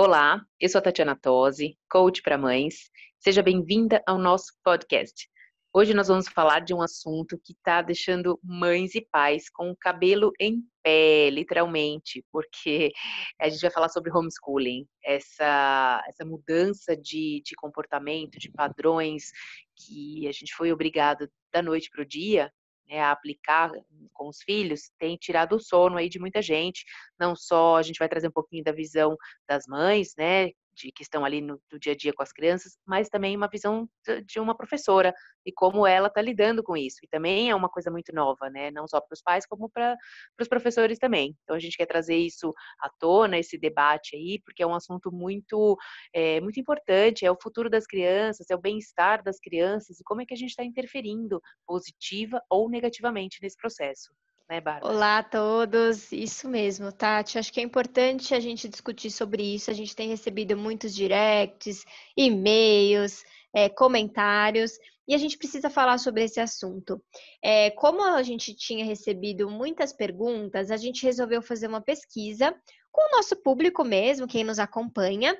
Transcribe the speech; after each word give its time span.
Olá, 0.00 0.40
eu 0.60 0.68
sou 0.68 0.78
a 0.78 0.82
Tatiana 0.82 1.18
Tosi, 1.20 1.76
coach 1.90 2.22
para 2.22 2.38
mães. 2.38 2.88
Seja 3.18 3.42
bem-vinda 3.42 4.00
ao 4.06 4.16
nosso 4.16 4.52
podcast. 4.62 5.28
Hoje 5.74 5.92
nós 5.92 6.06
vamos 6.06 6.28
falar 6.28 6.60
de 6.60 6.72
um 6.72 6.80
assunto 6.80 7.36
que 7.44 7.52
está 7.52 7.82
deixando 7.82 8.38
mães 8.40 8.94
e 8.94 9.00
pais 9.00 9.50
com 9.50 9.72
o 9.72 9.76
cabelo 9.76 10.30
em 10.38 10.62
pé, 10.84 11.30
literalmente, 11.30 12.24
porque 12.30 12.92
a 13.40 13.48
gente 13.48 13.60
vai 13.60 13.72
falar 13.72 13.88
sobre 13.88 14.16
homeschooling, 14.16 14.86
essa, 15.04 16.00
essa 16.06 16.24
mudança 16.24 16.96
de, 16.96 17.42
de 17.44 17.56
comportamento, 17.56 18.38
de 18.38 18.52
padrões 18.52 19.32
que 19.74 20.28
a 20.28 20.32
gente 20.32 20.54
foi 20.54 20.70
obrigado 20.70 21.28
da 21.52 21.60
noite 21.60 21.90
para 21.90 22.02
o 22.02 22.06
dia 22.06 22.52
né, 22.88 23.00
a 23.00 23.12
aplicar 23.12 23.70
com 24.12 24.28
os 24.28 24.42
filhos, 24.42 24.90
tem 24.98 25.16
tirado 25.16 25.56
o 25.56 25.60
sono 25.60 25.96
aí 25.96 26.08
de 26.08 26.18
muita 26.18 26.42
gente. 26.42 26.84
Não 27.18 27.36
só 27.36 27.76
a 27.76 27.82
gente 27.82 27.98
vai 27.98 28.08
trazer 28.08 28.28
um 28.28 28.32
pouquinho 28.32 28.64
da 28.64 28.72
visão 28.72 29.16
das 29.48 29.66
mães, 29.66 30.14
né, 30.16 30.50
de, 30.78 30.92
que 30.92 31.02
estão 31.02 31.24
ali 31.24 31.40
no, 31.40 31.60
no, 31.70 31.78
dia 31.78 31.92
a 31.92 31.96
dia 31.96 32.12
com 32.12 32.22
as 32.22 32.32
crianças, 32.32 32.78
mas 32.86 33.08
também 33.08 33.36
uma 33.36 33.48
visão 33.48 33.88
de 34.24 34.38
uma 34.38 34.56
professora 34.56 35.12
e 35.44 35.52
como 35.52 35.86
ela 35.86 36.08
está 36.08 36.22
lidando 36.22 36.62
com 36.62 36.76
isso. 36.76 36.98
E 37.02 37.08
também 37.08 37.50
é 37.50 37.54
uma 37.54 37.68
coisa 37.68 37.90
muito 37.90 38.14
nova, 38.14 38.48
né? 38.48 38.70
Não 38.70 38.86
só 38.86 39.00
para 39.00 39.14
os 39.14 39.22
pais, 39.22 39.46
como 39.46 39.68
para 39.68 39.96
os 40.40 40.48
professores 40.48 40.98
também. 40.98 41.36
Então 41.42 41.56
a 41.56 41.58
gente 41.58 41.76
quer 41.76 41.86
trazer 41.86 42.16
isso 42.16 42.54
à 42.80 42.88
tona, 42.98 43.38
esse 43.38 43.58
debate 43.58 44.16
aí, 44.16 44.40
porque 44.44 44.62
é 44.62 44.66
um 44.66 44.74
assunto 44.74 45.10
muito, 45.12 45.76
é, 46.12 46.40
muito 46.40 46.60
importante, 46.60 47.26
é 47.26 47.30
o 47.30 47.38
futuro 47.40 47.68
das 47.68 47.86
crianças, 47.86 48.48
é 48.50 48.54
o 48.54 48.60
bem-estar 48.60 49.22
das 49.22 49.38
crianças 49.40 49.98
e 50.00 50.04
como 50.04 50.22
é 50.22 50.26
que 50.26 50.34
a 50.34 50.36
gente 50.36 50.50
está 50.50 50.64
interferindo 50.64 51.40
positiva 51.66 52.40
ou 52.48 52.68
negativamente 52.70 53.38
nesse 53.42 53.56
processo 53.56 54.12
né, 54.48 54.60
Bárbara? 54.60 54.92
Olá 54.92 55.18
a 55.18 55.22
todos, 55.22 56.10
isso 56.10 56.48
mesmo, 56.48 56.90
Tati. 56.90 57.38
Acho 57.38 57.52
que 57.52 57.60
é 57.60 57.62
importante 57.62 58.34
a 58.34 58.40
gente 58.40 58.68
discutir 58.68 59.10
sobre 59.10 59.42
isso. 59.42 59.70
A 59.70 59.74
gente 59.74 59.94
tem 59.94 60.08
recebido 60.08 60.56
muitos 60.56 60.94
directs, 60.94 61.84
e-mails, 62.16 63.22
é, 63.54 63.68
comentários, 63.68 64.78
e 65.06 65.14
a 65.14 65.18
gente 65.18 65.36
precisa 65.36 65.68
falar 65.68 65.98
sobre 65.98 66.24
esse 66.24 66.40
assunto. 66.40 67.02
É, 67.42 67.70
como 67.72 68.02
a 68.02 68.22
gente 68.22 68.54
tinha 68.54 68.84
recebido 68.84 69.50
muitas 69.50 69.92
perguntas, 69.92 70.70
a 70.70 70.76
gente 70.76 71.04
resolveu 71.04 71.42
fazer 71.42 71.66
uma 71.66 71.80
pesquisa 71.80 72.54
com 72.90 73.02
o 73.02 73.16
nosso 73.16 73.36
público 73.36 73.84
mesmo, 73.84 74.26
quem 74.26 74.44
nos 74.44 74.58
acompanha, 74.58 75.36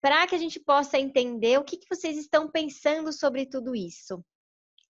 para 0.00 0.26
que 0.26 0.34
a 0.34 0.38
gente 0.38 0.60
possa 0.60 0.98
entender 0.98 1.58
o 1.58 1.64
que, 1.64 1.76
que 1.76 1.88
vocês 1.88 2.16
estão 2.16 2.50
pensando 2.50 3.12
sobre 3.12 3.46
tudo 3.46 3.74
isso. 3.74 4.22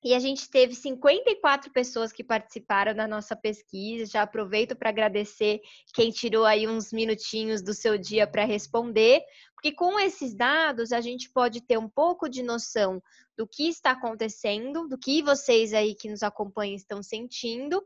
E 0.03 0.15
a 0.15 0.19
gente 0.21 0.49
teve 0.49 0.75
54 0.75 1.73
pessoas 1.73 2.13
que 2.13 2.23
participaram 2.23 2.95
da 2.95 3.09
nossa 3.09 3.35
pesquisa. 3.35 4.07
Já 4.07 4.23
aproveito 4.23 4.77
para 4.77 4.91
agradecer 4.91 5.61
quem 5.93 6.11
tirou 6.11 6.45
aí 6.45 6.69
uns 6.69 6.93
minutinhos 6.93 7.63
do 7.63 7.75
seu 7.75 7.99
dia 7.99 8.27
para 8.27 8.45
responder, 8.45 9.23
porque 9.55 9.73
com 9.73 9.99
esses 9.99 10.35
dados 10.35 10.93
a 10.93 11.01
gente 11.01 11.29
pode 11.31 11.61
ter 11.61 11.79
um 11.79 11.89
pouco 11.89 12.29
de 12.29 12.45
noção 12.45 13.03
do 13.37 13.47
que 13.47 13.69
está 13.69 13.91
acontecendo, 13.91 14.87
do 14.89 14.97
que 14.97 15.21
vocês 15.21 15.75
aí 15.75 15.95
que 15.95 16.09
nos 16.09 16.23
acompanham 16.23 16.77
estão 16.77 17.03
sentindo. 17.03 17.83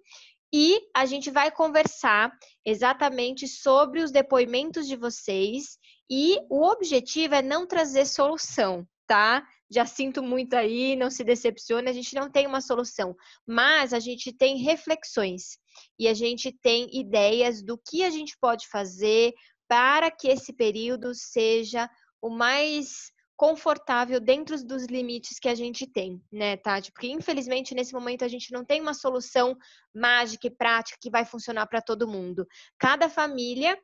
E 0.54 0.78
a 0.94 1.06
gente 1.06 1.31
vai 1.31 1.50
conversar 1.50 2.31
exatamente 2.62 3.48
sobre 3.48 4.03
os 4.03 4.10
depoimentos 4.10 4.86
de 4.86 4.97
vocês. 4.97 5.78
E 6.10 6.38
o 6.50 6.62
objetivo 6.62 7.34
é 7.34 7.41
não 7.41 7.66
trazer 7.66 8.04
solução, 8.04 8.86
tá? 9.06 9.42
Já 9.72 9.87
sinto 9.87 10.22
muito 10.22 10.55
aí, 10.55 10.94
não 10.94 11.10
se 11.10 11.25
decepcione, 11.25 11.88
a 11.88 11.93
gente 11.93 12.15
não 12.15 12.31
tem 12.31 12.47
uma 12.47 12.60
solução, 12.60 13.16
mas 13.47 13.93
a 13.93 13.99
gente 13.99 14.33
tem 14.33 14.59
reflexões 14.59 15.59
e 15.99 16.06
a 16.06 16.15
gente 16.15 16.53
tem 16.53 16.88
ideias 16.93 17.62
do 17.62 17.78
que 17.78 18.05
a 18.05 18.10
gente 18.10 18.37
pode 18.38 18.69
fazer 18.69 19.33
para 19.66 20.10
que 20.10 20.28
esse 20.28 20.53
período 20.53 21.15
seja 21.15 21.88
o 22.21 22.28
mais 22.28 23.10
confortável 23.34 24.21
dentro 24.21 24.62
dos 24.65 24.87
limites 24.87 25.38
que 25.41 25.49
a 25.49 25.55
gente 25.55 25.87
tem, 25.87 26.22
né, 26.31 26.56
Tati? 26.56 26.93
Porque 26.93 27.09
infelizmente 27.09 27.75
nesse 27.75 27.93
momento 27.93 28.25
a 28.25 28.28
gente 28.28 28.53
não 28.53 28.65
tem 28.65 28.81
uma 28.81 28.94
solução 28.94 29.56
mágica 29.93 30.47
e 30.47 30.50
prática 30.50 30.99
que 31.00 31.10
vai 31.10 31.25
funcionar 31.25 31.66
para 31.66 31.83
todo 31.83 32.06
mundo. 32.06 32.47
Cada 32.78 33.09
família 33.09 33.77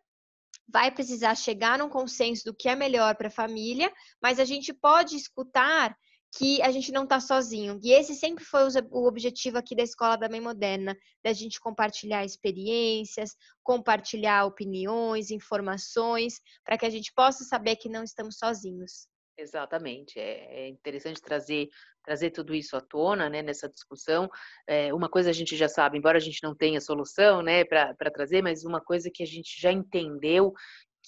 vai 0.68 0.90
precisar 0.90 1.34
chegar 1.34 1.78
num 1.78 1.88
consenso 1.88 2.44
do 2.44 2.54
que 2.54 2.68
é 2.68 2.76
melhor 2.76 3.16
para 3.16 3.28
a 3.28 3.30
família, 3.30 3.92
mas 4.22 4.38
a 4.38 4.44
gente 4.44 4.72
pode 4.72 5.16
escutar 5.16 5.96
que 6.36 6.60
a 6.60 6.70
gente 6.70 6.92
não 6.92 7.04
está 7.04 7.20
sozinho. 7.20 7.80
E 7.82 7.90
esse 7.90 8.14
sempre 8.14 8.44
foi 8.44 8.60
o 8.90 9.06
objetivo 9.06 9.56
aqui 9.56 9.74
da 9.74 9.82
Escola 9.82 10.16
da 10.16 10.28
Mãe 10.28 10.40
Moderna, 10.40 10.96
da 11.24 11.32
gente 11.32 11.58
compartilhar 11.58 12.24
experiências, 12.24 13.30
compartilhar 13.62 14.44
opiniões, 14.44 15.30
informações, 15.30 16.40
para 16.64 16.76
que 16.76 16.84
a 16.84 16.90
gente 16.90 17.12
possa 17.14 17.44
saber 17.44 17.76
que 17.76 17.88
não 17.88 18.04
estamos 18.04 18.36
sozinhos. 18.36 19.08
Exatamente. 19.38 20.18
É, 20.18 20.64
é 20.64 20.68
interessante 20.68 21.22
trazer 21.22 21.68
trazer 22.04 22.30
tudo 22.30 22.54
isso 22.54 22.74
à 22.74 22.80
tona, 22.80 23.28
né, 23.28 23.42
nessa 23.42 23.68
discussão. 23.68 24.30
É, 24.66 24.94
uma 24.94 25.10
coisa 25.10 25.28
a 25.28 25.32
gente 25.32 25.54
já 25.56 25.68
sabe, 25.68 25.98
embora 25.98 26.16
a 26.16 26.20
gente 26.20 26.42
não 26.42 26.54
tenha 26.56 26.80
solução, 26.80 27.42
né, 27.42 27.66
para 27.66 27.94
trazer, 28.10 28.40
mas 28.42 28.64
uma 28.64 28.80
coisa 28.80 29.10
que 29.12 29.22
a 29.22 29.26
gente 29.26 29.60
já 29.60 29.70
entendeu 29.70 30.54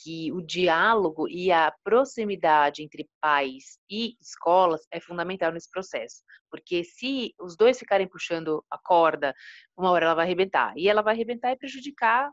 que 0.02 0.32
o 0.32 0.40
diálogo 0.40 1.28
e 1.28 1.52
a 1.52 1.72
proximidade 1.84 2.82
entre 2.82 3.08
pais 3.20 3.78
e 3.90 4.16
escolas 4.20 4.86
é 4.90 5.00
fundamental 5.00 5.52
nesse 5.52 5.70
processo. 5.70 6.22
Porque 6.50 6.82
se 6.82 7.34
os 7.38 7.56
dois 7.56 7.78
ficarem 7.78 8.08
puxando 8.08 8.64
a 8.70 8.78
corda, 8.78 9.34
uma 9.76 9.90
hora 9.90 10.06
ela 10.06 10.14
vai 10.14 10.26
arrebentar. 10.26 10.72
E 10.76 10.88
ela 10.88 11.02
vai 11.02 11.14
arrebentar 11.14 11.52
e 11.52 11.56
prejudicar 11.56 12.30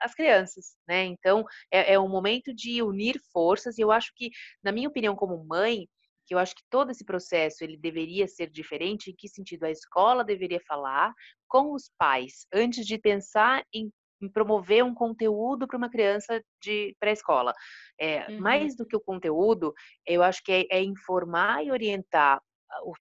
as 0.00 0.14
crianças, 0.14 0.76
né? 0.88 1.04
Então, 1.04 1.44
é, 1.70 1.94
é 1.94 1.98
um 1.98 2.08
momento 2.08 2.54
de 2.54 2.82
unir 2.82 3.20
forças. 3.32 3.76
E 3.76 3.82
eu 3.82 3.90
acho 3.90 4.12
que, 4.14 4.30
na 4.62 4.72
minha 4.72 4.88
opinião, 4.88 5.16
como 5.16 5.44
mãe, 5.44 5.86
que 6.30 6.34
eu 6.34 6.38
acho 6.38 6.54
que 6.54 6.62
todo 6.70 6.92
esse 6.92 7.04
processo 7.04 7.64
ele 7.64 7.76
deveria 7.76 8.28
ser 8.28 8.48
diferente, 8.50 9.10
em 9.10 9.14
que 9.16 9.28
sentido 9.28 9.64
a 9.64 9.70
escola 9.70 10.22
deveria 10.22 10.60
falar 10.60 11.12
com 11.48 11.74
os 11.74 11.90
pais 11.98 12.46
antes 12.54 12.86
de 12.86 12.96
pensar 12.96 13.64
em, 13.74 13.90
em 14.20 14.28
promover 14.28 14.84
um 14.84 14.94
conteúdo 14.94 15.66
para 15.66 15.76
uma 15.76 15.90
criança 15.90 16.42
de 16.60 16.94
pré-escola. 17.00 17.52
É, 17.98 18.30
uhum. 18.30 18.40
Mais 18.40 18.76
do 18.76 18.86
que 18.86 18.96
o 18.96 19.00
conteúdo, 19.00 19.72
eu 20.06 20.22
acho 20.22 20.42
que 20.42 20.52
é, 20.52 20.78
é 20.78 20.82
informar 20.82 21.64
e 21.64 21.70
orientar 21.70 22.40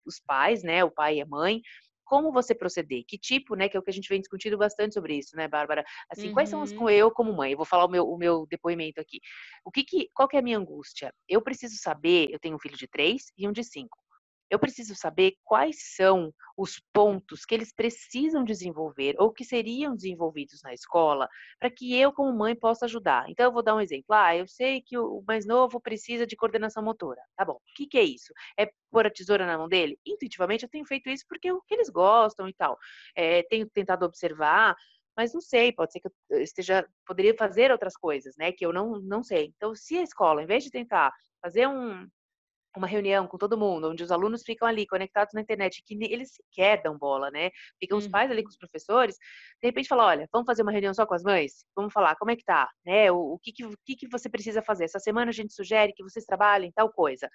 os 0.05 0.19
pais, 0.25 0.63
né, 0.63 0.83
o 0.83 0.89
pai 0.89 1.17
e 1.17 1.21
a 1.21 1.25
mãe, 1.25 1.61
como 2.03 2.31
você 2.31 2.55
proceder, 2.55 3.03
que 3.07 3.19
tipo, 3.19 3.55
né, 3.55 3.69
que 3.69 3.77
é 3.77 3.79
o 3.79 3.83
que 3.83 3.91
a 3.91 3.93
gente 3.93 4.09
vem 4.09 4.19
discutindo 4.19 4.57
bastante 4.57 4.95
sobre 4.95 5.15
isso, 5.15 5.35
né, 5.35 5.47
Bárbara? 5.47 5.85
Assim, 6.09 6.29
uhum. 6.29 6.33
quais 6.33 6.49
são 6.49 6.61
as 6.63 6.73
com 6.73 6.89
eu 6.89 7.11
como 7.11 7.31
mãe? 7.31 7.51
Eu 7.51 7.57
vou 7.57 7.67
falar 7.67 7.85
o 7.85 7.89
meu, 7.89 8.03
o 8.09 8.17
meu 8.17 8.47
depoimento 8.49 8.99
aqui. 8.99 9.19
O 9.63 9.69
que 9.69 9.83
que, 9.83 10.09
qual 10.11 10.27
que 10.27 10.35
é 10.35 10.39
a 10.39 10.41
minha 10.41 10.57
angústia? 10.57 11.13
Eu 11.27 11.39
preciso 11.39 11.75
saber, 11.77 12.27
eu 12.31 12.39
tenho 12.39 12.55
um 12.55 12.59
filho 12.59 12.75
de 12.75 12.87
três 12.87 13.25
e 13.37 13.47
um 13.47 13.51
de 13.51 13.63
cinco 13.63 13.99
eu 14.49 14.59
preciso 14.59 14.95
saber 14.95 15.35
quais 15.43 15.95
são 15.95 16.33
os 16.57 16.81
pontos 16.93 17.45
que 17.45 17.55
eles 17.55 17.73
precisam 17.73 18.43
desenvolver 18.43 19.15
ou 19.17 19.31
que 19.31 19.45
seriam 19.45 19.95
desenvolvidos 19.95 20.61
na 20.63 20.73
escola 20.73 21.27
para 21.59 21.69
que 21.69 21.95
eu, 21.95 22.11
como 22.11 22.37
mãe, 22.37 22.55
possa 22.55 22.85
ajudar. 22.85 23.29
Então, 23.29 23.45
eu 23.45 23.51
vou 23.51 23.63
dar 23.63 23.75
um 23.75 23.81
exemplo. 23.81 24.13
Ah, 24.13 24.35
eu 24.35 24.47
sei 24.47 24.81
que 24.81 24.97
o 24.97 25.23
mais 25.27 25.45
novo 25.45 25.79
precisa 25.79 26.25
de 26.27 26.35
coordenação 26.35 26.83
motora. 26.83 27.21
Tá 27.35 27.45
bom. 27.45 27.53
O 27.53 27.61
que, 27.75 27.87
que 27.87 27.97
é 27.97 28.03
isso? 28.03 28.33
É 28.57 28.69
pôr 28.91 29.05
a 29.07 29.11
tesoura 29.11 29.45
na 29.45 29.57
mão 29.57 29.67
dele? 29.67 29.97
Intuitivamente, 30.05 30.63
eu 30.63 30.69
tenho 30.69 30.85
feito 30.85 31.09
isso 31.09 31.25
porque 31.27 31.47
é 31.47 31.53
o 31.53 31.61
que 31.61 31.73
eles 31.73 31.89
gostam 31.89 32.47
e 32.47 32.53
tal. 32.53 32.77
É, 33.15 33.43
tenho 33.43 33.69
tentado 33.69 34.05
observar 34.05 34.75
mas 35.17 35.33
não 35.33 35.41
sei, 35.41 35.73
pode 35.73 35.91
ser 35.91 35.99
que 35.99 36.07
eu 36.29 36.41
esteja, 36.41 36.87
poderia 37.05 37.35
fazer 37.35 37.73
outras 37.73 37.97
coisas, 37.97 38.37
né, 38.37 38.53
que 38.53 38.65
eu 38.65 38.71
não, 38.71 39.01
não 39.01 39.21
sei. 39.21 39.51
Então, 39.57 39.75
se 39.75 39.97
a 39.97 40.01
escola, 40.01 40.41
em 40.41 40.45
vez 40.45 40.63
de 40.63 40.71
tentar 40.71 41.11
fazer 41.41 41.67
um, 41.67 42.07
uma 42.77 42.87
reunião 42.87 43.27
com 43.27 43.37
todo 43.37 43.57
mundo, 43.57 43.89
onde 43.89 44.03
os 44.03 44.11
alunos 44.11 44.43
ficam 44.43 44.67
ali 44.67 44.85
conectados 44.85 45.33
na 45.33 45.41
internet, 45.41 45.83
que 45.85 45.97
eles 46.01 46.33
sequer 46.33 46.81
dão 46.81 46.97
bola, 46.97 47.31
né? 47.31 47.49
Ficam 47.79 47.97
os 47.97 48.07
pais 48.07 48.29
ali 48.29 48.43
com 48.43 48.47
uhum. 48.47 48.51
os 48.51 48.57
professores, 48.57 49.15
de 49.15 49.67
repente 49.67 49.87
fala, 49.87 50.05
olha, 50.05 50.27
vamos 50.31 50.45
fazer 50.45 50.61
uma 50.61 50.71
reunião 50.71 50.93
só 50.93 51.05
com 51.05 51.13
as 51.13 51.23
mães? 51.23 51.65
Vamos 51.75 51.91
falar, 51.93 52.15
como 52.15 52.31
é 52.31 52.35
que 52.35 52.43
tá? 52.43 52.69
Né? 52.85 53.11
O, 53.11 53.33
o 53.33 53.39
que, 53.39 53.51
que, 53.51 53.65
o 53.65 53.73
que, 53.85 53.95
que 53.95 54.07
você 54.07 54.29
precisa 54.29 54.61
fazer? 54.61 54.85
Essa 54.85 54.99
semana 54.99 55.29
a 55.29 55.33
gente 55.33 55.53
sugere 55.53 55.93
que 55.93 56.03
vocês 56.03 56.25
trabalhem 56.25 56.71
tal 56.71 56.91
coisa. 56.91 57.29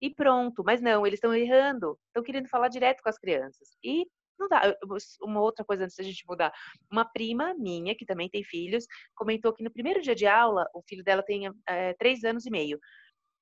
E 0.00 0.14
pronto, 0.14 0.62
mas 0.64 0.80
não, 0.80 1.06
eles 1.06 1.18
estão 1.18 1.34
errando, 1.34 1.98
estão 2.08 2.22
querendo 2.22 2.48
falar 2.48 2.68
direto 2.68 3.02
com 3.02 3.08
as 3.08 3.18
crianças. 3.18 3.76
E 3.82 4.06
não 4.38 4.48
dá. 4.48 4.76
Uma 5.22 5.40
outra 5.40 5.64
coisa 5.64 5.84
antes 5.84 5.96
da 5.96 6.04
gente 6.04 6.24
mudar. 6.26 6.52
Uma 6.90 7.04
prima 7.04 7.54
minha, 7.54 7.94
que 7.94 8.04
também 8.04 8.28
tem 8.28 8.44
filhos, 8.44 8.86
comentou 9.14 9.52
que 9.52 9.64
no 9.64 9.70
primeiro 9.70 10.00
dia 10.00 10.14
de 10.14 10.26
aula, 10.26 10.66
o 10.74 10.82
filho 10.82 11.02
dela 11.02 11.22
tem 11.22 11.50
é, 11.68 11.94
três 11.94 12.24
anos 12.24 12.46
e 12.46 12.50
meio. 12.50 12.78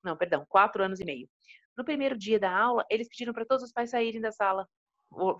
Não, 0.04 0.16
perdão, 0.16 0.44
quatro 0.48 0.82
anos 0.82 1.00
e 1.00 1.04
meio. 1.04 1.28
No 1.76 1.84
primeiro 1.84 2.16
dia 2.16 2.38
da 2.38 2.54
aula, 2.56 2.84
eles 2.90 3.08
pediram 3.08 3.32
para 3.32 3.44
todos 3.44 3.64
os 3.64 3.72
pais 3.72 3.90
saírem 3.90 4.20
da 4.20 4.30
sala 4.30 4.66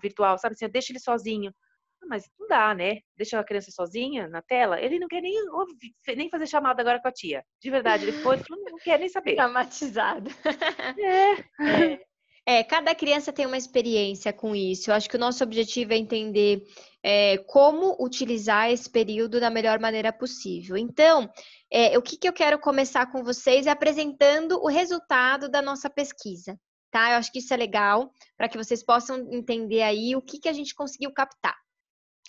virtual, 0.01 0.37
sabe 0.37 0.53
assim, 0.53 0.69
deixa 0.69 0.91
ele 0.91 0.99
sozinho. 0.99 1.53
Ah, 2.01 2.07
mas 2.09 2.29
não 2.37 2.47
dá, 2.47 2.73
né? 2.73 2.99
Deixa 3.15 3.39
a 3.39 3.43
criança 3.43 3.71
sozinha 3.71 4.27
na 4.27 4.41
tela. 4.41 4.79
Ele 4.79 4.99
não 4.99 5.07
quer 5.07 5.21
nem, 5.21 5.33
nem 6.15 6.29
fazer 6.29 6.47
chamada 6.47 6.81
agora 6.81 7.01
com 7.01 7.07
a 7.07 7.11
tia. 7.11 7.43
De 7.61 7.69
verdade, 7.69 8.05
ele 8.05 8.13
foi, 8.21 8.37
não 8.49 8.77
quer 8.77 8.99
nem 8.99 9.09
saber. 9.09 9.35
Traumatizado. 9.35 10.29
É. 10.99 11.33
é. 11.93 12.14
É, 12.47 12.63
cada 12.63 12.93
criança 12.93 13.33
tem 13.33 13.45
uma 13.45 13.57
experiência 13.57 14.31
com 14.31 14.55
isso. 14.55 14.91
Eu 14.91 14.95
acho 14.95 15.09
que 15.09 15.15
o 15.15 15.19
nosso 15.19 15.43
objetivo 15.43 15.93
é 15.93 15.97
entender 15.97 16.63
é, 17.01 17.39
como 17.39 17.97
utilizar 17.99 18.69
esse 18.69 18.87
período 18.87 19.39
da 19.39 19.49
melhor 19.49 19.79
maneira 19.79 20.13
possível. 20.13 20.77
Então, 20.77 21.27
é, 21.71 21.97
o 21.97 22.03
que, 22.03 22.17
que 22.17 22.27
eu 22.27 22.33
quero 22.33 22.59
começar 22.59 23.11
com 23.11 23.23
vocês 23.23 23.65
é 23.65 23.71
apresentando 23.71 24.61
o 24.61 24.67
resultado 24.67 25.49
da 25.49 25.61
nossa 25.61 25.89
pesquisa. 25.89 26.59
Tá? 26.91 27.11
Eu 27.11 27.17
acho 27.17 27.31
que 27.31 27.39
isso 27.39 27.53
é 27.53 27.57
legal 27.57 28.11
para 28.37 28.47
que 28.47 28.57
vocês 28.57 28.83
possam 28.83 29.27
entender 29.31 29.81
aí 29.81 30.15
o 30.15 30.21
que, 30.21 30.39
que 30.39 30.47
a 30.47 30.53
gente 30.53 30.75
conseguiu 30.75 31.11
captar. 31.11 31.57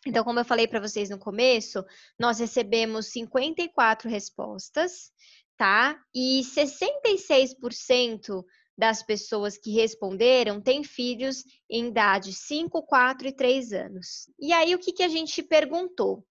Então, 0.06 0.24
como 0.24 0.40
eu 0.40 0.44
falei 0.44 0.66
para 0.66 0.80
vocês 0.80 1.10
no 1.10 1.18
começo, 1.18 1.84
nós 2.18 2.38
recebemos 2.38 3.12
54 3.12 4.08
respostas, 4.08 5.12
tá? 5.56 5.98
E 6.14 6.40
66% 6.42 8.44
das 8.76 9.02
pessoas 9.02 9.56
que 9.56 9.72
responderam 9.72 10.60
têm 10.60 10.84
filhos 10.84 11.44
em 11.70 11.88
idade 11.88 12.32
5, 12.32 12.82
4 12.82 13.28
e 13.28 13.32
3 13.32 13.72
anos. 13.72 14.30
E 14.38 14.52
aí, 14.52 14.74
o 14.74 14.78
que, 14.78 14.92
que 14.92 15.02
a 15.02 15.08
gente 15.08 15.42
perguntou? 15.42 16.24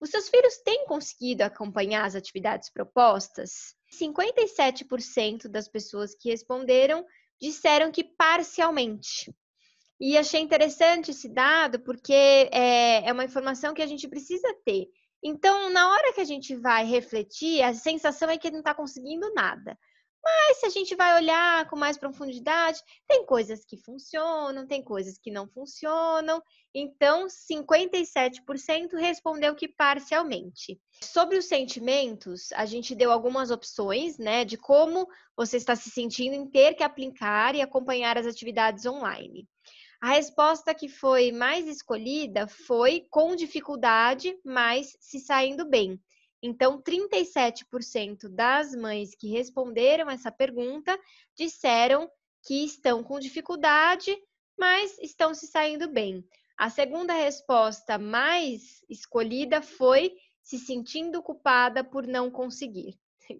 Os 0.00 0.10
seus 0.10 0.28
filhos 0.28 0.58
têm 0.58 0.86
conseguido 0.86 1.42
acompanhar 1.42 2.04
as 2.04 2.14
atividades 2.14 2.70
propostas? 2.70 3.74
57% 3.98 5.48
das 5.48 5.68
pessoas 5.68 6.14
que 6.14 6.30
responderam 6.30 7.06
disseram 7.40 7.92
que 7.92 8.04
parcialmente. 8.04 9.34
E 10.00 10.18
achei 10.18 10.40
interessante 10.40 11.12
esse 11.12 11.28
dado 11.28 11.80
porque 11.80 12.12
é, 12.12 13.08
é 13.08 13.12
uma 13.12 13.24
informação 13.24 13.72
que 13.72 13.82
a 13.82 13.86
gente 13.86 14.08
precisa 14.08 14.52
ter. 14.64 14.88
Então, 15.22 15.70
na 15.70 15.90
hora 15.90 16.12
que 16.12 16.20
a 16.20 16.24
gente 16.24 16.54
vai 16.54 16.84
refletir, 16.84 17.62
a 17.62 17.72
sensação 17.72 18.28
é 18.28 18.36
que 18.36 18.50
não 18.50 18.58
está 18.58 18.74
conseguindo 18.74 19.32
nada. 19.32 19.78
Mas 20.24 20.58
se 20.58 20.66
a 20.66 20.70
gente 20.70 20.94
vai 20.94 21.14
olhar 21.16 21.68
com 21.68 21.76
mais 21.76 21.98
profundidade, 21.98 22.80
tem 23.06 23.26
coisas 23.26 23.62
que 23.64 23.76
funcionam, 23.76 24.66
tem 24.66 24.82
coisas 24.82 25.18
que 25.18 25.30
não 25.30 25.46
funcionam. 25.46 26.42
Então, 26.74 27.26
57% 27.26 28.94
respondeu 28.94 29.54
que 29.54 29.68
parcialmente. 29.68 30.80
Sobre 31.02 31.36
os 31.36 31.44
sentimentos, 31.44 32.50
a 32.52 32.64
gente 32.64 32.94
deu 32.94 33.12
algumas 33.12 33.50
opções, 33.50 34.16
né, 34.16 34.46
de 34.46 34.56
como 34.56 35.06
você 35.36 35.58
está 35.58 35.76
se 35.76 35.90
sentindo 35.90 36.34
em 36.34 36.48
ter 36.48 36.74
que 36.74 36.82
aplicar 36.82 37.54
e 37.54 37.60
acompanhar 37.60 38.16
as 38.16 38.26
atividades 38.26 38.86
online. 38.86 39.46
A 40.00 40.08
resposta 40.08 40.74
que 40.74 40.88
foi 40.88 41.32
mais 41.32 41.66
escolhida 41.66 42.46
foi 42.46 43.06
com 43.10 43.36
dificuldade, 43.36 44.38
mas 44.44 44.96
se 45.00 45.18
saindo 45.18 45.68
bem. 45.68 45.98
Então, 46.46 46.78
37% 46.78 48.28
das 48.28 48.74
mães 48.74 49.14
que 49.14 49.30
responderam 49.30 50.10
essa 50.10 50.30
pergunta 50.30 50.94
disseram 51.34 52.06
que 52.46 52.66
estão 52.66 53.02
com 53.02 53.18
dificuldade, 53.18 54.14
mas 54.58 54.98
estão 54.98 55.32
se 55.32 55.46
saindo 55.46 55.88
bem. 55.88 56.22
A 56.58 56.68
segunda 56.68 57.14
resposta 57.14 57.96
mais 57.96 58.82
escolhida 58.90 59.62
foi 59.62 60.12
se 60.42 60.58
sentindo 60.58 61.22
culpada 61.22 61.82
por 61.82 62.06
não 62.06 62.30
conseguir, 62.30 62.94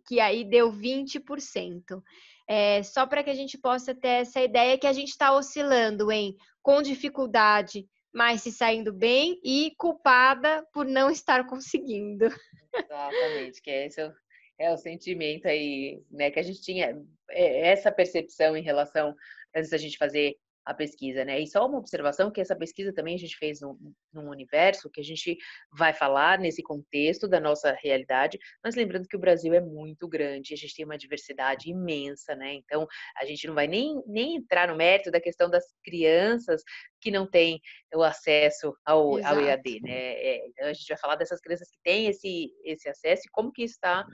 que 0.08 0.18
aí 0.18 0.42
deu 0.42 0.72
20%. 0.72 2.02
É, 2.48 2.82
só 2.82 3.06
para 3.06 3.22
que 3.22 3.28
a 3.28 3.34
gente 3.34 3.58
possa 3.58 3.94
ter 3.94 4.22
essa 4.22 4.40
ideia 4.40 4.78
que 4.78 4.86
a 4.86 4.94
gente 4.94 5.10
está 5.10 5.36
oscilando 5.36 6.10
em 6.10 6.34
com 6.62 6.80
dificuldade, 6.80 7.86
mas 8.14 8.40
se 8.40 8.50
saindo 8.50 8.94
bem, 8.94 9.38
e 9.44 9.74
culpada 9.76 10.66
por 10.72 10.86
não 10.86 11.10
estar 11.10 11.44
conseguindo. 11.46 12.30
Exatamente, 12.74 13.62
que 13.62 13.70
esse 13.70 14.00
é 14.00 14.06
o, 14.06 14.12
é 14.58 14.72
o 14.72 14.76
sentimento 14.76 15.46
aí, 15.46 16.02
né, 16.10 16.30
que 16.30 16.38
a 16.38 16.42
gente 16.42 16.60
tinha 16.60 16.96
é, 17.30 17.68
essa 17.68 17.92
percepção 17.92 18.56
em 18.56 18.62
relação 18.62 19.14
antes 19.54 19.70
da 19.70 19.78
gente 19.78 19.96
fazer 19.96 20.36
a 20.64 20.72
pesquisa, 20.72 21.24
né? 21.24 21.40
E 21.40 21.46
só 21.46 21.66
uma 21.66 21.78
observação 21.78 22.30
que 22.30 22.40
essa 22.40 22.56
pesquisa 22.56 22.92
também 22.92 23.14
a 23.14 23.18
gente 23.18 23.36
fez 23.36 23.60
num, 23.60 23.76
num, 24.12 24.30
universo 24.30 24.90
que 24.90 25.00
a 25.00 25.04
gente 25.04 25.36
vai 25.70 25.92
falar 25.92 26.38
nesse 26.38 26.62
contexto 26.62 27.28
da 27.28 27.38
nossa 27.38 27.76
realidade, 27.82 28.38
mas 28.62 28.74
lembrando 28.74 29.06
que 29.06 29.16
o 29.16 29.20
Brasil 29.20 29.52
é 29.52 29.60
muito 29.60 30.08
grande, 30.08 30.54
a 30.54 30.56
gente 30.56 30.74
tem 30.74 30.84
uma 30.84 30.96
diversidade 30.96 31.70
imensa, 31.70 32.34
né? 32.34 32.54
Então 32.54 32.86
a 33.16 33.24
gente 33.24 33.46
não 33.46 33.54
vai 33.54 33.66
nem, 33.66 34.02
nem 34.06 34.36
entrar 34.36 34.68
no 34.68 34.76
mérito 34.76 35.10
da 35.10 35.20
questão 35.20 35.50
das 35.50 35.64
crianças 35.84 36.62
que 37.00 37.10
não 37.10 37.26
têm 37.26 37.60
o 37.94 38.02
acesso 38.02 38.74
ao, 38.84 39.22
ao 39.24 39.40
EAD, 39.40 39.80
né? 39.82 39.92
É, 39.92 40.46
então 40.48 40.66
a 40.68 40.72
gente 40.72 40.88
vai 40.88 40.98
falar 40.98 41.16
dessas 41.16 41.40
crianças 41.40 41.68
que 41.70 41.78
têm 41.82 42.06
esse, 42.06 42.50
esse 42.64 42.88
acesso 42.88 43.22
e 43.26 43.30
como 43.30 43.52
que 43.52 43.62
está 43.62 44.06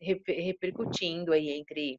repercutindo 0.00 1.32
aí 1.32 1.50
entre 1.50 1.98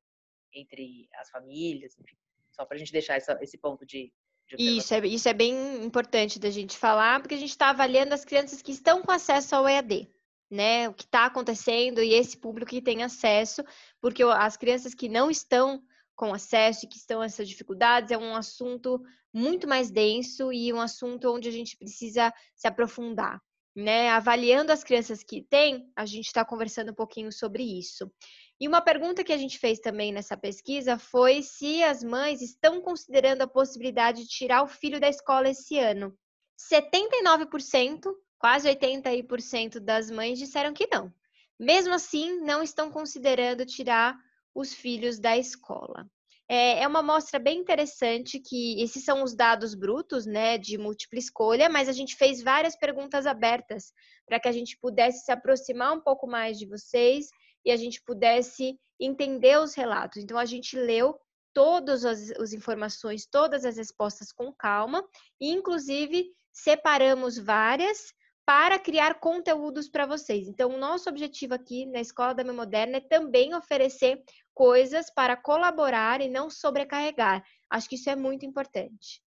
entre 0.53 1.07
as 1.15 1.29
famílias, 1.29 1.95
enfim. 1.99 2.15
Só 2.59 2.65
para 2.65 2.75
a 2.75 2.79
gente 2.79 2.91
deixar 2.91 3.15
essa, 3.15 3.37
esse 3.41 3.57
ponto 3.57 3.85
de, 3.85 4.11
isso 4.57 4.93
é, 4.93 5.05
isso 5.05 5.27
é 5.27 5.33
bem 5.33 5.83
importante 5.83 6.39
da 6.39 6.49
gente 6.49 6.77
falar, 6.77 7.19
porque 7.19 7.35
a 7.35 7.39
gente 7.39 7.49
está 7.49 7.69
avaliando 7.69 8.13
as 8.13 8.23
crianças 8.23 8.61
que 8.61 8.71
estão 8.71 9.01
com 9.01 9.11
acesso 9.11 9.55
ao 9.55 9.67
EAD, 9.67 10.09
né? 10.49 10.87
O 10.87 10.93
que 10.93 11.03
está 11.03 11.25
acontecendo 11.25 12.01
e 12.01 12.13
esse 12.13 12.37
público 12.37 12.71
que 12.71 12.81
tem 12.81 13.03
acesso, 13.03 13.61
porque 13.99 14.23
as 14.23 14.55
crianças 14.55 14.93
que 14.93 15.09
não 15.09 15.29
estão 15.29 15.83
com 16.15 16.33
acesso 16.33 16.85
e 16.85 16.89
que 16.89 16.97
estão 16.97 17.21
essas 17.21 17.47
dificuldades 17.47 18.11
é 18.11 18.17
um 18.17 18.35
assunto 18.35 19.01
muito 19.33 19.67
mais 19.67 19.91
denso 19.91 20.51
e 20.51 20.71
um 20.71 20.79
assunto 20.79 21.31
onde 21.31 21.49
a 21.49 21.51
gente 21.51 21.77
precisa 21.77 22.33
se 22.55 22.67
aprofundar. 22.67 23.39
Né? 23.75 24.09
Avaliando 24.09 24.71
as 24.71 24.83
crianças 24.83 25.21
que 25.21 25.43
têm, 25.43 25.91
a 25.95 26.05
gente 26.05 26.25
está 26.25 26.43
conversando 26.43 26.91
um 26.91 26.95
pouquinho 26.95 27.31
sobre 27.31 27.61
isso. 27.61 28.11
E 28.59 28.67
uma 28.67 28.81
pergunta 28.81 29.23
que 29.23 29.31
a 29.31 29.37
gente 29.37 29.59
fez 29.59 29.79
também 29.79 30.11
nessa 30.11 30.35
pesquisa 30.35 30.97
foi 30.97 31.43
se 31.43 31.83
as 31.83 32.03
mães 32.03 32.41
estão 32.41 32.81
considerando 32.81 33.43
a 33.43 33.47
possibilidade 33.47 34.23
de 34.23 34.29
tirar 34.29 34.63
o 34.63 34.67
filho 34.67 34.99
da 34.99 35.07
escola 35.07 35.49
esse 35.49 35.77
ano. 35.77 36.17
79%, 36.57 38.11
quase 38.39 38.67
80% 38.67 39.79
das 39.79 40.09
mães 40.09 40.39
disseram 40.39 40.73
que 40.73 40.87
não. 40.91 41.13
Mesmo 41.59 41.93
assim, 41.93 42.39
não 42.41 42.63
estão 42.63 42.91
considerando 42.91 43.65
tirar 43.65 44.17
os 44.55 44.73
filhos 44.73 45.19
da 45.19 45.37
escola. 45.37 46.09
É, 46.49 46.81
é 46.81 46.87
uma 46.87 46.99
amostra 46.99 47.39
bem 47.39 47.59
interessante 47.59 48.39
que 48.39 48.81
esses 48.81 49.03
são 49.03 49.21
os 49.21 49.35
dados 49.35 49.75
brutos, 49.75 50.25
né, 50.25 50.57
de 50.57 50.77
múltipla 50.77 51.19
escolha, 51.19 51.69
mas 51.69 51.89
a 51.89 51.91
gente 51.91 52.15
fez 52.15 52.41
várias 52.41 52.75
perguntas 52.75 53.27
abertas 53.27 53.91
para 54.25 54.39
que 54.39 54.47
a 54.47 54.51
gente 54.51 54.77
pudesse 54.79 55.25
se 55.25 55.31
aproximar 55.31 55.93
um 55.93 55.99
pouco 55.99 56.25
mais 56.25 56.57
de 56.57 56.65
vocês 56.65 57.27
e 57.67 57.71
a 57.71 57.75
gente 57.75 58.01
pudesse 58.01 58.79
entender 58.97 59.59
os 59.59 59.75
relatos. 59.75 60.23
Então, 60.23 60.37
a 60.37 60.45
gente 60.45 60.79
leu 60.79 61.19
todas 61.53 62.05
as, 62.05 62.31
as 62.31 62.53
informações, 62.53 63.27
todas 63.29 63.65
as 63.65 63.75
respostas 63.75 64.31
com 64.31 64.53
calma, 64.53 65.05
e 65.39 65.51
inclusive 65.51 66.31
separamos 66.53 67.37
várias 67.37 68.13
para 68.45 68.79
criar 68.79 69.19
conteúdos 69.19 69.89
para 69.89 70.05
vocês. 70.05 70.47
Então, 70.47 70.73
o 70.73 70.77
nosso 70.77 71.09
objetivo 71.09 71.53
aqui 71.53 71.85
na 71.85 71.99
Escola 71.99 72.33
da 72.33 72.43
Mãe 72.45 72.55
Moderna 72.55 72.97
é 72.97 73.01
também 73.01 73.53
oferecer 73.53 74.23
coisas 74.53 75.11
para 75.13 75.35
colaborar 75.35 76.21
e 76.21 76.29
não 76.29 76.49
sobrecarregar. 76.49 77.43
Acho 77.69 77.89
que 77.89 77.95
isso 77.95 78.09
é 78.09 78.15
muito 78.15 78.45
importante. 78.45 79.21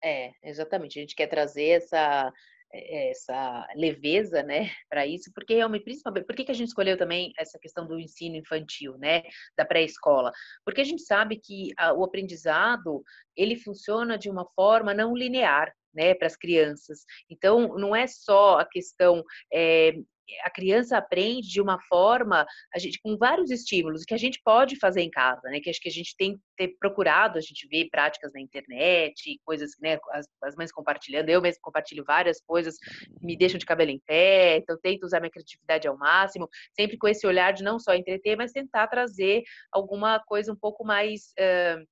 É, 0.00 0.30
exatamente. 0.44 0.96
A 0.96 1.02
gente 1.02 1.16
quer 1.16 1.26
trazer 1.26 1.70
essa 1.70 2.32
essa 2.74 3.66
leveza, 3.76 4.42
né, 4.42 4.70
para 4.88 5.06
isso, 5.06 5.30
porque 5.34 5.54
realmente, 5.54 5.84
principalmente, 5.84 6.26
por 6.26 6.34
que, 6.34 6.44
que 6.44 6.50
a 6.50 6.54
gente 6.54 6.68
escolheu 6.68 6.98
também 6.98 7.32
essa 7.38 7.58
questão 7.58 7.86
do 7.86 7.98
ensino 7.98 8.36
infantil, 8.36 8.98
né, 8.98 9.22
da 9.56 9.64
pré-escola? 9.64 10.32
Porque 10.64 10.80
a 10.80 10.84
gente 10.84 11.02
sabe 11.02 11.38
que 11.38 11.72
a, 11.78 11.92
o 11.92 12.04
aprendizado, 12.04 13.02
ele 13.36 13.56
funciona 13.56 14.18
de 14.18 14.28
uma 14.28 14.46
forma 14.54 14.92
não 14.92 15.14
linear, 15.14 15.72
né, 15.94 16.14
para 16.14 16.26
as 16.26 16.36
crianças. 16.36 17.04
Então, 17.30 17.78
não 17.78 17.94
é 17.94 18.06
só 18.06 18.58
a 18.58 18.64
questão 18.64 19.22
é, 19.52 19.94
a 20.42 20.50
criança 20.50 20.96
aprende 20.96 21.48
de 21.48 21.60
uma 21.60 21.78
forma, 21.88 22.46
a 22.74 22.78
gente, 22.78 23.00
com 23.02 23.16
vários 23.16 23.50
estímulos 23.50 24.04
que 24.04 24.14
a 24.14 24.18
gente 24.18 24.40
pode 24.44 24.76
fazer 24.78 25.02
em 25.02 25.10
casa, 25.10 25.42
né? 25.44 25.60
Que 25.60 25.70
acho 25.70 25.80
que 25.80 25.88
a 25.88 25.92
gente 25.92 26.14
tem 26.16 26.38
ter 26.56 26.76
procurado, 26.78 27.36
a 27.38 27.40
gente 27.40 27.66
vê 27.68 27.88
práticas 27.90 28.32
na 28.32 28.40
internet, 28.40 29.38
coisas, 29.44 29.72
né? 29.80 29.98
As, 30.12 30.26
as 30.42 30.54
mães 30.56 30.72
compartilhando, 30.72 31.28
eu 31.28 31.42
mesmo 31.42 31.60
compartilho 31.62 32.04
várias 32.04 32.40
coisas 32.40 32.76
me 33.20 33.36
deixam 33.36 33.58
de 33.58 33.66
cabelo 33.66 33.90
em 33.90 34.00
pé, 34.06 34.58
então 34.58 34.78
tento 34.82 35.04
usar 35.04 35.20
minha 35.20 35.30
criatividade 35.30 35.88
ao 35.88 35.96
máximo, 35.96 36.48
sempre 36.74 36.96
com 36.96 37.08
esse 37.08 37.26
olhar 37.26 37.52
de 37.52 37.62
não 37.62 37.78
só 37.78 37.94
entreter, 37.94 38.36
mas 38.36 38.52
tentar 38.52 38.86
trazer 38.88 39.42
alguma 39.72 40.20
coisa 40.20 40.52
um 40.52 40.56
pouco 40.56 40.84
mais 40.84 41.32
uh, 41.38 41.84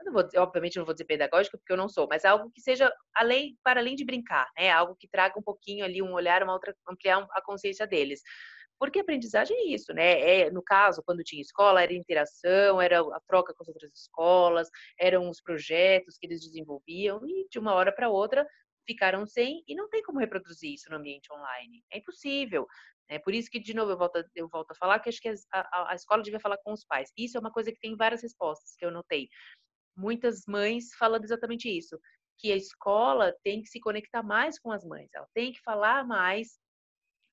eu 0.00 0.06
não 0.06 0.12
vou 0.12 0.22
dizer, 0.22 0.38
obviamente 0.38 0.76
não 0.78 0.84
vou 0.84 0.94
dizer 0.94 1.04
pedagógico 1.04 1.58
porque 1.58 1.72
eu 1.72 1.76
não 1.76 1.88
sou, 1.88 2.06
mas 2.08 2.24
algo 2.24 2.50
que 2.50 2.60
seja 2.60 2.92
além, 3.14 3.58
para 3.64 3.80
além 3.80 3.96
de 3.96 4.04
brincar, 4.04 4.48
né? 4.56 4.70
Algo 4.70 4.96
que 4.96 5.08
traga 5.08 5.38
um 5.38 5.42
pouquinho 5.42 5.84
ali 5.84 6.00
um 6.02 6.12
olhar, 6.12 6.42
uma 6.42 6.52
outra, 6.52 6.74
ampliar 6.88 7.26
a 7.32 7.42
consciência 7.42 7.86
deles. 7.86 8.20
Porque 8.78 9.00
aprendizagem 9.00 9.56
é 9.56 9.74
isso, 9.74 9.92
né? 9.92 10.20
É, 10.20 10.50
no 10.50 10.62
caso, 10.62 11.02
quando 11.04 11.24
tinha 11.24 11.42
escola, 11.42 11.82
era 11.82 11.92
interação, 11.92 12.80
era 12.80 13.00
a 13.00 13.20
troca 13.26 13.52
com 13.52 13.62
as 13.62 13.68
outras 13.68 13.92
escolas, 13.92 14.68
eram 15.00 15.28
os 15.28 15.40
projetos 15.40 16.16
que 16.16 16.26
eles 16.26 16.40
desenvolviam, 16.40 17.20
e 17.26 17.48
de 17.50 17.58
uma 17.58 17.74
hora 17.74 17.92
para 17.92 18.08
outra 18.08 18.46
ficaram 18.86 19.26
sem, 19.26 19.62
e 19.66 19.74
não 19.74 19.88
tem 19.88 20.02
como 20.02 20.20
reproduzir 20.20 20.72
isso 20.74 20.88
no 20.90 20.96
ambiente 20.96 21.30
online. 21.32 21.82
É 21.92 21.98
impossível. 21.98 22.66
É 23.08 23.18
por 23.18 23.34
isso 23.34 23.50
que, 23.50 23.58
de 23.58 23.74
novo, 23.74 23.90
eu 23.92 23.98
volto, 23.98 24.22
eu 24.34 24.48
volto 24.48 24.70
a 24.72 24.74
falar 24.74 25.00
que 25.00 25.08
acho 25.08 25.20
que 25.20 25.28
a, 25.28 25.34
a, 25.52 25.92
a 25.92 25.94
escola 25.94 26.22
devia 26.22 26.40
falar 26.40 26.58
com 26.58 26.72
os 26.72 26.84
pais. 26.84 27.10
Isso 27.16 27.36
é 27.36 27.40
uma 27.40 27.50
coisa 27.50 27.72
que 27.72 27.80
tem 27.80 27.96
várias 27.96 28.22
respostas 28.22 28.74
que 28.76 28.84
eu 28.84 28.90
notei. 28.90 29.28
Muitas 29.98 30.44
mães 30.46 30.94
falando 30.98 31.24
exatamente 31.24 31.68
isso, 31.68 31.98
que 32.38 32.52
a 32.52 32.56
escola 32.56 33.34
tem 33.42 33.60
que 33.60 33.68
se 33.68 33.80
conectar 33.80 34.22
mais 34.22 34.58
com 34.58 34.70
as 34.70 34.84
mães, 34.84 35.10
ela 35.12 35.26
tem 35.34 35.52
que 35.52 35.60
falar 35.60 36.06
mais 36.06 36.58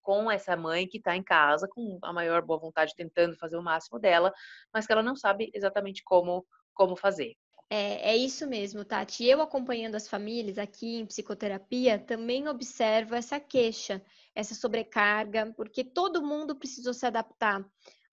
com 0.01 0.29
essa 0.29 0.55
mãe 0.55 0.87
que 0.87 0.97
está 0.97 1.15
em 1.15 1.23
casa, 1.23 1.67
com 1.67 1.99
a 2.01 2.11
maior 2.11 2.41
boa 2.41 2.59
vontade, 2.59 2.93
tentando 2.95 3.37
fazer 3.37 3.57
o 3.57 3.63
máximo 3.63 3.99
dela, 3.99 4.33
mas 4.73 4.85
que 4.85 4.93
ela 4.93 5.01
não 5.01 5.15
sabe 5.15 5.49
exatamente 5.53 6.03
como, 6.03 6.45
como 6.73 6.95
fazer. 6.95 7.35
É, 7.69 8.11
é, 8.11 8.15
isso 8.15 8.47
mesmo, 8.47 8.85
Tati. 8.85 9.25
Eu 9.25 9.41
acompanhando 9.41 9.95
as 9.95 10.07
famílias 10.07 10.59
aqui 10.59 10.97
em 10.97 11.05
psicoterapia, 11.05 11.97
também 11.97 12.47
observo 12.47 13.15
essa 13.15 13.39
queixa, 13.39 13.99
essa 14.35 14.53
sobrecarga, 14.53 15.51
porque 15.57 15.83
todo 15.83 16.21
mundo 16.25 16.55
precisou 16.55 16.93
se 16.93 17.07
adaptar 17.07 17.65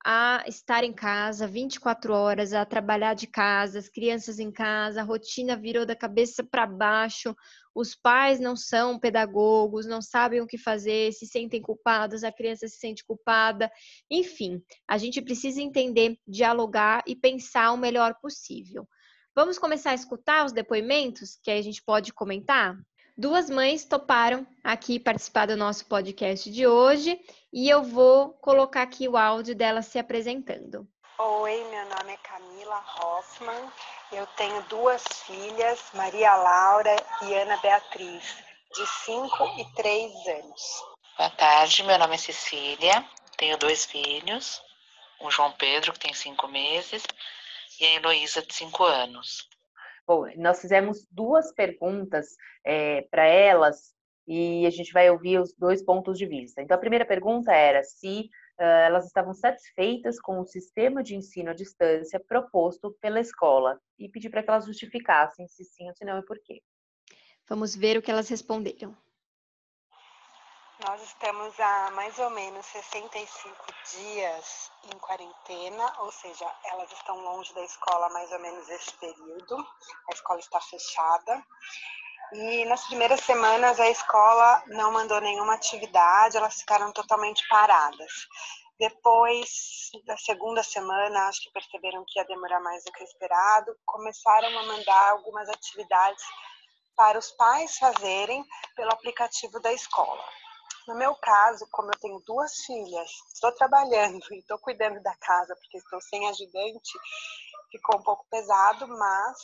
a 0.05 0.43
estar 0.47 0.85
em 0.85 0.93
casa 0.93 1.47
24 1.47 2.13
horas, 2.13 2.53
a 2.53 2.65
trabalhar 2.65 3.15
de 3.15 3.27
casa, 3.27 3.79
as 3.79 3.89
crianças 3.89 4.39
em 4.39 4.51
casa, 4.51 5.01
a 5.01 5.05
rotina 5.05 5.57
virou 5.57 5.87
da 5.87 5.95
cabeça 5.95 6.43
para 6.43 6.67
baixo, 6.67 7.35
os 7.75 7.95
pais 7.95 8.41
não 8.41 8.57
são 8.57 8.99
pedagogos, 8.99 9.87
não 9.87 10.03
sabem 10.03 10.41
o 10.41 10.47
que 10.47 10.59
fazer, 10.59 11.13
se 11.13 11.27
sentem 11.27 11.63
culpados, 11.63 12.25
a 12.25 12.33
criança 12.33 12.67
se 12.69 12.79
sente 12.79 13.05
culpada. 13.05 13.71
Enfim, 14.11 14.63
a 14.89 14.99
gente 14.99 15.23
precisa 15.23 15.63
entender, 15.63 16.19
dialogar 16.27 17.03
e 17.07 17.15
pensar 17.15 17.73
o 17.73 17.77
melhor 17.77 18.15
possível. 18.21 18.87
Vamos 19.35 19.59
começar 19.59 19.93
a 19.93 19.95
escutar 19.95 20.45
os 20.45 20.53
depoimentos 20.53 21.39
que 21.43 21.51
a 21.51 21.63
gente 21.63 21.83
pode 21.83 22.13
comentar? 22.13 22.77
Duas 23.17 23.51
mães 23.51 23.85
toparam 23.85 24.47
aqui 24.65 24.99
participar 24.99 25.47
do 25.47 25.55
nosso 25.55 25.85
podcast 25.85 26.51
de 26.51 26.67
hoje 26.67 27.21
e 27.53 27.69
eu 27.69 27.83
vou 27.83 28.31
colocar 28.31 28.81
aqui 28.81 29.07
o 29.07 29.19
áudio 29.19 29.55
dela 29.55 29.83
se 29.83 29.99
apresentando. 29.99 30.89
Oi, 31.19 31.63
meu 31.71 31.85
nome 31.91 32.15
é 32.15 32.17
Camila 32.17 32.83
Hoffman. 32.97 33.71
Eu 34.11 34.27
tenho 34.29 34.63
duas 34.63 35.03
filhas, 35.27 35.79
Maria 35.93 36.35
Laura 36.35 36.97
e 37.23 37.35
Ana 37.35 37.59
Beatriz, 37.59 38.37
de 38.75 38.87
5 39.05 39.61
e 39.61 39.75
3 39.75 40.13
anos. 40.29 40.85
Boa 41.19 41.31
tarde, 41.31 41.83
meu 41.83 41.99
nome 41.99 42.15
é 42.15 42.19
Cecília, 42.19 43.05
tenho 43.37 43.59
dois 43.59 43.85
filhos, 43.85 44.63
o 45.21 45.31
João 45.31 45.53
Pedro, 45.53 45.93
que 45.93 46.01
tem 46.01 46.15
cinco 46.15 46.49
meses, 46.49 47.05
e 47.79 47.85
a 47.85 47.95
Heloísa, 47.95 48.41
de 48.41 48.55
5 48.55 48.83
anos. 48.85 49.52
Nós 50.37 50.61
fizemos 50.61 51.07
duas 51.11 51.53
perguntas 51.53 52.37
é, 52.65 53.03
para 53.11 53.25
elas 53.25 53.95
e 54.27 54.67
a 54.67 54.71
gente 54.71 54.93
vai 54.93 55.11
ouvir 55.11 55.41
os 55.41 55.53
dois 55.55 55.83
pontos 55.83 56.17
de 56.17 56.27
vista. 56.27 56.63
Então, 56.63 56.77
a 56.77 56.81
primeira 56.81 57.05
pergunta 57.05 57.53
era 57.53 57.83
se 57.83 58.31
uh, 58.59 58.63
elas 58.63 59.07
estavam 59.07 59.35
satisfeitas 59.35 60.21
com 60.21 60.41
o 60.41 60.47
sistema 60.47 61.03
de 61.03 61.17
ensino 61.17 61.51
à 61.51 61.55
distância 61.55 62.21
proposto 62.21 62.97
pela 63.01 63.21
escola 63.21 63.81
e 63.99 64.09
pedir 64.09 64.31
para 64.31 64.43
que 64.43 64.51
elas 64.51 64.67
justificassem 64.67 65.49
se 65.49 65.65
sim 65.65 65.89
ou 65.89 65.95
se 65.95 66.05
não 66.05 66.19
e 66.19 66.25
por 66.25 66.39
quê. 66.39 66.63
Vamos 67.49 67.75
ver 67.75 67.97
o 67.97 68.03
que 68.03 68.11
elas 68.11 68.29
responderam. 68.29 68.97
Nós 70.85 71.01
estamos 71.03 71.59
há 71.61 71.91
mais 71.93 72.19
ou 72.19 72.29
menos 72.31 72.67
65 72.67 73.57
dias 73.93 74.73
em 74.93 74.99
quarentena, 74.99 75.95
ou 76.01 76.11
seja, 76.11 76.45
elas 76.65 76.91
estão 76.91 77.17
longe 77.21 77.55
da 77.55 77.63
escola 77.63 78.09
mais 78.09 78.33
ou 78.33 78.41
menos 78.41 78.69
esse 78.69 78.93
período. 78.95 79.57
A 80.11 80.13
escola 80.13 80.41
está 80.41 80.61
fechada. 80.61 81.47
E 82.33 82.65
nas 82.65 82.85
primeiras 82.87 83.21
semanas 83.21 83.79
a 83.79 83.89
escola 83.91 84.63
não 84.69 84.91
mandou 84.91 85.21
nenhuma 85.21 85.55
atividade, 85.55 86.37
elas 86.37 86.61
ficaram 86.61 86.91
totalmente 86.93 87.47
paradas. 87.49 88.27
Depois 88.77 89.91
da 90.05 90.17
segunda 90.17 90.65
semana, 90.65 91.29
acho 91.29 91.43
que 91.43 91.53
perceberam 91.53 92.05
que 92.09 92.19
ia 92.19 92.25
demorar 92.25 92.61
mais 92.61 92.83
do 92.85 92.91
que 92.91 93.05
esperado, 93.05 93.73
começaram 93.85 94.59
a 94.59 94.67
mandar 94.67 95.11
algumas 95.11 95.49
atividades 95.49 96.25
para 96.97 97.19
os 97.19 97.31
pais 97.33 97.79
fazerem 97.79 98.45
pelo 98.75 98.91
aplicativo 98.93 99.61
da 99.61 99.73
escola. 99.73 100.42
No 100.89 100.97
meu 100.97 101.15
caso, 101.17 101.67
como 101.71 101.91
eu 101.91 102.01
tenho 102.01 102.21
duas 102.27 102.57
filhas, 102.65 103.11
estou 103.33 103.53
trabalhando 103.53 104.25
e 104.33 104.39
estou 104.39 104.59
cuidando 104.59 105.01
da 105.03 105.15
casa 105.17 105.55
porque 105.57 105.79
estou 105.79 106.01
sem 106.01 106.29
ajudante, 106.29 106.93
ficou 107.71 108.01
um 108.01 108.03
pouco 108.03 108.27
pesado, 108.29 108.89
mas 108.89 109.39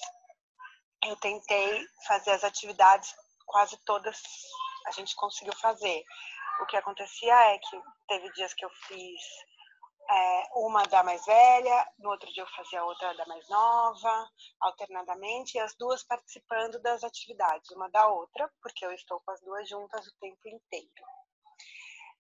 eu 1.04 1.16
tentei 1.16 1.86
fazer 2.06 2.32
as 2.32 2.44
atividades 2.44 3.14
quase 3.46 3.76
todas 3.84 4.20
a 4.86 4.90
gente 4.90 5.14
conseguiu 5.14 5.54
fazer. 5.56 6.02
O 6.60 6.66
que 6.66 6.76
acontecia 6.76 7.34
é 7.54 7.58
que 7.58 7.82
teve 8.08 8.32
dias 8.32 8.52
que 8.54 8.64
eu 8.64 8.70
fiz 8.86 9.20
é, 10.10 10.48
uma 10.54 10.82
da 10.84 11.02
mais 11.02 11.24
velha, 11.24 11.86
no 11.98 12.10
outro 12.10 12.32
dia 12.32 12.42
eu 12.42 12.48
fazia 12.48 12.84
outra 12.84 13.14
da 13.14 13.26
mais 13.26 13.46
nova, 13.48 14.28
alternadamente, 14.60 15.56
e 15.56 15.60
as 15.60 15.74
duas 15.76 16.02
participando 16.02 16.80
das 16.80 17.04
atividades, 17.04 17.70
uma 17.70 17.88
da 17.90 18.08
outra, 18.08 18.50
porque 18.62 18.84
eu 18.84 18.92
estou 18.92 19.20
com 19.20 19.30
as 19.30 19.40
duas 19.42 19.68
juntas 19.68 20.06
o 20.06 20.18
tempo 20.18 20.48
inteiro. 20.48 21.17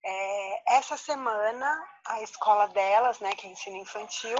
É, 0.04 0.76
essa 0.76 0.96
semana, 0.96 1.88
a 2.06 2.22
escola 2.22 2.68
delas, 2.68 3.18
né, 3.20 3.34
que 3.34 3.46
é 3.46 3.50
ensino 3.50 3.76
infantil, 3.76 4.36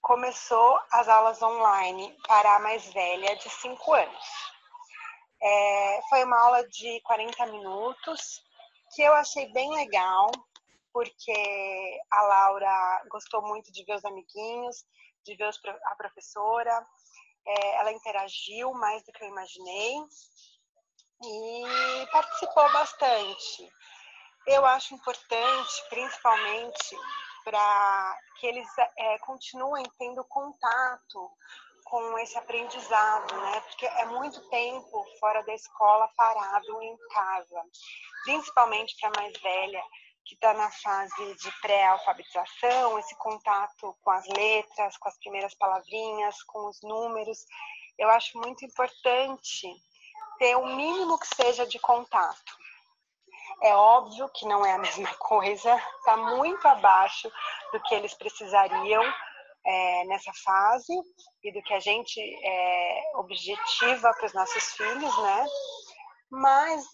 começou 0.00 0.80
as 0.92 1.08
aulas 1.08 1.40
online 1.42 2.16
para 2.26 2.56
a 2.56 2.58
mais 2.60 2.84
velha 2.92 3.36
de 3.36 3.48
5 3.48 3.94
anos. 3.94 4.26
É, 5.42 6.00
foi 6.08 6.24
uma 6.24 6.38
aula 6.38 6.68
de 6.68 7.00
40 7.02 7.46
minutos, 7.46 8.42
que 8.94 9.02
eu 9.02 9.14
achei 9.14 9.50
bem 9.52 9.70
legal, 9.74 10.30
porque 10.92 12.00
a 12.10 12.22
Laura 12.22 13.02
gostou 13.10 13.42
muito 13.42 13.70
de 13.72 13.84
ver 13.84 13.96
os 13.96 14.04
amiguinhos, 14.04 14.84
de 15.24 15.36
ver 15.36 15.50
a 15.84 15.96
professora, 15.96 16.86
é, 17.46 17.76
ela 17.76 17.92
interagiu 17.92 18.72
mais 18.74 19.02
do 19.04 19.12
que 19.12 19.24
eu 19.24 19.28
imaginei 19.28 19.94
e 21.22 22.06
participou 22.10 22.72
bastante. 22.72 23.72
Eu 24.50 24.66
acho 24.66 24.94
importante, 24.94 25.88
principalmente, 25.88 26.96
para 27.44 28.18
que 28.36 28.48
eles 28.48 28.68
é, 28.98 29.18
continuem 29.20 29.84
tendo 29.96 30.24
contato 30.24 31.30
com 31.84 32.18
esse 32.18 32.36
aprendizado, 32.36 33.32
né? 33.32 33.60
Porque 33.60 33.86
é 33.86 34.06
muito 34.06 34.40
tempo 34.48 35.06
fora 35.20 35.44
da 35.44 35.54
escola 35.54 36.08
parado 36.16 36.82
em 36.82 36.96
casa, 37.14 37.62
principalmente 38.24 38.96
para 39.00 39.10
a 39.10 39.22
mais 39.22 39.40
velha 39.40 39.82
que 40.24 40.34
está 40.34 40.52
na 40.52 40.70
fase 40.70 41.34
de 41.36 41.60
pré-alfabetização, 41.60 42.98
esse 42.98 43.16
contato 43.18 43.96
com 44.02 44.10
as 44.10 44.26
letras, 44.26 44.96
com 44.98 45.08
as 45.08 45.18
primeiras 45.18 45.54
palavrinhas, 45.54 46.42
com 46.42 46.68
os 46.68 46.80
números. 46.82 47.38
Eu 47.96 48.10
acho 48.10 48.36
muito 48.36 48.64
importante 48.64 49.68
ter 50.40 50.56
o 50.56 50.66
mínimo 50.66 51.16
que 51.20 51.36
seja 51.36 51.64
de 51.68 51.78
contato. 51.78 52.59
É 53.62 53.74
óbvio 53.74 54.28
que 54.30 54.46
não 54.46 54.64
é 54.64 54.72
a 54.72 54.78
mesma 54.78 55.12
coisa, 55.18 55.74
está 55.98 56.16
muito 56.16 56.66
abaixo 56.66 57.30
do 57.72 57.80
que 57.82 57.94
eles 57.94 58.14
precisariam 58.14 59.02
é, 59.64 60.04
nessa 60.04 60.32
fase 60.44 60.92
e 61.44 61.52
do 61.52 61.62
que 61.62 61.74
a 61.74 61.80
gente 61.80 62.20
é, 62.20 63.02
objetiva 63.16 64.12
para 64.14 64.26
os 64.26 64.34
nossos 64.34 64.72
filhos, 64.72 65.18
né? 65.22 65.46
Mas 66.30 66.84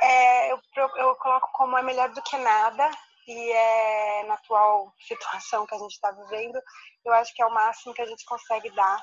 é, 0.00 0.52
eu, 0.52 0.58
eu 0.96 1.14
coloco 1.16 1.48
como 1.52 1.76
é 1.76 1.82
melhor 1.82 2.08
do 2.10 2.22
que 2.22 2.36
nada 2.36 2.90
e 3.26 3.52
é 3.52 4.24
na 4.24 4.34
atual 4.34 4.92
situação 5.06 5.66
que 5.66 5.74
a 5.74 5.78
gente 5.78 5.92
está 5.92 6.10
vivendo, 6.10 6.60
eu 7.04 7.12
acho 7.12 7.34
que 7.34 7.42
é 7.42 7.46
o 7.46 7.54
máximo 7.54 7.94
que 7.94 8.02
a 8.02 8.06
gente 8.06 8.24
consegue 8.24 8.70
dar 8.70 9.02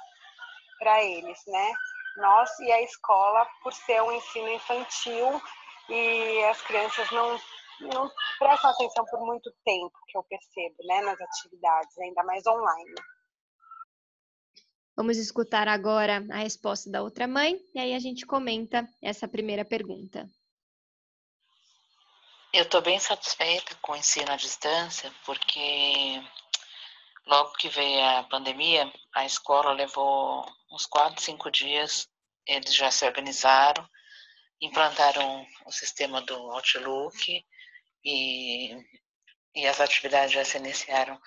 para 0.80 1.02
eles, 1.04 1.40
né? 1.48 1.74
Nós 2.18 2.50
e 2.60 2.72
a 2.72 2.82
escola, 2.82 3.46
por 3.62 3.74
ser 3.74 4.02
um 4.02 4.12
ensino 4.12 4.50
infantil, 4.50 5.42
e 5.90 6.44
as 6.46 6.62
crianças 6.62 7.10
não, 7.12 7.40
não 7.82 8.12
prestam 8.40 8.72
atenção 8.72 9.06
por 9.06 9.20
muito 9.26 9.52
tempo, 9.64 9.94
que 10.08 10.18
eu 10.18 10.24
percebo, 10.24 10.76
né, 10.86 11.02
nas 11.02 11.20
atividades, 11.20 11.98
ainda 12.00 12.24
mais 12.24 12.46
online. 12.46 12.96
Vamos 14.96 15.18
escutar 15.18 15.68
agora 15.68 16.26
a 16.32 16.38
resposta 16.38 16.90
da 16.90 17.02
outra 17.02 17.28
mãe 17.28 17.60
e 17.74 17.80
aí 17.80 17.94
a 17.94 18.00
gente 18.00 18.26
comenta 18.26 18.88
essa 19.02 19.28
primeira 19.28 19.66
pergunta. 19.66 20.26
Eu 22.54 22.64
estou 22.64 22.82
bem 22.82 22.98
satisfeita 22.98 23.76
com 23.82 23.92
o 23.92 23.96
ensino 23.98 24.32
à 24.32 24.38
distância, 24.38 25.12
porque 25.26 26.24
logo 27.28 27.52
que 27.56 27.68
veio 27.68 28.02
a 28.06 28.24
pandemia, 28.24 28.90
a 29.14 29.26
escola 29.26 29.74
levou 29.74 30.46
uns 30.72 30.86
quatro, 30.86 31.22
cinco 31.22 31.52
dias, 31.52 32.08
eles 32.48 32.74
já 32.74 32.90
se 32.90 33.06
organizaram 33.06 33.86
implantaram 34.62 35.46
o 35.66 35.72
sistema 35.72 36.22
do 36.22 36.36
Outlook 36.52 37.44
e 38.04 38.78
e 39.56 39.66
as 39.66 39.80
atividades 39.80 40.34
já 40.34 40.44
se 40.44 40.58
iniciaram 40.58 41.18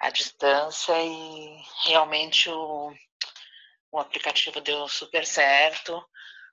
à 0.00 0.10
distância 0.10 0.94
e 1.02 1.62
realmente 1.84 2.48
o, 2.48 2.92
o 3.90 3.98
aplicativo 3.98 4.60
deu 4.60 4.88
super 4.88 5.26
certo, 5.26 6.00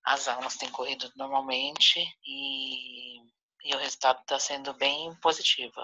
as 0.04 0.28
aulas 0.28 0.56
têm 0.56 0.70
corrido 0.70 1.10
normalmente 1.16 2.00
e, 2.26 3.20
e 3.64 3.76
o 3.76 3.78
resultado 3.78 4.20
está 4.22 4.40
sendo 4.40 4.74
bem 4.74 5.14
positivo. 5.22 5.80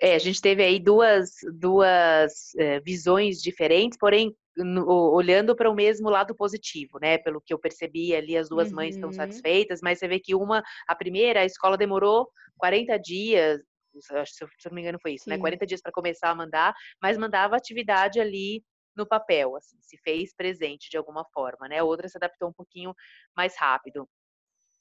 É, 0.00 0.14
a 0.14 0.18
gente 0.18 0.40
teve 0.40 0.62
aí 0.64 0.78
duas, 0.78 1.32
duas 1.58 2.54
é, 2.54 2.80
visões 2.80 3.42
diferentes, 3.42 3.98
porém 3.98 4.34
no, 4.64 4.86
olhando 5.12 5.54
para 5.54 5.70
o 5.70 5.74
mesmo 5.74 6.10
lado 6.10 6.34
positivo, 6.34 6.98
né? 7.00 7.18
Pelo 7.18 7.40
que 7.40 7.52
eu 7.52 7.58
percebi 7.58 8.14
ali, 8.14 8.36
as 8.36 8.48
duas 8.48 8.68
uhum. 8.68 8.76
mães 8.76 8.94
estão 8.94 9.12
satisfeitas, 9.12 9.80
mas 9.82 9.98
você 9.98 10.08
vê 10.08 10.18
que 10.18 10.34
uma, 10.34 10.62
a 10.86 10.94
primeira, 10.94 11.40
a 11.40 11.44
escola 11.44 11.76
demorou 11.76 12.28
40 12.58 12.98
dias, 12.98 13.60
se 14.00 14.42
eu, 14.42 14.48
não 14.66 14.74
me 14.74 14.82
engano 14.82 14.98
foi 15.00 15.14
isso, 15.14 15.28
né? 15.28 15.36
Sim. 15.36 15.38
né? 15.38 15.42
40 15.42 15.66
dias 15.66 15.80
para 15.80 15.92
começar 15.92 16.30
a 16.30 16.34
mandar, 16.34 16.74
mas 17.02 17.16
mandava 17.16 17.56
atividade 17.56 18.20
ali 18.20 18.62
no 18.96 19.06
papel, 19.06 19.56
assim, 19.56 19.78
se 19.80 19.96
fez 19.98 20.34
presente 20.34 20.90
de 20.90 20.96
alguma 20.96 21.24
forma, 21.32 21.68
né? 21.68 21.82
Outra 21.82 22.08
se 22.08 22.16
adaptou 22.16 22.48
um 22.48 22.52
pouquinho 22.52 22.92
mais 23.36 23.56
rápido. 23.56 24.08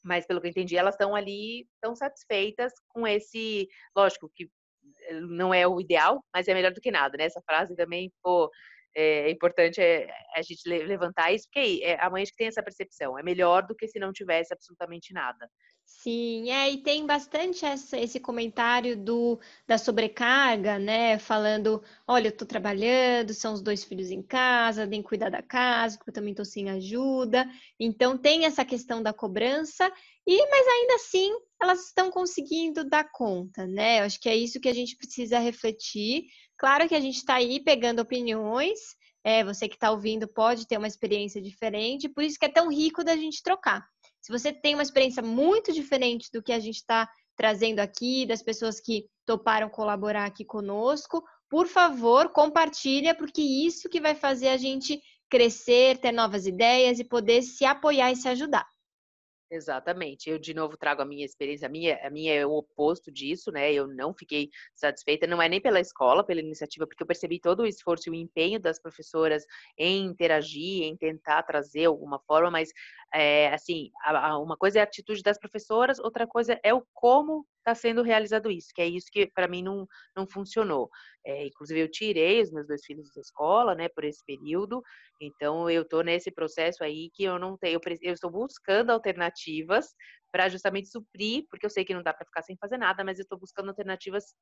Mas 0.03 0.25
pelo 0.25 0.41
que 0.41 0.47
eu 0.47 0.51
entendi, 0.51 0.75
elas 0.77 0.95
estão 0.95 1.15
ali, 1.15 1.67
estão 1.75 1.95
satisfeitas 1.95 2.73
com 2.89 3.07
esse, 3.07 3.67
lógico 3.95 4.31
que 4.33 4.49
eh, 5.09 5.19
não 5.21 5.53
é 5.53 5.67
o 5.67 5.79
ideal, 5.79 6.23
mas 6.33 6.47
é 6.47 6.53
melhor 6.53 6.73
do 6.73 6.81
que 6.81 6.91
nada, 6.91 7.17
né? 7.17 7.25
Essa 7.25 7.41
frase 7.41 7.75
também, 7.75 8.11
pô, 8.23 8.49
é 8.99 9.29
importante 9.29 9.79
é 9.79 10.09
a 10.35 10.41
gente 10.41 10.67
levantar 10.67 11.31
isso, 11.31 11.47
porque 11.51 11.81
é 11.83 11.99
a 12.03 12.09
mãe 12.09 12.23
que 12.25 12.35
tem 12.35 12.47
essa 12.47 12.63
percepção, 12.63 13.17
é 13.17 13.23
melhor 13.23 13.65
do 13.65 13.75
que 13.75 13.87
se 13.87 13.99
não 13.99 14.11
tivesse 14.11 14.53
absolutamente 14.53 15.13
nada. 15.13 15.47
Sim, 15.89 16.51
é, 16.51 16.69
e 16.69 16.83
tem 16.83 17.05
bastante 17.05 17.65
essa, 17.65 17.97
esse 17.97 18.19
comentário 18.19 18.97
do, 18.97 19.39
da 19.65 19.77
sobrecarga, 19.77 20.77
né? 20.77 21.17
Falando, 21.17 21.81
olha, 22.05 22.27
eu 22.27 22.35
tô 22.35 22.45
trabalhando, 22.45 23.33
são 23.33 23.53
os 23.53 23.61
dois 23.61 23.85
filhos 23.85 24.11
em 24.11 24.21
casa, 24.21 24.85
tem 24.87 25.01
que 25.01 25.07
cuidar 25.07 25.29
da 25.29 25.41
casa, 25.41 25.97
porque 25.97 26.09
eu 26.09 26.13
também 26.13 26.33
tô 26.35 26.43
sem 26.43 26.69
ajuda. 26.69 27.49
Então 27.79 28.17
tem 28.17 28.45
essa 28.45 28.65
questão 28.65 29.01
da 29.01 29.13
cobrança, 29.13 29.89
e 30.25 30.37
mas 30.49 30.67
ainda 30.67 30.95
assim 30.95 31.31
elas 31.61 31.87
estão 31.87 32.11
conseguindo 32.11 32.83
dar 32.83 33.09
conta, 33.11 33.65
né? 33.65 34.01
Eu 34.01 34.03
acho 34.03 34.19
que 34.19 34.29
é 34.29 34.35
isso 34.35 34.59
que 34.59 34.69
a 34.69 34.73
gente 34.73 34.95
precisa 34.97 35.39
refletir. 35.39 36.25
Claro 36.57 36.87
que 36.87 36.95
a 36.95 36.99
gente 36.99 37.17
está 37.17 37.35
aí 37.35 37.59
pegando 37.59 38.01
opiniões, 38.01 38.79
é, 39.23 39.43
você 39.43 39.67
que 39.67 39.75
está 39.75 39.91
ouvindo 39.91 40.27
pode 40.27 40.67
ter 40.67 40.77
uma 40.77 40.87
experiência 40.87 41.41
diferente, 41.41 42.09
por 42.09 42.23
isso 42.23 42.39
que 42.39 42.45
é 42.45 42.49
tão 42.49 42.69
rico 42.69 43.03
da 43.03 43.15
gente 43.15 43.43
trocar. 43.43 43.85
Se 44.21 44.31
você 44.31 44.51
tem 44.51 44.73
uma 44.73 44.83
experiência 44.83 45.21
muito 45.21 45.71
diferente 45.71 46.29
do 46.33 46.41
que 46.41 46.51
a 46.51 46.59
gente 46.59 46.77
está 46.77 47.07
trazendo 47.35 47.79
aqui, 47.79 48.25
das 48.25 48.41
pessoas 48.41 48.79
que 48.79 49.05
toparam 49.25 49.69
colaborar 49.69 50.25
aqui 50.25 50.43
conosco, 50.43 51.23
por 51.49 51.67
favor, 51.67 52.29
compartilha, 52.29 53.13
porque 53.13 53.41
isso 53.41 53.87
que 53.87 54.01
vai 54.01 54.15
fazer 54.15 54.49
a 54.49 54.57
gente 54.57 54.99
crescer, 55.29 55.97
ter 55.99 56.11
novas 56.11 56.47
ideias 56.47 56.99
e 56.99 57.03
poder 57.03 57.41
se 57.43 57.65
apoiar 57.65 58.11
e 58.11 58.15
se 58.15 58.27
ajudar. 58.27 58.67
Exatamente. 59.49 60.29
Eu 60.29 60.37
de 60.37 60.53
novo 60.53 60.75
trago 60.75 61.01
a 61.01 61.05
minha 61.05 61.25
experiência, 61.25 61.67
a 61.67 61.69
minha, 61.69 61.97
a 62.05 62.09
minha 62.09 62.33
é 62.33 62.45
o 62.45 62.51
oposto 62.51 63.09
disso, 63.09 63.49
né? 63.49 63.71
Eu 63.71 63.87
não 63.87 64.13
fiquei 64.13 64.49
satisfeita, 64.75 65.25
não 65.25 65.41
é 65.41 65.47
nem 65.47 65.61
pela 65.61 65.79
escola, 65.79 66.23
pela 66.25 66.41
iniciativa, 66.41 66.85
porque 66.85 67.01
eu 67.01 67.07
percebi 67.07 67.39
todo 67.39 67.61
o 67.61 67.65
esforço 67.65 68.09
e 68.09 68.11
o 68.11 68.15
empenho 68.15 68.59
das 68.59 68.77
professoras 68.77 69.45
em 69.77 70.03
interagir, 70.05 70.83
em 70.83 70.97
tentar 70.97 71.43
trazer 71.43 71.85
alguma 71.85 72.19
forma, 72.19 72.51
mas 72.51 72.69
é, 73.13 73.47
assim, 73.53 73.89
a, 74.03 74.31
a, 74.31 74.39
uma 74.39 74.57
coisa 74.57 74.79
é 74.79 74.81
a 74.81 74.83
atitude 74.83 75.23
das 75.23 75.37
professoras, 75.39 75.97
outra 75.99 76.27
coisa 76.27 76.59
é 76.61 76.73
o 76.73 76.83
como 76.93 77.45
está 77.67 77.75
sendo 77.75 78.01
realizado 78.01 78.49
isso, 78.49 78.69
que 78.73 78.81
é 78.81 78.87
isso 78.87 79.07
que 79.11 79.27
para 79.27 79.47
mim 79.47 79.61
não, 79.61 79.85
não 80.15 80.25
funcionou. 80.25 80.89
É, 81.25 81.45
inclusive, 81.47 81.81
eu 81.81 81.91
tirei 81.91 82.41
os 82.41 82.51
meus 82.51 82.65
dois 82.65 82.83
filhos 82.85 83.11
da 83.13 83.19
escola, 83.19 83.75
né, 83.75 83.89
por 83.89 84.05
esse 84.05 84.23
período, 84.25 84.81
então 85.19 85.69
eu 85.69 85.81
estou 85.81 86.01
nesse 86.01 86.31
processo 86.31 86.83
aí 86.83 87.09
que 87.13 87.23
eu 87.25 87.37
não 87.37 87.57
tenho, 87.57 87.79
eu, 88.01 88.13
estou 88.13 88.31
buscando 88.31 88.91
alternativas 88.91 89.93
para 90.31 90.47
justamente 90.47 90.89
suprir, 90.89 91.45
porque 91.49 91.65
eu 91.65 91.69
sei 91.69 91.83
que 91.83 91.93
não 91.93 92.03
dá 92.03 92.13
para 92.13 92.25
ficar 92.25 92.43
sem 92.43 92.55
fazer 92.57 92.77
nada, 92.77 93.03
mas 93.03 93.19
eu 93.19 93.23
estou 93.23 93.37
buscando 93.37 93.69
alternativas 93.69 94.33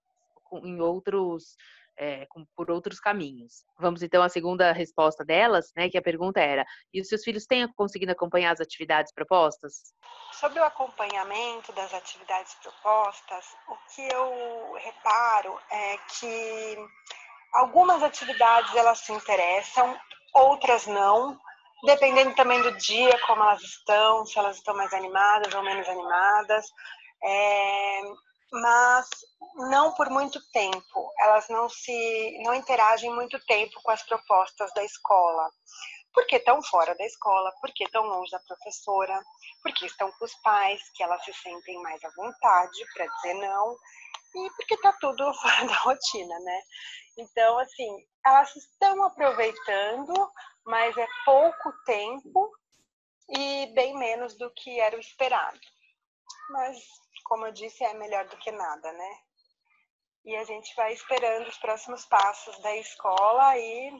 em 0.63 0.79
outros 0.79 1.55
é, 1.97 2.25
com, 2.27 2.45
por 2.55 2.69
outros 2.69 2.99
caminhos. 2.99 3.63
Vamos 3.79 4.03
então 4.03 4.21
à 4.21 4.29
segunda 4.29 4.71
resposta 4.71 5.23
delas, 5.23 5.71
né? 5.75 5.89
Que 5.89 5.97
a 5.97 6.01
pergunta 6.01 6.39
era: 6.39 6.65
e 6.93 7.01
os 7.01 7.07
seus 7.07 7.23
filhos 7.23 7.45
têm 7.45 7.67
conseguido 7.73 8.11
acompanhar 8.11 8.51
as 8.51 8.61
atividades 8.61 9.13
propostas? 9.13 9.93
Sobre 10.33 10.59
o 10.59 10.63
acompanhamento 10.63 11.71
das 11.73 11.93
atividades 11.93 12.53
propostas, 12.55 13.45
o 13.69 13.75
que 13.93 14.01
eu 14.13 14.73
reparo 14.73 15.57
é 15.71 15.97
que 16.19 16.77
algumas 17.53 18.03
atividades 18.03 18.75
elas 18.75 18.99
se 18.99 19.13
interessam, 19.13 19.97
outras 20.33 20.85
não, 20.87 21.39
dependendo 21.85 22.35
também 22.35 22.61
do 22.61 22.71
dia, 22.77 23.17
como 23.25 23.43
elas 23.43 23.61
estão, 23.61 24.25
se 24.25 24.37
elas 24.37 24.57
estão 24.57 24.75
mais 24.75 24.93
animadas 24.93 25.53
ou 25.53 25.63
menos 25.63 25.87
animadas. 25.87 26.65
É, 27.23 28.01
mas 28.51 29.07
não 29.55 29.93
por 29.93 30.09
muito 30.09 30.39
tempo. 30.51 31.11
Elas 31.19 31.47
não 31.49 31.69
se 31.69 32.39
não 32.43 32.53
interagem 32.53 33.13
muito 33.13 33.39
tempo 33.45 33.79
com 33.83 33.91
as 33.91 34.03
propostas 34.03 34.71
da 34.73 34.83
escola. 34.83 35.49
Porque 36.13 36.37
estão 36.37 36.63
fora 36.63 36.95
da 36.95 37.05
escola, 37.05 37.51
porque 37.59 37.83
estão 37.83 38.03
longe 38.03 38.31
da 38.31 38.39
professora, 38.39 39.21
porque 39.61 39.85
estão 39.85 40.09
com 40.13 40.25
os 40.25 40.33
pais, 40.35 40.81
que 40.93 41.03
elas 41.03 41.23
se 41.25 41.33
sentem 41.33 41.81
mais 41.81 42.01
à 42.05 42.09
vontade 42.15 42.85
para 42.93 43.05
dizer 43.05 43.33
não, 43.33 43.75
e 44.35 44.49
porque 44.55 44.75
está 44.75 44.93
tudo 44.93 45.33
fora 45.35 45.67
da 45.67 45.75
rotina, 45.75 46.39
né? 46.39 46.61
Então, 47.17 47.59
assim, 47.59 48.05
elas 48.25 48.55
estão 48.55 49.03
aproveitando, 49.03 50.13
mas 50.65 50.97
é 50.97 51.07
pouco 51.25 51.73
tempo 51.85 52.49
e 53.29 53.67
bem 53.73 53.97
menos 53.97 54.37
do 54.37 54.51
que 54.51 54.79
era 54.79 54.95
o 54.95 54.99
esperado. 54.99 55.59
Mas 56.49 56.77
como 57.25 57.45
eu 57.47 57.51
disse, 57.51 57.83
é 57.83 57.93
melhor 57.95 58.25
do 58.27 58.37
que 58.37 58.51
nada, 58.51 58.91
né? 58.93 59.17
E 60.23 60.35
a 60.37 60.43
gente 60.43 60.73
vai 60.75 60.93
esperando 60.93 61.47
os 61.47 61.57
próximos 61.57 62.05
passos 62.05 62.57
da 62.59 62.75
escola 62.77 63.57
e 63.57 63.91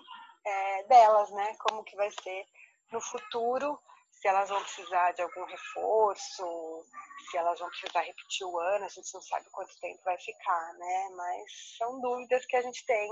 é, 0.45 0.83
delas, 0.83 1.29
né? 1.31 1.55
Como 1.59 1.83
que 1.83 1.95
vai 1.95 2.09
ser 2.23 2.45
no 2.91 3.01
futuro, 3.01 3.77
se 4.11 4.27
elas 4.27 4.49
vão 4.49 4.61
precisar 4.61 5.11
de 5.13 5.23
algum 5.23 5.43
reforço, 5.43 6.85
se 7.29 7.37
elas 7.37 7.59
vão 7.59 7.69
precisar 7.69 8.01
repetir 8.01 8.45
o 8.45 8.59
ano, 8.59 8.85
a 8.85 8.89
gente 8.89 9.13
não 9.13 9.21
sabe 9.21 9.45
quanto 9.51 9.79
tempo 9.79 10.01
vai 10.03 10.17
ficar, 10.19 10.73
né? 10.73 11.09
Mas 11.15 11.77
são 11.77 11.99
dúvidas 11.99 12.45
que 12.45 12.55
a 12.55 12.61
gente 12.61 12.85
tem 12.85 13.09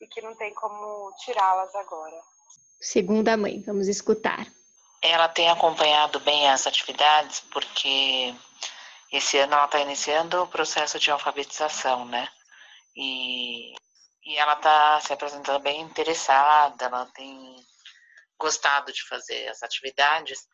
e 0.00 0.06
que 0.08 0.20
não 0.20 0.36
tem 0.36 0.52
como 0.54 1.12
tirá-las 1.24 1.74
agora. 1.76 2.20
Segunda 2.80 3.36
mãe, 3.36 3.62
vamos 3.62 3.88
escutar. 3.88 4.46
Ela 5.00 5.28
tem 5.28 5.48
acompanhado 5.48 6.18
bem 6.20 6.50
as 6.50 6.66
atividades 6.66 7.40
porque 7.52 8.34
esse 9.12 9.38
ano 9.38 9.54
ela 9.54 9.64
está 9.64 9.80
iniciando 9.80 10.42
o 10.42 10.48
processo 10.48 10.98
de 10.98 11.10
alfabetização, 11.10 12.04
né? 12.04 12.28
E, 12.94 13.72
e 14.24 14.36
ela 14.36 14.54
está 14.54 15.00
se 15.00 15.12
apresentando 15.12 15.62
bem 15.62 15.80
interessada, 15.80 16.86
ela 16.86 17.06
tem 17.06 17.56
gostado 18.38 18.92
de 18.92 19.06
fazer 19.08 19.48
as 19.48 19.62
atividades. 19.62 20.46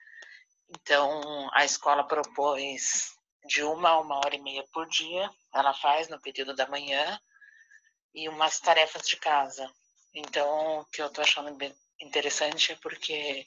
Então, 0.69 1.49
a 1.53 1.65
escola 1.65 2.07
propôs 2.07 3.13
de 3.47 3.63
uma 3.63 3.91
a 3.91 4.01
uma 4.01 4.17
hora 4.17 4.35
e 4.35 4.41
meia 4.41 4.65
por 4.73 4.87
dia, 4.89 5.31
ela 5.53 5.75
faz 5.75 6.09
no 6.09 6.21
período 6.21 6.55
da 6.55 6.67
manhã, 6.67 7.21
e 8.15 8.29
umas 8.29 8.61
tarefas 8.61 9.07
de 9.07 9.17
casa. 9.17 9.69
Então, 10.15 10.81
o 10.81 10.85
que 10.87 11.03
eu 11.03 11.09
estou 11.09 11.23
achando 11.23 11.51
interessante 12.01 12.73
é 12.73 12.77
porque 12.77 13.45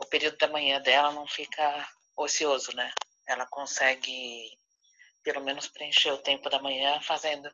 o 0.00 0.06
período 0.06 0.36
da 0.36 0.48
manhã 0.48 0.80
dela 0.80 1.12
não 1.12 1.26
fica 1.26 1.88
ocioso, 2.16 2.74
né? 2.74 2.92
Ela 3.28 3.46
consegue 3.46 4.50
pelo 5.22 5.42
menos 5.44 5.66
preencher 5.68 6.12
o 6.12 6.18
tempo 6.18 6.48
da 6.48 6.62
manhã 6.62 7.00
fazendo 7.00 7.50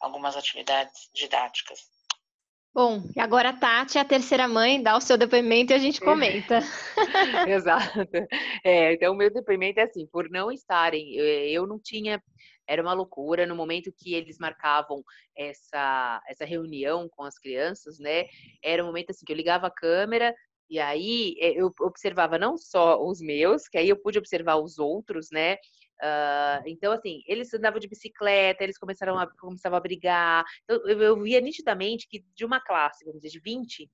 algumas 0.00 0.36
atividades 0.36 1.10
didáticas. 1.14 1.80
Bom, 2.76 3.02
e 3.16 3.20
agora 3.20 3.48
a 3.48 3.52
Tati, 3.54 3.98
a 3.98 4.04
terceira 4.04 4.46
mãe, 4.46 4.82
dá 4.82 4.96
o 4.98 5.00
seu 5.00 5.16
depoimento 5.16 5.72
e 5.72 5.74
a 5.74 5.78
gente 5.78 5.98
comenta. 5.98 6.60
Exato. 7.48 8.06
É, 8.62 8.92
então, 8.92 9.14
o 9.14 9.16
meu 9.16 9.32
depoimento 9.32 9.80
é 9.80 9.84
assim, 9.84 10.06
por 10.06 10.28
não 10.28 10.52
estarem, 10.52 11.14
eu 11.14 11.66
não 11.66 11.80
tinha, 11.80 12.22
era 12.66 12.82
uma 12.82 12.92
loucura, 12.92 13.46
no 13.46 13.56
momento 13.56 13.90
que 13.96 14.12
eles 14.12 14.36
marcavam 14.38 15.02
essa, 15.34 16.22
essa 16.28 16.44
reunião 16.44 17.08
com 17.08 17.24
as 17.24 17.38
crianças, 17.38 17.98
né, 17.98 18.26
era 18.62 18.82
um 18.82 18.88
momento 18.88 19.08
assim, 19.08 19.24
que 19.24 19.32
eu 19.32 19.36
ligava 19.36 19.68
a 19.68 19.74
câmera, 19.74 20.34
e 20.68 20.78
aí 20.78 21.36
eh, 21.40 21.54
eu 21.56 21.72
observava 21.80 22.38
não 22.38 22.56
só 22.56 23.02
os 23.02 23.20
meus, 23.20 23.68
que 23.68 23.78
aí 23.78 23.88
eu 23.88 23.96
pude 23.96 24.18
observar 24.18 24.56
os 24.56 24.78
outros, 24.78 25.30
né? 25.30 25.54
Uh, 26.02 26.60
então, 26.66 26.92
assim, 26.92 27.22
eles 27.26 27.52
andavam 27.54 27.80
de 27.80 27.88
bicicleta, 27.88 28.62
eles 28.62 28.76
começaram 28.76 29.18
a, 29.18 29.26
começavam 29.38 29.78
a 29.78 29.80
brigar. 29.80 30.44
Então, 30.64 30.76
eu, 30.88 31.00
eu 31.00 31.22
via 31.22 31.40
nitidamente 31.40 32.06
que 32.08 32.24
de 32.34 32.44
uma 32.44 32.60
classe, 32.60 33.04
vamos 33.04 33.22
dizer, 33.22 33.32
de 33.32 33.40
20, 33.40 33.90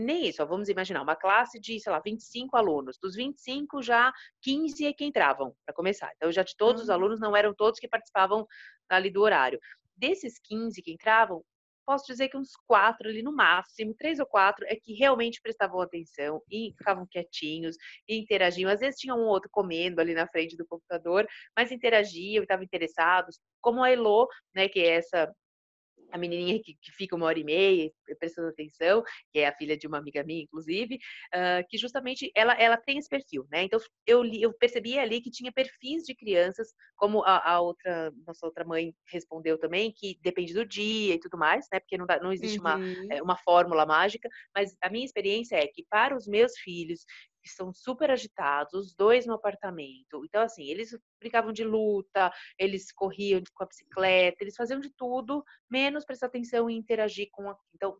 nem 0.00 0.28
isso, 0.28 0.42
ó, 0.42 0.46
vamos 0.46 0.68
imaginar, 0.68 1.02
uma 1.02 1.14
classe 1.14 1.60
de, 1.60 1.78
sei 1.78 1.92
lá, 1.92 2.00
25 2.00 2.56
alunos. 2.56 2.98
Dos 2.98 3.14
25, 3.14 3.82
já 3.82 4.12
15 4.40 4.86
é 4.86 4.92
que 4.92 5.04
entravam, 5.04 5.54
para 5.64 5.74
começar. 5.74 6.10
Então, 6.16 6.32
já 6.32 6.42
de 6.42 6.56
todos 6.56 6.82
os 6.82 6.88
uhum. 6.88 6.94
alunos, 6.94 7.20
não 7.20 7.36
eram 7.36 7.54
todos 7.54 7.78
que 7.78 7.88
participavam 7.88 8.46
ali 8.88 9.10
do 9.10 9.22
horário. 9.22 9.60
Desses 9.96 10.38
15 10.38 10.80
que 10.82 10.92
entravam, 10.92 11.44
posso 11.88 12.04
dizer 12.06 12.28
que 12.28 12.36
uns 12.36 12.50
quatro 12.66 13.08
ali 13.08 13.22
no 13.22 13.34
máximo, 13.34 13.94
três 13.94 14.18
ou 14.18 14.26
quatro, 14.26 14.62
é 14.68 14.76
que 14.76 14.92
realmente 14.92 15.40
prestavam 15.40 15.80
atenção 15.80 16.42
e 16.50 16.74
ficavam 16.76 17.06
quietinhos 17.10 17.76
e 18.06 18.18
interagiam. 18.18 18.70
Às 18.70 18.80
vezes 18.80 19.00
tinha 19.00 19.14
um 19.14 19.24
outro 19.24 19.48
comendo 19.50 19.98
ali 19.98 20.12
na 20.12 20.28
frente 20.28 20.54
do 20.54 20.66
computador, 20.66 21.26
mas 21.56 21.72
interagiam 21.72 22.42
e 22.42 22.44
estavam 22.44 22.62
interessados. 22.62 23.40
Como 23.62 23.82
a 23.82 23.90
Elo, 23.90 24.28
né, 24.54 24.68
que 24.68 24.80
é 24.80 24.96
essa 24.96 25.32
a 26.10 26.18
menininha 26.18 26.60
que, 26.62 26.74
que, 26.80 26.92
fica 26.92 27.14
uma 27.14 27.26
hora 27.26 27.38
e 27.38 27.44
meia 27.44 27.90
prestando 28.18 28.48
atenção, 28.48 29.02
que 29.32 29.38
é 29.38 29.48
a 29.48 29.54
filha 29.54 29.76
de 29.76 29.86
uma 29.86 29.98
amiga 29.98 30.22
minha, 30.24 30.42
inclusive, 30.42 30.96
uh, 30.96 31.66
que 31.68 31.76
justamente 31.76 32.30
ela, 32.34 32.54
ela 32.54 32.76
tem 32.76 32.98
esse 32.98 33.08
perfil, 33.08 33.46
né? 33.50 33.64
Então 33.64 33.78
eu, 34.06 34.22
li, 34.22 34.42
eu 34.42 34.52
percebi 34.52 34.98
ali 34.98 35.20
que 35.20 35.30
tinha 35.30 35.52
perfis 35.52 36.04
de 36.04 36.14
crianças, 36.14 36.68
como 36.96 37.22
a, 37.24 37.52
a, 37.52 37.60
outra, 37.60 38.12
nossa 38.26 38.46
outra 38.46 38.64
mãe 38.64 38.92
respondeu 39.10 39.58
também, 39.58 39.92
que 39.92 40.18
depende 40.22 40.54
do 40.54 40.64
dia 40.64 41.14
e 41.14 41.20
tudo 41.20 41.38
mais, 41.38 41.66
né? 41.72 41.80
Porque 41.80 41.98
não, 41.98 42.06
dá, 42.06 42.20
não 42.20 42.32
existe 42.32 42.58
uhum. 42.58 42.64
uma, 42.64 43.14
é, 43.14 43.22
uma 43.22 43.36
fórmula 43.36 43.86
mágica, 43.86 44.28
mas 44.54 44.76
a 44.80 44.90
minha 44.90 45.04
experiência 45.04 45.56
é 45.56 45.66
que 45.66 45.84
para 45.88 46.16
os 46.16 46.26
meus 46.26 46.56
filhos 46.58 47.04
que 47.48 47.54
são 47.54 47.72
super 47.72 48.10
agitados, 48.10 48.74
os 48.74 48.94
dois 48.94 49.26
no 49.26 49.34
apartamento. 49.34 50.24
Então, 50.24 50.42
assim, 50.42 50.68
eles 50.68 50.96
brincavam 51.18 51.52
de 51.52 51.64
luta, 51.64 52.32
eles 52.58 52.92
corriam 52.92 53.42
com 53.54 53.64
a 53.64 53.66
bicicleta, 53.66 54.36
eles 54.40 54.56
faziam 54.56 54.80
de 54.80 54.90
tudo, 54.90 55.44
menos 55.70 56.04
prestar 56.04 56.26
atenção 56.26 56.68
e 56.68 56.76
interagir 56.76 57.28
com 57.32 57.48
a. 57.48 57.56
Então, 57.74 57.96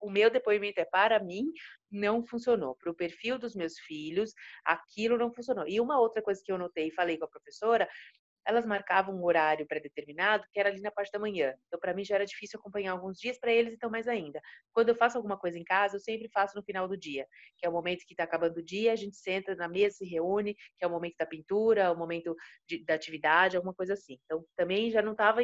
o 0.00 0.10
meu 0.10 0.30
depoimento 0.30 0.78
é 0.80 0.84
para 0.84 1.18
mim, 1.18 1.50
não 1.90 2.24
funcionou. 2.24 2.76
Para 2.76 2.90
o 2.90 2.94
perfil 2.94 3.38
dos 3.38 3.56
meus 3.56 3.78
filhos, 3.78 4.32
aquilo 4.64 5.16
não 5.16 5.32
funcionou. 5.32 5.66
E 5.66 5.80
uma 5.80 5.98
outra 5.98 6.22
coisa 6.22 6.40
que 6.44 6.52
eu 6.52 6.58
notei 6.58 6.88
e 6.88 6.94
falei 6.94 7.16
com 7.18 7.24
a 7.24 7.28
professora 7.28 7.88
elas 8.46 8.64
marcavam 8.64 9.14
um 9.14 9.24
horário 9.24 9.66
pré-determinado 9.66 10.44
que 10.52 10.60
era 10.60 10.68
ali 10.68 10.80
na 10.80 10.90
parte 10.90 11.10
da 11.10 11.18
manhã. 11.18 11.52
Então, 11.66 11.80
para 11.80 11.92
mim 11.92 12.04
já 12.04 12.14
era 12.14 12.24
difícil 12.24 12.58
acompanhar 12.58 12.92
alguns 12.92 13.18
dias, 13.18 13.38
para 13.38 13.52
eles, 13.52 13.74
então, 13.74 13.90
mais 13.90 14.06
ainda. 14.06 14.40
Quando 14.72 14.90
eu 14.90 14.94
faço 14.94 15.16
alguma 15.16 15.36
coisa 15.36 15.58
em 15.58 15.64
casa, 15.64 15.96
eu 15.96 16.00
sempre 16.00 16.28
faço 16.32 16.56
no 16.56 16.62
final 16.62 16.86
do 16.86 16.96
dia, 16.96 17.26
que 17.58 17.66
é 17.66 17.68
o 17.68 17.72
momento 17.72 18.04
que 18.06 18.12
está 18.12 18.22
acabando 18.22 18.58
o 18.58 18.62
dia, 18.62 18.92
a 18.92 18.96
gente 18.96 19.16
senta 19.16 19.54
na 19.56 19.68
mesa, 19.68 19.96
se 19.96 20.04
reúne, 20.04 20.54
que 20.54 20.84
é 20.84 20.86
o 20.86 20.90
momento 20.90 21.16
da 21.18 21.26
pintura, 21.26 21.90
o 21.90 21.96
momento 21.96 22.36
de, 22.68 22.84
da 22.84 22.94
atividade, 22.94 23.56
alguma 23.56 23.74
coisa 23.74 23.94
assim. 23.94 24.18
Então, 24.24 24.44
também 24.56 24.90
já 24.90 25.02
não 25.02 25.12
estava 25.12 25.42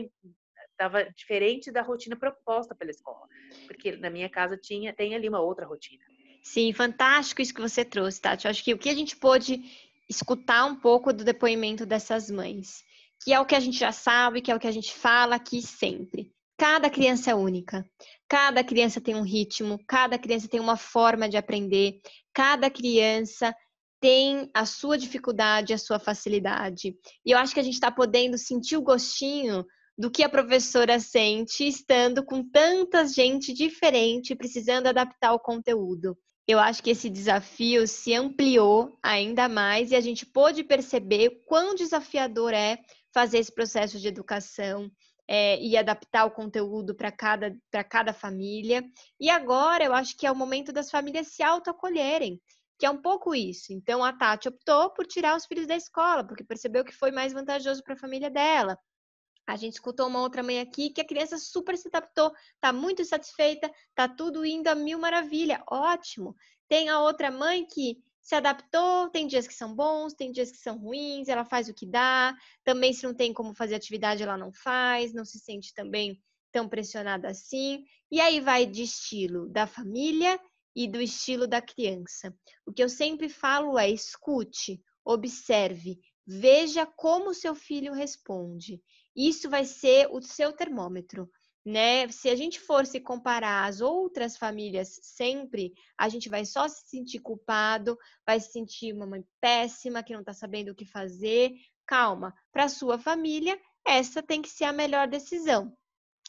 diferente 1.16 1.72
da 1.72 1.82
rotina 1.82 2.16
proposta 2.16 2.74
pela 2.74 2.90
escola, 2.90 3.26
porque 3.66 3.96
na 3.96 4.10
minha 4.10 4.28
casa 4.28 4.56
tinha 4.56 4.92
tem 4.92 5.14
ali 5.14 5.28
uma 5.28 5.40
outra 5.40 5.66
rotina. 5.66 6.04
Sim, 6.42 6.72
fantástico 6.72 7.42
isso 7.42 7.54
que 7.54 7.60
você 7.60 7.84
trouxe, 7.84 8.20
Tati. 8.20 8.46
Eu 8.46 8.50
acho 8.50 8.64
que 8.64 8.74
o 8.74 8.78
que 8.78 8.88
a 8.88 8.94
gente 8.94 9.16
pôde 9.16 9.60
escutar 10.08 10.64
um 10.64 10.76
pouco 10.76 11.12
do 11.12 11.24
depoimento 11.24 11.86
dessas 11.86 12.30
mães 12.30 12.84
que 13.24 13.32
é 13.32 13.40
o 13.40 13.46
que 13.46 13.54
a 13.54 13.60
gente 13.60 13.78
já 13.78 13.92
sabe, 13.92 14.40
que 14.40 14.50
é 14.50 14.54
o 14.54 14.58
que 14.58 14.66
a 14.66 14.72
gente 14.72 14.92
fala 14.92 15.36
aqui 15.36 15.62
sempre. 15.62 16.32
Cada 16.58 16.90
criança 16.90 17.30
é 17.30 17.34
única. 17.34 17.84
Cada 18.28 18.62
criança 18.62 19.00
tem 19.00 19.14
um 19.14 19.22
ritmo, 19.22 19.78
cada 19.86 20.18
criança 20.18 20.48
tem 20.48 20.60
uma 20.60 20.76
forma 20.76 21.28
de 21.28 21.36
aprender, 21.36 22.00
cada 22.32 22.70
criança 22.70 23.54
tem 24.00 24.50
a 24.52 24.66
sua 24.66 24.98
dificuldade, 24.98 25.72
a 25.72 25.78
sua 25.78 25.98
facilidade. 25.98 26.96
E 27.24 27.30
eu 27.30 27.38
acho 27.38 27.54
que 27.54 27.60
a 27.60 27.62
gente 27.62 27.74
está 27.74 27.90
podendo 27.90 28.36
sentir 28.36 28.76
o 28.76 28.82
gostinho 28.82 29.64
do 29.96 30.10
que 30.10 30.24
a 30.24 30.28
professora 30.28 30.98
sente 30.98 31.66
estando 31.66 32.24
com 32.24 32.42
tanta 32.42 33.06
gente 33.06 33.52
diferente, 33.52 34.34
precisando 34.34 34.88
adaptar 34.88 35.32
o 35.32 35.38
conteúdo. 35.38 36.16
Eu 36.48 36.58
acho 36.58 36.82
que 36.82 36.90
esse 36.90 37.08
desafio 37.08 37.86
se 37.86 38.12
ampliou 38.14 38.98
ainda 39.02 39.48
mais 39.48 39.90
e 39.90 39.94
a 39.94 40.00
gente 40.00 40.26
pôde 40.26 40.64
perceber 40.64 41.42
quão 41.46 41.74
desafiador 41.74 42.52
é 42.52 42.78
fazer 43.12 43.38
esse 43.38 43.52
processo 43.52 43.98
de 43.98 44.08
educação 44.08 44.90
é, 45.28 45.60
e 45.60 45.76
adaptar 45.76 46.24
o 46.24 46.30
conteúdo 46.30 46.94
para 46.94 47.12
cada, 47.12 47.56
cada 47.88 48.12
família. 48.12 48.84
E 49.20 49.30
agora 49.30 49.84
eu 49.84 49.92
acho 49.92 50.16
que 50.16 50.26
é 50.26 50.32
o 50.32 50.36
momento 50.36 50.72
das 50.72 50.90
famílias 50.90 51.28
se 51.28 51.42
autoacolherem, 51.42 52.40
que 52.78 52.86
é 52.86 52.90
um 52.90 53.00
pouco 53.00 53.34
isso. 53.34 53.72
Então 53.72 54.02
a 54.04 54.12
Tati 54.12 54.48
optou 54.48 54.90
por 54.90 55.06
tirar 55.06 55.36
os 55.36 55.46
filhos 55.46 55.66
da 55.66 55.76
escola, 55.76 56.26
porque 56.26 56.44
percebeu 56.44 56.84
que 56.84 56.92
foi 56.92 57.10
mais 57.10 57.32
vantajoso 57.32 57.82
para 57.82 57.94
a 57.94 57.98
família 57.98 58.30
dela. 58.30 58.76
A 59.46 59.56
gente 59.56 59.74
escutou 59.74 60.06
uma 60.06 60.20
outra 60.20 60.42
mãe 60.42 60.60
aqui 60.60 60.90
que 60.90 61.00
a 61.00 61.06
criança 61.06 61.36
super 61.36 61.76
se 61.76 61.88
adaptou, 61.88 62.32
está 62.54 62.72
muito 62.72 63.04
satisfeita, 63.04 63.70
está 63.88 64.08
tudo 64.08 64.46
indo 64.46 64.68
a 64.68 64.74
mil 64.74 64.98
maravilha, 64.98 65.62
ótimo. 65.68 66.36
Tem 66.68 66.88
a 66.88 67.00
outra 67.00 67.30
mãe 67.30 67.66
que 67.66 67.98
se 68.22 68.36
adaptou, 68.36 69.10
tem 69.10 69.26
dias 69.26 69.48
que 69.48 69.54
são 69.54 69.74
bons, 69.74 70.14
tem 70.14 70.30
dias 70.30 70.50
que 70.50 70.58
são 70.58 70.78
ruins, 70.78 71.28
ela 71.28 71.44
faz 71.44 71.68
o 71.68 71.74
que 71.74 71.84
dá. 71.84 72.34
Também, 72.64 72.92
se 72.92 73.02
não 73.02 73.12
tem 73.12 73.32
como 73.32 73.52
fazer 73.52 73.74
atividade, 73.74 74.22
ela 74.22 74.38
não 74.38 74.52
faz, 74.52 75.12
não 75.12 75.24
se 75.24 75.40
sente 75.40 75.74
também 75.74 76.22
tão 76.52 76.68
pressionada 76.68 77.28
assim. 77.28 77.84
E 78.10 78.20
aí 78.20 78.40
vai 78.40 78.64
de 78.64 78.84
estilo 78.84 79.48
da 79.48 79.66
família 79.66 80.38
e 80.74 80.86
do 80.86 81.00
estilo 81.00 81.48
da 81.48 81.60
criança. 81.60 82.32
O 82.64 82.72
que 82.72 82.82
eu 82.82 82.88
sempre 82.88 83.28
falo 83.28 83.76
é: 83.76 83.90
escute, 83.90 84.80
observe, 85.04 85.98
veja 86.24 86.86
como 86.86 87.30
o 87.30 87.34
seu 87.34 87.56
filho 87.56 87.92
responde. 87.92 88.80
Isso 89.16 89.50
vai 89.50 89.64
ser 89.64 90.08
o 90.10 90.22
seu 90.22 90.52
termômetro 90.52 91.28
né? 91.64 92.08
Se 92.08 92.28
a 92.28 92.34
gente 92.34 92.60
for 92.60 92.84
se 92.86 93.00
comparar 93.00 93.64
às 93.66 93.80
outras 93.80 94.36
famílias 94.36 94.98
sempre, 95.02 95.72
a 95.96 96.08
gente 96.08 96.28
vai 96.28 96.44
só 96.44 96.66
se 96.68 96.88
sentir 96.88 97.20
culpado, 97.20 97.96
vai 98.26 98.40
se 98.40 98.50
sentir 98.50 98.92
uma 98.92 99.06
mãe 99.06 99.24
péssima 99.40 100.02
que 100.02 100.12
não 100.12 100.20
está 100.20 100.32
sabendo 100.32 100.70
o 100.70 100.74
que 100.74 100.84
fazer. 100.84 101.52
Calma, 101.86 102.34
para 102.52 102.68
sua 102.68 102.98
família, 102.98 103.58
essa 103.86 104.22
tem 104.22 104.42
que 104.42 104.48
ser 104.48 104.64
a 104.64 104.72
melhor 104.72 105.08
decisão. 105.08 105.76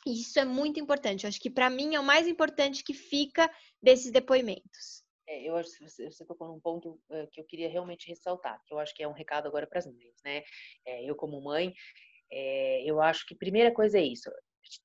Isso 0.06 0.38
é 0.40 0.46
muito 0.46 0.80
importante. 0.80 1.24
Eu 1.24 1.30
acho 1.30 1.40
que 1.40 1.50
para 1.50 1.70
mim 1.70 1.96
é 1.96 2.00
o 2.00 2.04
mais 2.04 2.28
importante 2.28 2.84
que 2.84 2.94
fica 2.94 3.50
desses 3.82 4.12
depoimentos. 4.12 5.04
É, 5.28 5.48
eu 5.48 5.56
acho 5.56 5.78
que 5.78 5.90
você, 5.90 6.12
você 6.12 6.26
tocou 6.26 6.50
num 6.50 6.60
ponto 6.60 7.00
uh, 7.10 7.28
que 7.32 7.40
eu 7.40 7.46
queria 7.46 7.70
realmente 7.70 8.10
ressaltar, 8.10 8.62
que 8.66 8.74
eu 8.74 8.80
acho 8.80 8.94
que 8.94 9.02
é 9.02 9.08
um 9.08 9.14
recado 9.14 9.48
agora 9.48 9.66
para 9.66 9.80
as 9.80 9.88
mães, 9.88 10.16
né? 10.24 10.44
É, 10.86 11.10
eu 11.10 11.16
como 11.16 11.42
mãe, 11.42 11.74
é, 12.30 12.84
eu 12.84 13.02
acho 13.02 13.26
que 13.26 13.34
primeira 13.34 13.74
coisa 13.74 13.98
é 13.98 14.04
isso 14.04 14.30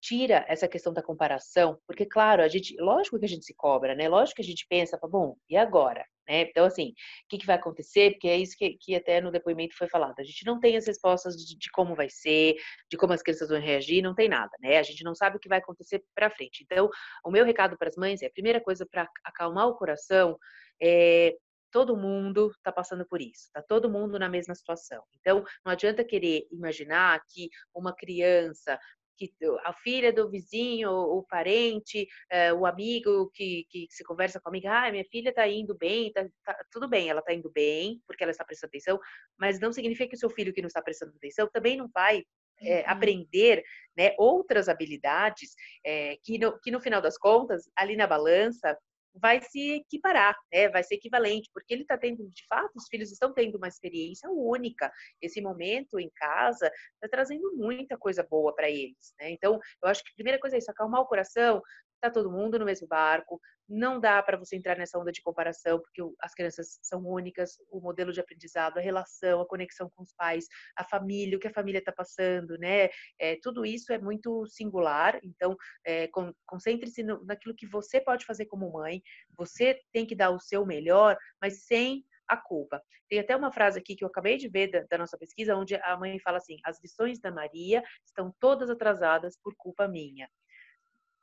tira 0.00 0.44
essa 0.48 0.68
questão 0.68 0.92
da 0.92 1.02
comparação, 1.02 1.78
porque, 1.86 2.06
claro, 2.06 2.42
a 2.42 2.48
gente, 2.48 2.76
lógico 2.80 3.18
que 3.18 3.24
a 3.24 3.28
gente 3.28 3.44
se 3.44 3.54
cobra, 3.54 3.94
né? 3.94 4.08
Lógico 4.08 4.36
que 4.36 4.42
a 4.42 4.44
gente 4.44 4.66
pensa, 4.68 4.98
bom, 5.02 5.36
e 5.48 5.56
agora? 5.56 6.04
Né? 6.28 6.42
Então, 6.42 6.66
assim, 6.66 6.90
o 6.90 6.94
que, 7.28 7.38
que 7.38 7.46
vai 7.46 7.56
acontecer? 7.56 8.12
Porque 8.12 8.28
é 8.28 8.36
isso 8.36 8.54
que, 8.56 8.76
que 8.78 8.94
até 8.94 9.20
no 9.20 9.30
depoimento 9.30 9.76
foi 9.76 9.88
falado. 9.88 10.14
A 10.18 10.24
gente 10.24 10.44
não 10.44 10.60
tem 10.60 10.76
as 10.76 10.86
respostas 10.86 11.34
de, 11.36 11.56
de 11.56 11.70
como 11.70 11.94
vai 11.94 12.10
ser, 12.10 12.56
de 12.90 12.96
como 12.96 13.12
as 13.14 13.22
crianças 13.22 13.48
vão 13.48 13.60
reagir, 13.60 14.02
não 14.02 14.14
tem 14.14 14.28
nada, 14.28 14.50
né? 14.60 14.78
A 14.78 14.82
gente 14.82 15.02
não 15.02 15.14
sabe 15.14 15.36
o 15.36 15.40
que 15.40 15.48
vai 15.48 15.58
acontecer 15.58 16.04
para 16.14 16.30
frente. 16.30 16.62
Então, 16.62 16.90
o 17.24 17.30
meu 17.30 17.44
recado 17.44 17.78
para 17.78 17.88
as 17.88 17.96
mães 17.96 18.22
é: 18.22 18.26
a 18.26 18.32
primeira 18.32 18.60
coisa 18.60 18.86
para 18.86 19.08
acalmar 19.24 19.68
o 19.68 19.76
coração 19.76 20.36
é 20.80 21.34
todo 21.70 21.96
mundo 21.96 22.50
está 22.56 22.72
passando 22.72 23.06
por 23.06 23.20
isso, 23.20 23.46
está 23.46 23.62
todo 23.62 23.90
mundo 23.90 24.18
na 24.18 24.28
mesma 24.28 24.54
situação. 24.54 25.02
Então, 25.20 25.44
não 25.64 25.72
adianta 25.72 26.04
querer 26.04 26.46
imaginar 26.50 27.20
que 27.28 27.50
uma 27.74 27.94
criança 27.94 28.78
que 29.18 29.34
a 29.64 29.72
filha 29.72 30.12
do 30.12 30.30
vizinho, 30.30 30.90
o 30.90 31.24
parente, 31.24 32.06
é, 32.30 32.52
o 32.52 32.64
amigo 32.64 33.30
que, 33.34 33.66
que 33.68 33.86
se 33.90 34.04
conversa 34.04 34.40
com 34.40 34.48
a 34.48 34.52
amiga, 34.52 34.70
ah, 34.70 34.90
minha 34.92 35.04
filha 35.04 35.30
está 35.30 35.46
indo 35.48 35.76
bem, 35.76 36.12
tá, 36.12 36.24
tá, 36.44 36.64
tudo 36.70 36.88
bem, 36.88 37.10
ela 37.10 37.20
está 37.20 37.34
indo 37.34 37.50
bem, 37.50 38.00
porque 38.06 38.22
ela 38.22 38.30
está 38.30 38.44
prestando 38.44 38.70
atenção, 38.70 38.98
mas 39.36 39.58
não 39.58 39.72
significa 39.72 40.10
que 40.10 40.16
o 40.16 40.18
seu 40.18 40.30
filho 40.30 40.52
que 40.52 40.62
não 40.62 40.68
está 40.68 40.80
prestando 40.80 41.12
atenção 41.16 41.48
também 41.52 41.76
não 41.76 41.88
vai 41.92 42.22
é, 42.60 42.88
aprender 42.88 43.62
né, 43.96 44.14
outras 44.18 44.68
habilidades 44.68 45.54
é, 45.84 46.16
que, 46.22 46.38
no, 46.38 46.58
que, 46.60 46.70
no 46.70 46.80
final 46.80 47.00
das 47.00 47.18
contas, 47.18 47.68
ali 47.76 47.96
na 47.96 48.06
balança, 48.06 48.76
vai 49.14 49.40
se 49.40 49.72
equiparar, 49.72 50.36
né? 50.52 50.68
vai 50.68 50.82
ser 50.82 50.96
equivalente, 50.96 51.50
porque 51.52 51.74
ele 51.74 51.82
está 51.82 51.96
tendo, 51.98 52.28
de 52.30 52.46
fato, 52.46 52.72
os 52.76 52.86
filhos 52.88 53.10
estão 53.10 53.32
tendo 53.32 53.56
uma 53.56 53.68
experiência 53.68 54.30
única. 54.30 54.92
Esse 55.20 55.40
momento 55.40 55.98
em 55.98 56.10
casa 56.14 56.70
está 56.94 57.08
trazendo 57.10 57.54
muita 57.56 57.96
coisa 57.96 58.22
boa 58.22 58.54
para 58.54 58.70
eles. 58.70 59.14
Né? 59.18 59.30
Então, 59.30 59.58
eu 59.82 59.88
acho 59.88 60.02
que 60.02 60.10
a 60.10 60.14
primeira 60.14 60.38
coisa 60.38 60.56
é 60.56 60.58
isso, 60.58 60.70
acalmar 60.70 61.00
o 61.00 61.06
coração, 61.06 61.62
Tá 62.00 62.10
todo 62.10 62.30
mundo 62.30 62.58
no 62.58 62.64
mesmo 62.64 62.86
barco, 62.86 63.40
não 63.68 64.00
dá 64.00 64.22
para 64.22 64.38
você 64.38 64.56
entrar 64.56 64.78
nessa 64.78 64.98
onda 64.98 65.12
de 65.12 65.20
comparação, 65.20 65.78
porque 65.80 66.00
as 66.20 66.32
crianças 66.32 66.78
são 66.82 67.04
únicas, 67.04 67.58
o 67.70 67.80
modelo 67.80 68.12
de 68.12 68.20
aprendizado, 68.20 68.78
a 68.78 68.80
relação, 68.80 69.40
a 69.40 69.46
conexão 69.46 69.90
com 69.90 70.02
os 70.02 70.12
pais, 70.14 70.46
a 70.76 70.84
família, 70.84 71.36
o 71.36 71.40
que 71.40 71.48
a 71.48 71.52
família 71.52 71.80
está 71.80 71.92
passando, 71.92 72.56
né? 72.58 72.88
É, 73.18 73.36
tudo 73.42 73.66
isso 73.66 73.92
é 73.92 73.98
muito 73.98 74.46
singular, 74.46 75.18
então 75.22 75.56
é, 75.84 76.08
concentre-se 76.46 77.02
naquilo 77.02 77.54
que 77.54 77.66
você 77.66 78.00
pode 78.00 78.24
fazer 78.24 78.46
como 78.46 78.72
mãe, 78.72 79.02
você 79.36 79.78
tem 79.92 80.06
que 80.06 80.14
dar 80.14 80.30
o 80.30 80.40
seu 80.40 80.64
melhor, 80.64 81.16
mas 81.40 81.66
sem 81.66 82.04
a 82.28 82.36
culpa. 82.36 82.82
Tem 83.08 83.18
até 83.18 83.34
uma 83.34 83.50
frase 83.50 83.78
aqui 83.78 83.96
que 83.96 84.04
eu 84.04 84.08
acabei 84.08 84.36
de 84.36 84.48
ver 84.48 84.70
da, 84.70 84.80
da, 84.82 84.98
nossa 84.98 85.16
pesquisa, 85.16 85.56
onde 85.56 85.74
a 85.74 85.96
mãe 85.96 86.18
fala 86.20 86.38
assim: 86.38 86.58
as 86.62 86.80
lições 86.82 87.18
da 87.18 87.30
Maria 87.30 87.82
estão 88.04 88.34
todas 88.38 88.68
atrasadas 88.70 89.36
por 89.42 89.54
culpa 89.56 89.88
minha. 89.88 90.28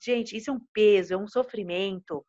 Gente, 0.05 0.37
isso 0.37 0.51
é 0.51 0.53
um 0.53 0.59
peso, 0.71 1.15
é 1.15 1.17
um 1.17 1.27
sofrimento 1.27 2.23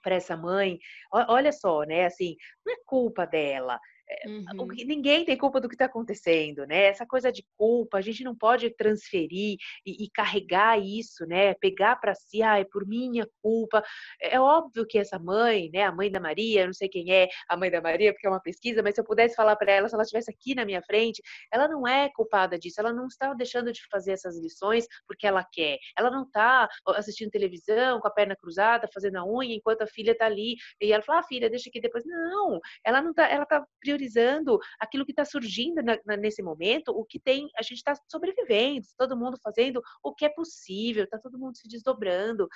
para 0.00 0.14
essa 0.14 0.36
mãe, 0.36 0.78
olha 1.12 1.52
só, 1.52 1.82
né? 1.82 2.06
Assim, 2.06 2.36
não 2.64 2.72
é 2.72 2.76
culpa 2.86 3.26
dela. 3.26 3.80
Uhum. 4.26 4.66
Ninguém 4.86 5.24
tem 5.24 5.36
culpa 5.36 5.60
do 5.60 5.68
que 5.68 5.74
está 5.74 5.86
acontecendo, 5.86 6.66
né? 6.66 6.84
Essa 6.84 7.06
coisa 7.06 7.30
de 7.30 7.44
culpa, 7.56 7.98
a 7.98 8.00
gente 8.00 8.24
não 8.24 8.34
pode 8.34 8.70
transferir 8.70 9.56
e, 9.86 10.04
e 10.04 10.10
carregar 10.10 10.78
isso, 10.78 11.24
né? 11.26 11.54
Pegar 11.54 11.96
para 11.96 12.14
si, 12.14 12.42
ah, 12.42 12.58
é 12.58 12.64
por 12.64 12.86
minha 12.86 13.26
culpa. 13.42 13.82
É, 14.20 14.38
óbvio 14.38 14.86
que 14.86 14.98
essa 14.98 15.18
mãe, 15.18 15.70
né? 15.72 15.84
A 15.84 15.92
mãe 15.92 16.10
da 16.10 16.20
Maria, 16.20 16.66
não 16.66 16.72
sei 16.72 16.88
quem 16.88 17.12
é 17.12 17.28
a 17.48 17.56
mãe 17.56 17.70
da 17.70 17.80
Maria, 17.80 18.12
porque 18.12 18.26
é 18.26 18.30
uma 18.30 18.40
pesquisa, 18.40 18.82
mas 18.82 18.94
se 18.94 19.00
eu 19.00 19.04
pudesse 19.04 19.34
falar 19.34 19.56
para 19.56 19.72
ela, 19.72 19.88
se 19.88 19.94
ela 19.94 20.02
estivesse 20.02 20.30
aqui 20.30 20.54
na 20.54 20.64
minha 20.64 20.82
frente, 20.82 21.22
ela 21.52 21.68
não 21.68 21.86
é 21.86 22.10
culpada 22.10 22.58
disso, 22.58 22.80
ela 22.80 22.92
não 22.92 23.06
está 23.06 23.32
deixando 23.34 23.72
de 23.72 23.80
fazer 23.90 24.12
essas 24.12 24.38
lições 24.38 24.86
porque 25.06 25.26
ela 25.26 25.44
quer. 25.44 25.78
Ela 25.96 26.10
não 26.10 26.24
está 26.24 26.68
assistindo 26.88 27.30
televisão 27.30 28.00
com 28.00 28.08
a 28.08 28.10
perna 28.10 28.36
cruzada, 28.36 28.88
fazendo 28.92 29.16
a 29.16 29.24
unha, 29.24 29.54
enquanto 29.54 29.82
a 29.82 29.86
filha 29.86 30.12
está 30.12 30.26
ali. 30.26 30.56
E 30.80 30.92
ela 30.92 31.02
fala, 31.02 31.20
ah, 31.20 31.22
filha, 31.22 31.48
deixa 31.48 31.68
aqui 31.68 31.80
depois. 31.80 32.04
Não, 32.04 32.60
ela 32.84 33.00
não 33.00 33.10
está, 33.10 33.28
ela 33.28 33.44
está 33.44 33.64
priorizando 33.80 33.99
priorizando 34.00 34.58
aquilo 34.78 35.04
que 35.04 35.12
está 35.12 35.24
surgindo 35.24 35.82
na, 35.82 35.98
na, 36.04 36.16
nesse 36.16 36.42
momento, 36.42 36.90
o 36.90 37.04
que 37.04 37.20
tem, 37.20 37.48
a 37.56 37.62
gente 37.62 37.78
está 37.78 37.94
sobrevivendo, 38.10 38.86
todo 38.96 39.16
mundo 39.16 39.38
fazendo 39.42 39.82
o 40.02 40.14
que 40.14 40.24
é 40.24 40.28
possível, 40.28 41.04
está 41.04 41.18
todo 41.18 41.38
mundo 41.38 41.56
se 41.56 41.68
desdobrando 41.68 42.48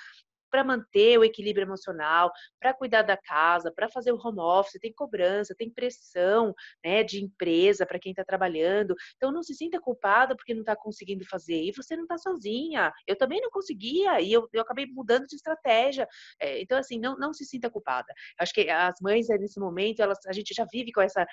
para 0.55 0.63
manter 0.63 1.19
o 1.19 1.23
equilíbrio 1.25 1.65
emocional, 1.65 2.31
para 2.57 2.73
cuidar 2.73 3.01
da 3.01 3.17
casa, 3.17 3.73
para 3.75 3.89
fazer 3.89 4.13
o 4.13 4.17
home 4.17 4.39
office, 4.39 4.79
tem 4.79 4.93
cobrança, 4.93 5.53
tem 5.53 5.69
pressão 5.69 6.55
né, 6.81 7.03
de 7.03 7.21
empresa 7.21 7.85
para 7.85 7.99
quem 7.99 8.13
está 8.13 8.23
trabalhando. 8.23 8.95
Então 9.17 9.33
não 9.33 9.43
se 9.43 9.53
sinta 9.53 9.81
culpada 9.81 10.33
porque 10.33 10.53
não 10.53 10.61
está 10.61 10.73
conseguindo 10.73 11.25
fazer. 11.27 11.61
E 11.61 11.73
você 11.73 11.97
não 11.97 12.03
está 12.03 12.17
sozinha. 12.17 12.93
Eu 13.05 13.17
também 13.17 13.41
não 13.41 13.49
conseguia 13.49 14.21
e 14.21 14.31
eu, 14.31 14.47
eu 14.53 14.61
acabei 14.61 14.85
mudando 14.85 15.27
de 15.27 15.35
estratégia. 15.35 16.07
É, 16.39 16.61
então, 16.61 16.77
assim, 16.77 16.97
não, 16.97 17.17
não 17.17 17.33
se 17.33 17.43
sinta 17.43 17.69
culpada. 17.69 18.13
Acho 18.39 18.53
que 18.53 18.69
as 18.69 18.95
mães, 19.01 19.27
nesse 19.27 19.59
momento, 19.59 20.01
elas, 20.01 20.19
a 20.25 20.31
gente 20.31 20.53
já 20.53 20.65
vive 20.71 20.93
com 20.93 21.01
essa 21.01 21.27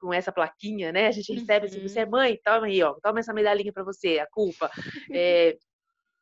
com 0.00 0.12
essa 0.12 0.32
plaquinha, 0.32 0.92
né? 0.92 1.06
A 1.06 1.12
gente 1.12 1.32
recebe 1.32 1.66
assim, 1.66 1.80
você 1.80 2.00
é 2.00 2.04
uhum. 2.04 2.10
mãe, 2.10 2.38
toma 2.44 2.66
aí, 2.66 2.82
ó, 2.82 2.94
toma 3.00 3.20
essa 3.20 3.32
medalhinha 3.32 3.72
para 3.72 3.84
você, 3.84 4.18
a 4.18 4.26
culpa. 4.26 4.68
É, 5.16 5.56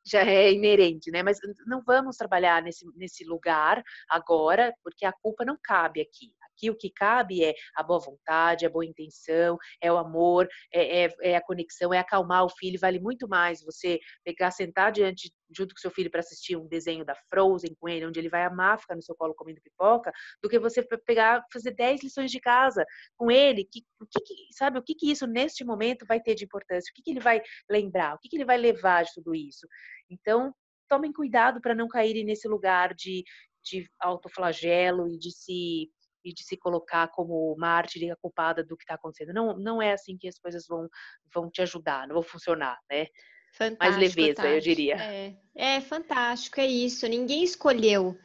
já 0.05 0.23
é 0.25 0.53
inerente, 0.53 1.11
né? 1.11 1.23
Mas 1.23 1.39
não 1.67 1.83
vamos 1.83 2.17
trabalhar 2.17 2.63
nesse, 2.63 2.85
nesse 2.97 3.25
lugar 3.25 3.83
agora, 4.09 4.75
porque 4.83 5.05
a 5.05 5.13
culpa 5.13 5.45
não 5.45 5.57
cabe 5.63 6.01
aqui. 6.01 6.33
Aqui 6.57 6.71
o 6.71 6.77
que 6.77 6.91
cabe 6.91 7.45
é 7.45 7.55
a 7.77 7.83
boa 7.83 8.01
vontade, 8.01 8.67
a 8.67 8.71
boa 8.71 8.85
intenção, 8.85 9.59
é 9.81 9.93
o 9.93 9.97
amor, 9.97 10.49
é, 10.73 11.05
é, 11.05 11.15
é 11.23 11.37
a 11.37 11.43
conexão, 11.43 11.93
é 11.93 11.99
acalmar 11.99 12.45
o 12.45 12.49
filho. 12.49 12.79
Vale 12.81 13.01
muito 13.01 13.29
mais 13.29 13.63
você 13.63 13.99
pegar, 14.25 14.51
sentar 14.51 14.93
diante, 14.93 15.33
junto 15.55 15.75
com 15.75 15.81
seu 15.81 15.91
filho 15.91 16.11
para 16.11 16.21
assistir 16.21 16.57
um 16.57 16.67
desenho 16.67 17.05
da 17.05 17.15
Frozen 17.31 17.75
com 17.79 17.89
ele, 17.89 18.07
onde 18.07 18.19
ele 18.19 18.29
vai 18.29 18.45
amar 18.45 18.79
ficar 18.79 18.95
no 18.95 19.03
seu 19.03 19.15
colo 19.15 19.35
comendo 19.35 19.61
pipoca, 19.61 20.13
do 20.43 20.49
que 20.49 20.59
você 20.59 20.83
pegar, 21.07 21.45
fazer 21.53 21.73
10 21.73 22.03
lições 22.03 22.31
de 22.31 22.41
casa 22.41 22.85
com 23.17 23.31
ele. 23.31 23.65
Que, 23.65 23.83
que 24.25 24.35
sabe, 24.53 24.79
o 24.79 24.83
que, 24.83 24.95
que 24.95 25.11
isso 25.11 25.27
neste 25.27 25.65
momento 25.65 26.07
vai 26.07 26.21
ter 26.21 26.35
de 26.35 26.45
importância? 26.45 26.91
O 26.91 26.95
que, 26.95 27.03
que 27.03 27.11
ele 27.11 27.21
vai 27.21 27.43
lembrar? 27.69 28.15
O 28.15 28.19
que, 28.19 28.29
que 28.29 28.37
ele 28.37 28.45
vai 28.45 28.57
levar 28.57 29.05
de 29.05 29.13
tudo 29.15 29.35
isso? 29.35 29.67
Então, 30.11 30.55
tomem 30.89 31.13
cuidado 31.13 31.61
para 31.61 31.75
não 31.75 31.89
caírem 31.89 32.25
nesse 32.25 32.47
lugar 32.47 32.95
de, 32.95 33.25
de 33.65 33.89
autoflagelo 33.99 35.09
e 35.09 35.19
de 35.19 35.31
se 35.31 35.91
e 36.25 36.33
de 36.33 36.45
se 36.45 36.57
colocar 36.57 37.09
como 37.09 37.55
mártir 37.59 38.03
e 38.03 38.11
a 38.11 38.17
culpada 38.17 38.63
do 38.63 38.77
que 38.77 38.85
está 38.85 38.95
acontecendo. 38.95 39.33
Não, 39.35 39.57
não 39.57 39.83
é 39.83 39.93
assim 39.93 40.17
que 40.17 40.29
as 40.29 40.39
coisas 40.39 40.67
vão, 40.67 40.89
vão 41.33 41.51
te 41.51 41.63
ajudar, 41.63 42.07
não 42.07 42.15
vão 42.15 42.23
funcionar, 42.23 42.79
né? 42.91 43.07
Fantástico, 43.53 43.85
Mais 43.85 43.97
leveza, 44.17 44.49
eu 44.49 44.61
diria. 44.61 44.97
É, 44.97 45.37
é 45.55 45.81
fantástico, 45.81 46.59
é 46.59 46.67
isso. 46.67 47.07
Ninguém 47.07 47.45
escolheu 47.45 48.19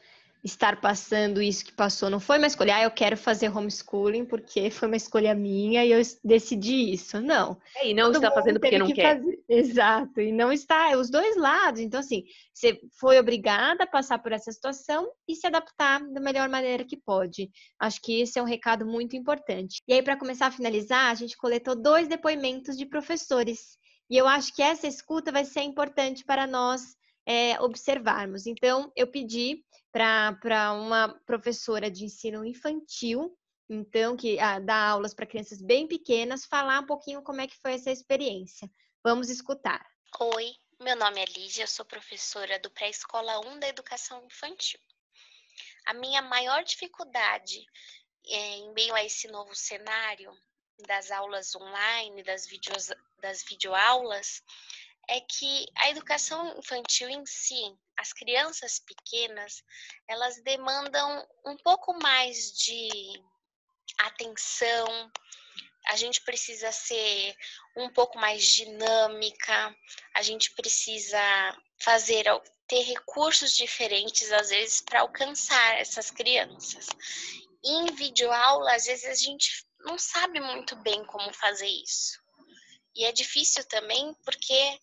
estar 0.47 0.79
passando 0.79 1.41
isso 1.41 1.65
que 1.65 1.73
passou. 1.73 2.09
Não 2.09 2.19
foi 2.19 2.37
uma 2.37 2.47
escolha, 2.47 2.77
ah, 2.77 2.83
eu 2.83 2.91
quero 2.91 3.17
fazer 3.17 3.49
homeschooling 3.55 4.25
porque 4.25 4.69
foi 4.71 4.87
uma 4.87 4.97
escolha 4.97 5.35
minha 5.35 5.83
e 5.85 5.91
eu 5.91 6.01
decidi 6.23 6.93
isso. 6.93 7.19
Não. 7.21 7.57
É, 7.75 7.89
e 7.89 7.93
não 7.93 8.05
Todo 8.05 8.15
está 8.15 8.31
fazendo 8.31 8.59
porque 8.59 8.79
não 8.79 8.87
que 8.87 8.93
quer. 8.93 9.17
Fazer... 9.17 9.39
Exato, 9.49 10.21
e 10.21 10.31
não 10.31 10.51
está, 10.51 10.91
é 10.91 10.97
os 10.97 11.09
dois 11.09 11.35
lados. 11.35 11.81
Então, 11.81 11.99
assim, 11.99 12.23
você 12.53 12.79
foi 12.99 13.19
obrigada 13.19 13.83
a 13.83 13.87
passar 13.87 14.19
por 14.19 14.31
essa 14.31 14.51
situação 14.51 15.09
e 15.27 15.35
se 15.35 15.45
adaptar 15.45 15.99
da 16.11 16.21
melhor 16.21 16.47
maneira 16.49 16.85
que 16.85 16.97
pode. 16.97 17.51
Acho 17.79 18.01
que 18.01 18.21
esse 18.21 18.39
é 18.39 18.41
um 18.41 18.45
recado 18.45 18.85
muito 18.85 19.15
importante. 19.15 19.81
E 19.87 19.93
aí, 19.93 20.01
para 20.01 20.17
começar 20.17 20.47
a 20.47 20.51
finalizar, 20.51 21.11
a 21.11 21.15
gente 21.15 21.37
coletou 21.37 21.75
dois 21.75 22.07
depoimentos 22.07 22.77
de 22.77 22.85
professores. 22.85 23.77
E 24.09 24.15
eu 24.15 24.27
acho 24.27 24.55
que 24.55 24.61
essa 24.61 24.87
escuta 24.87 25.31
vai 25.31 25.43
ser 25.43 25.61
importante 25.61 26.23
para 26.23 26.47
nós 26.47 26.95
é, 27.27 27.59
observarmos. 27.59 28.47
Então, 28.47 28.89
eu 28.95 29.05
pedi 29.05 29.61
para 30.39 30.73
uma 30.73 31.09
professora 31.25 31.89
de 31.89 32.05
ensino 32.05 32.45
infantil, 32.45 33.37
então, 33.69 34.15
que 34.15 34.39
ah, 34.39 34.59
dá 34.59 34.89
aulas 34.89 35.13
para 35.13 35.25
crianças 35.25 35.61
bem 35.61 35.87
pequenas, 35.87 36.45
falar 36.45 36.79
um 36.79 36.85
pouquinho 36.85 37.21
como 37.21 37.41
é 37.41 37.47
que 37.47 37.57
foi 37.57 37.73
essa 37.73 37.91
experiência. 37.91 38.69
Vamos 39.03 39.29
escutar. 39.29 39.85
Oi, 40.19 40.55
meu 40.79 40.95
nome 40.95 41.21
é 41.21 41.25
Lígia, 41.25 41.67
sou 41.67 41.85
professora 41.85 42.59
do 42.59 42.71
Pré-Escola 42.71 43.39
1 43.47 43.59
da 43.59 43.67
Educação 43.67 44.23
Infantil. 44.25 44.79
A 45.85 45.93
minha 45.93 46.21
maior 46.21 46.63
dificuldade 46.63 47.65
é, 48.25 48.57
em 48.57 48.73
meio 48.73 48.93
a 48.93 49.03
esse 49.03 49.27
novo 49.27 49.53
cenário 49.53 50.31
das 50.85 51.11
aulas 51.11 51.55
online, 51.55 52.23
das, 52.23 52.45
videos, 52.45 52.89
das 53.19 53.43
videoaulas, 53.43 54.43
é 55.09 55.21
que 55.21 55.65
a 55.75 55.89
educação 55.89 56.57
infantil 56.57 57.09
em 57.09 57.25
si, 57.25 57.77
as 57.97 58.11
crianças 58.13 58.79
pequenas, 58.79 59.63
elas 60.07 60.41
demandam 60.43 61.27
um 61.45 61.57
pouco 61.57 61.93
mais 61.93 62.51
de 62.51 62.89
atenção, 63.97 65.11
a 65.87 65.95
gente 65.95 66.21
precisa 66.21 66.71
ser 66.71 67.35
um 67.75 67.89
pouco 67.89 68.19
mais 68.19 68.43
dinâmica, 68.43 69.75
a 70.13 70.21
gente 70.21 70.51
precisa 70.51 71.19
fazer 71.79 72.25
ter 72.67 72.81
recursos 72.81 73.55
diferentes 73.55 74.31
às 74.31 74.49
vezes 74.49 74.81
para 74.81 75.01
alcançar 75.01 75.79
essas 75.79 76.11
crianças. 76.11 76.87
em 77.63 77.85
videoaula, 77.95 78.75
às 78.75 78.85
vezes 78.85 79.05
a 79.05 79.15
gente 79.15 79.65
não 79.79 79.97
sabe 79.97 80.39
muito 80.39 80.75
bem 80.77 81.03
como 81.05 81.33
fazer 81.33 81.67
isso. 81.67 82.21
E 82.97 83.05
é 83.05 83.11
difícil 83.11 83.63
também 83.65 84.11
porque 84.25 84.79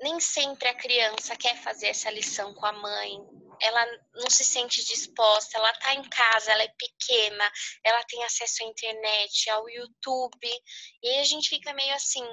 nem 0.00 0.18
sempre 0.18 0.68
a 0.68 0.74
criança 0.74 1.36
quer 1.36 1.56
fazer 1.62 1.86
essa 1.86 2.10
lição 2.10 2.52
com 2.52 2.66
a 2.66 2.72
mãe, 2.72 3.16
ela 3.60 3.86
não 4.14 4.28
se 4.28 4.44
sente 4.44 4.84
disposta, 4.84 5.56
ela 5.56 5.70
está 5.70 5.94
em 5.94 6.02
casa, 6.08 6.52
ela 6.52 6.62
é 6.62 6.74
pequena, 6.76 7.52
ela 7.84 8.02
tem 8.04 8.22
acesso 8.24 8.64
à 8.64 8.66
internet, 8.66 9.50
ao 9.50 9.68
YouTube, 9.68 10.62
e 11.02 11.08
aí 11.08 11.20
a 11.20 11.24
gente 11.24 11.48
fica 11.48 11.72
meio 11.72 11.94
assim, 11.94 12.24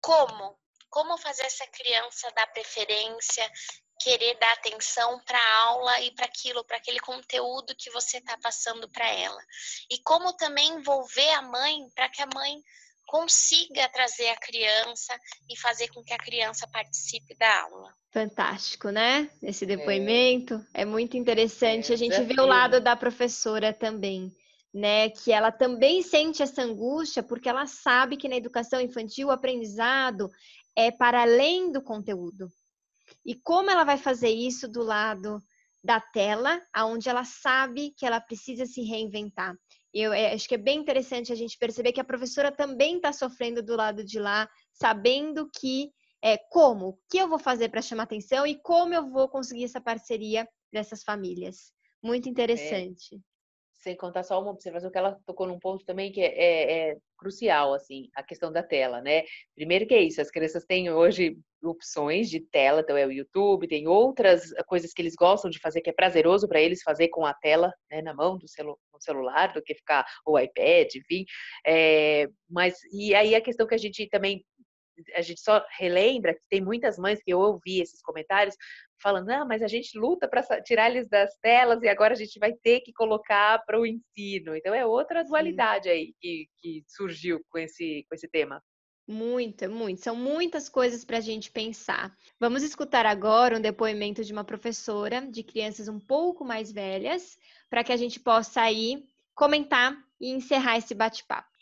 como? 0.00 0.58
Como 0.90 1.18
fazer 1.18 1.44
essa 1.44 1.66
criança 1.68 2.30
dar 2.32 2.46
preferência, 2.48 3.50
querer 4.00 4.36
dar 4.38 4.52
atenção 4.52 5.20
para 5.24 5.38
a 5.38 5.58
aula 5.62 6.00
e 6.00 6.12
para 6.12 6.26
aquilo, 6.26 6.64
para 6.64 6.76
aquele 6.76 7.00
conteúdo 7.00 7.74
que 7.76 7.90
você 7.90 8.18
está 8.18 8.36
passando 8.38 8.88
para 8.90 9.08
ela? 9.08 9.42
E 9.90 10.00
como 10.02 10.36
também 10.36 10.68
envolver 10.68 11.30
a 11.30 11.42
mãe 11.42 11.88
para 11.94 12.08
que 12.08 12.22
a 12.22 12.28
mãe 12.32 12.62
consiga 13.06 13.88
trazer 13.88 14.28
a 14.28 14.36
criança 14.36 15.18
e 15.50 15.58
fazer 15.58 15.88
com 15.88 16.02
que 16.02 16.12
a 16.12 16.18
criança 16.18 16.66
participe 16.68 17.36
da 17.36 17.62
aula. 17.62 17.94
Fantástico, 18.12 18.90
né? 18.90 19.30
Esse 19.42 19.66
depoimento 19.66 20.54
é, 20.72 20.82
é 20.82 20.84
muito 20.84 21.16
interessante. 21.16 21.90
É, 21.90 21.94
a 21.94 21.98
gente 21.98 22.22
vê 22.22 22.40
o 22.40 22.46
lado 22.46 22.80
da 22.80 22.96
professora 22.96 23.72
também, 23.72 24.32
né? 24.72 25.10
Que 25.10 25.32
ela 25.32 25.50
também 25.50 26.02
sente 26.02 26.42
essa 26.42 26.62
angústia 26.62 27.22
porque 27.22 27.48
ela 27.48 27.66
sabe 27.66 28.16
que 28.16 28.28
na 28.28 28.36
educação 28.36 28.80
infantil 28.80 29.28
o 29.28 29.32
aprendizado 29.32 30.30
é 30.76 30.90
para 30.90 31.22
além 31.22 31.70
do 31.70 31.82
conteúdo. 31.82 32.48
E 33.24 33.34
como 33.34 33.70
ela 33.70 33.84
vai 33.84 33.96
fazer 33.96 34.30
isso 34.30 34.68
do 34.68 34.82
lado 34.82 35.42
da 35.82 36.00
tela, 36.00 36.60
aonde 36.72 37.08
ela 37.08 37.24
sabe 37.24 37.92
que 37.96 38.06
ela 38.06 38.20
precisa 38.20 38.64
se 38.64 38.82
reinventar. 38.82 39.54
Eu 39.94 40.12
é, 40.12 40.34
acho 40.34 40.48
que 40.48 40.56
é 40.56 40.58
bem 40.58 40.80
interessante 40.80 41.32
a 41.32 41.36
gente 41.36 41.56
perceber 41.56 41.92
que 41.92 42.00
a 42.00 42.04
professora 42.04 42.50
também 42.50 42.96
está 42.96 43.12
sofrendo 43.12 43.62
do 43.62 43.76
lado 43.76 44.04
de 44.04 44.18
lá, 44.18 44.48
sabendo 44.72 45.48
que 45.48 45.92
é, 46.20 46.36
como, 46.36 46.88
o 46.88 46.98
que 47.08 47.18
eu 47.18 47.28
vou 47.28 47.38
fazer 47.38 47.68
para 47.68 47.80
chamar 47.80 48.02
atenção 48.02 48.44
e 48.44 48.60
como 48.60 48.92
eu 48.92 49.08
vou 49.08 49.28
conseguir 49.28 49.64
essa 49.64 49.80
parceria 49.80 50.48
dessas 50.72 51.04
famílias. 51.04 51.72
Muito 52.02 52.28
interessante. 52.28 53.14
É 53.14 53.33
sem 53.84 53.94
contar 53.94 54.24
só 54.24 54.40
uma 54.40 54.50
observação 54.50 54.90
que 54.90 54.96
ela 54.96 55.18
tocou 55.26 55.46
num 55.46 55.58
ponto 55.58 55.84
também 55.84 56.10
que 56.10 56.20
é, 56.22 56.26
é, 56.26 56.90
é, 56.90 56.96
crucial, 57.18 57.74
assim, 57.74 58.08
a 58.16 58.22
questão 58.22 58.50
da 58.50 58.62
tela, 58.62 59.02
né? 59.02 59.24
Primeiro 59.54 59.86
que 59.86 59.94
é 59.94 60.00
isso, 60.00 60.22
as 60.22 60.30
crianças 60.30 60.64
têm 60.64 60.90
hoje 60.90 61.36
opções 61.62 62.28
de 62.28 62.40
tela, 62.40 62.80
então 62.80 62.96
é 62.96 63.06
o 63.06 63.12
YouTube, 63.12 63.68
tem 63.68 63.86
outras 63.86 64.52
coisas 64.66 64.92
que 64.92 65.02
eles 65.02 65.14
gostam 65.14 65.50
de 65.50 65.58
fazer 65.58 65.82
que 65.82 65.90
é 65.90 65.92
prazeroso 65.92 66.48
para 66.48 66.60
eles 66.60 66.82
fazer 66.82 67.08
com 67.08 67.24
a 67.26 67.34
tela 67.34 67.72
né, 67.90 68.02
na 68.02 68.14
mão 68.14 68.38
do 68.38 68.48
celu 68.48 68.78
celular, 68.98 69.52
do 69.52 69.62
que 69.62 69.74
ficar 69.74 70.06
o 70.24 70.38
iPad, 70.38 70.94
enfim. 70.94 71.26
É, 71.66 72.26
mas 72.48 72.74
e 72.90 73.14
aí 73.14 73.34
a 73.34 73.40
questão 73.40 73.66
que 73.66 73.74
a 73.74 73.78
gente 73.78 74.08
também 74.08 74.42
a 75.14 75.22
gente 75.22 75.40
só 75.40 75.64
relembra 75.78 76.34
que 76.34 76.40
tem 76.48 76.60
muitas 76.60 76.98
mães 76.98 77.22
que 77.22 77.32
eu 77.32 77.38
ouvi 77.38 77.80
esses 77.80 78.00
comentários 78.02 78.56
falando, 79.02 79.30
ah, 79.30 79.44
mas 79.44 79.62
a 79.62 79.68
gente 79.68 79.98
luta 79.98 80.28
para 80.28 80.42
tirar 80.62 80.90
eles 80.90 81.08
das 81.08 81.36
telas 81.38 81.82
e 81.82 81.88
agora 81.88 82.14
a 82.14 82.16
gente 82.16 82.38
vai 82.38 82.52
ter 82.52 82.80
que 82.80 82.92
colocar 82.92 83.62
para 83.66 83.78
o 83.78 83.86
ensino. 83.86 84.56
Então 84.56 84.74
é 84.74 84.86
outra 84.86 85.24
dualidade 85.24 85.84
Sim. 85.84 85.90
aí 85.90 86.14
que, 86.20 86.48
que 86.58 86.84
surgiu 86.88 87.40
com 87.50 87.58
esse, 87.58 88.06
com 88.08 88.14
esse 88.14 88.28
tema. 88.28 88.62
Muita, 89.06 89.68
muito. 89.68 90.00
São 90.00 90.16
muitas 90.16 90.68
coisas 90.68 91.04
para 91.04 91.18
a 91.18 91.20
gente 91.20 91.50
pensar. 91.50 92.16
Vamos 92.40 92.62
escutar 92.62 93.04
agora 93.04 93.58
um 93.58 93.60
depoimento 93.60 94.24
de 94.24 94.32
uma 94.32 94.44
professora 94.44 95.20
de 95.20 95.42
crianças 95.42 95.88
um 95.88 96.00
pouco 96.00 96.42
mais 96.42 96.72
velhas, 96.72 97.36
para 97.68 97.84
que 97.84 97.92
a 97.92 97.96
gente 97.98 98.18
possa 98.18 98.62
aí 98.62 99.04
comentar 99.34 99.94
e 100.18 100.30
encerrar 100.30 100.78
esse 100.78 100.94
bate-papo. 100.94 101.53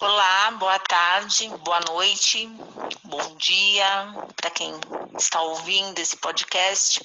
Olá, 0.00 0.52
boa 0.52 0.78
tarde, 0.78 1.48
boa 1.64 1.80
noite, 1.80 2.46
bom 3.02 3.36
dia 3.36 3.84
para 4.36 4.48
quem 4.48 4.72
está 5.18 5.42
ouvindo 5.42 5.98
esse 5.98 6.16
podcast. 6.18 7.04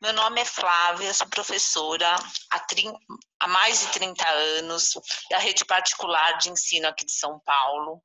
Meu 0.00 0.14
nome 0.14 0.40
é 0.40 0.44
Flávia, 0.46 1.12
sou 1.12 1.26
professora 1.26 2.16
há, 2.50 2.58
30, 2.60 2.98
há 3.38 3.48
mais 3.48 3.80
de 3.80 3.88
30 3.88 4.26
anos 4.26 4.94
da 5.30 5.36
rede 5.36 5.62
particular 5.66 6.38
de 6.38 6.48
ensino 6.48 6.88
aqui 6.88 7.04
de 7.04 7.12
São 7.12 7.38
Paulo. 7.40 8.02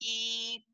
E 0.00 0.64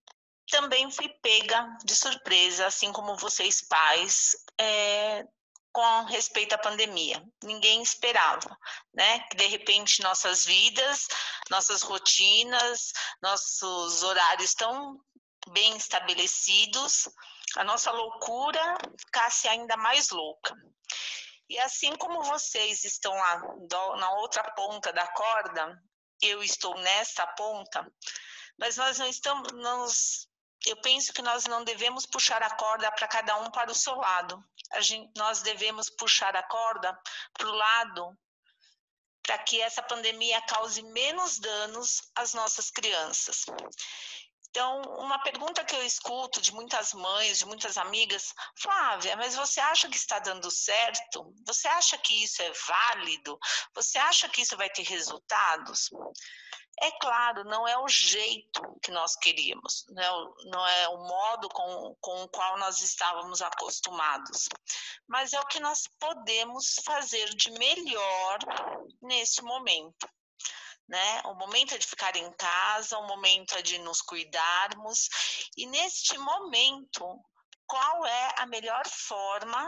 também 0.48 0.88
fui 0.92 1.08
pega 1.08 1.76
de 1.84 1.96
surpresa, 1.96 2.66
assim 2.66 2.92
como 2.92 3.16
vocês 3.16 3.66
pais, 3.66 4.36
é, 4.60 5.26
com 5.74 6.04
respeito 6.04 6.54
à 6.54 6.58
pandemia. 6.58 7.20
Ninguém 7.42 7.82
esperava, 7.82 8.56
né? 8.94 9.18
Que 9.28 9.36
de 9.36 9.46
repente 9.48 10.02
nossas 10.02 10.46
vidas, 10.46 11.08
nossas 11.50 11.82
rotinas, 11.82 12.92
nossos 13.20 14.04
horários 14.04 14.54
tão 14.54 14.96
bem 15.48 15.76
estabelecidos, 15.76 17.08
a 17.56 17.64
nossa 17.64 17.90
loucura 17.90 18.78
ficasse 18.98 19.48
ainda 19.48 19.76
mais 19.76 20.10
louca. 20.10 20.54
E 21.48 21.58
assim 21.58 21.94
como 21.96 22.22
vocês 22.22 22.84
estão 22.84 23.12
lá 23.12 23.42
na 23.98 24.10
outra 24.12 24.44
ponta 24.54 24.92
da 24.92 25.06
corda, 25.08 25.76
eu 26.22 26.40
estou 26.42 26.74
nesta 26.76 27.26
ponta, 27.26 27.84
mas 28.56 28.76
nós 28.76 28.98
não 28.98 29.08
estamos, 29.08 29.52
nós, 29.52 30.28
eu 30.66 30.76
penso 30.76 31.12
que 31.12 31.22
nós 31.22 31.44
não 31.44 31.64
devemos 31.64 32.06
puxar 32.06 32.42
a 32.42 32.50
corda 32.56 32.90
para 32.92 33.08
cada 33.08 33.36
um 33.38 33.50
para 33.50 33.70
o 33.70 33.74
seu 33.74 33.94
lado. 33.94 34.42
Gente, 34.80 35.12
nós 35.16 35.42
devemos 35.42 35.90
puxar 35.90 36.34
a 36.34 36.42
corda 36.42 36.98
para 37.32 37.48
o 37.48 37.52
lado 37.52 38.18
para 39.22 39.38
que 39.38 39.60
essa 39.60 39.82
pandemia 39.82 40.40
cause 40.42 40.82
menos 40.82 41.38
danos 41.38 42.10
às 42.14 42.34
nossas 42.34 42.70
crianças. 42.70 43.46
Então, 44.54 44.82
uma 45.00 45.18
pergunta 45.18 45.64
que 45.64 45.74
eu 45.74 45.84
escuto 45.84 46.40
de 46.40 46.54
muitas 46.54 46.94
mães, 46.94 47.38
de 47.38 47.44
muitas 47.44 47.76
amigas, 47.76 48.32
Flávia, 48.56 49.16
mas 49.16 49.34
você 49.34 49.58
acha 49.58 49.88
que 49.88 49.96
está 49.96 50.20
dando 50.20 50.48
certo? 50.48 51.34
Você 51.44 51.66
acha 51.66 51.98
que 51.98 52.22
isso 52.22 52.40
é 52.40 52.52
válido? 52.52 53.36
Você 53.74 53.98
acha 53.98 54.28
que 54.28 54.42
isso 54.42 54.56
vai 54.56 54.70
ter 54.70 54.84
resultados? 54.84 55.90
É 56.80 56.88
claro, 57.00 57.42
não 57.42 57.66
é 57.66 57.76
o 57.78 57.88
jeito 57.88 58.62
que 58.80 58.92
nós 58.92 59.16
queríamos, 59.16 59.86
não 59.88 60.02
é 60.04 60.12
o, 60.12 60.34
não 60.44 60.66
é 60.68 60.88
o 60.88 60.98
modo 60.98 61.48
com, 61.48 61.96
com 62.00 62.22
o 62.22 62.28
qual 62.28 62.56
nós 62.56 62.80
estávamos 62.80 63.42
acostumados, 63.42 64.48
mas 65.08 65.32
é 65.32 65.40
o 65.40 65.46
que 65.48 65.58
nós 65.58 65.88
podemos 65.98 66.76
fazer 66.84 67.28
de 67.34 67.50
melhor 67.50 68.38
nesse 69.02 69.42
momento. 69.42 70.08
Né? 70.88 71.22
O 71.24 71.34
momento 71.34 71.74
é 71.74 71.78
de 71.78 71.86
ficar 71.86 72.14
em 72.16 72.30
casa, 72.32 72.98
o 72.98 73.06
momento 73.06 73.54
é 73.56 73.62
de 73.62 73.78
nos 73.78 74.02
cuidarmos, 74.02 75.08
e 75.56 75.66
neste 75.66 76.18
momento, 76.18 77.18
qual 77.66 78.04
é 78.06 78.34
a 78.36 78.46
melhor 78.46 78.86
forma 78.86 79.66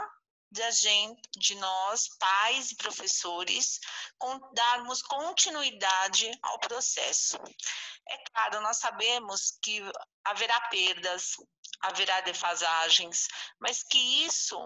da 0.50 0.70
gente, 0.70 1.20
de 1.36 1.54
nós, 1.56 2.08
pais 2.18 2.70
e 2.70 2.76
professores, 2.76 3.80
com, 4.18 4.38
darmos 4.52 5.02
continuidade 5.02 6.30
ao 6.42 6.58
processo. 6.60 7.36
É 8.08 8.18
claro, 8.30 8.60
nós 8.60 8.78
sabemos 8.78 9.58
que 9.62 9.82
haverá 10.24 10.60
perdas, 10.68 11.32
haverá 11.80 12.20
defasagens, 12.20 13.26
mas 13.58 13.82
que 13.82 13.98
isso 14.24 14.56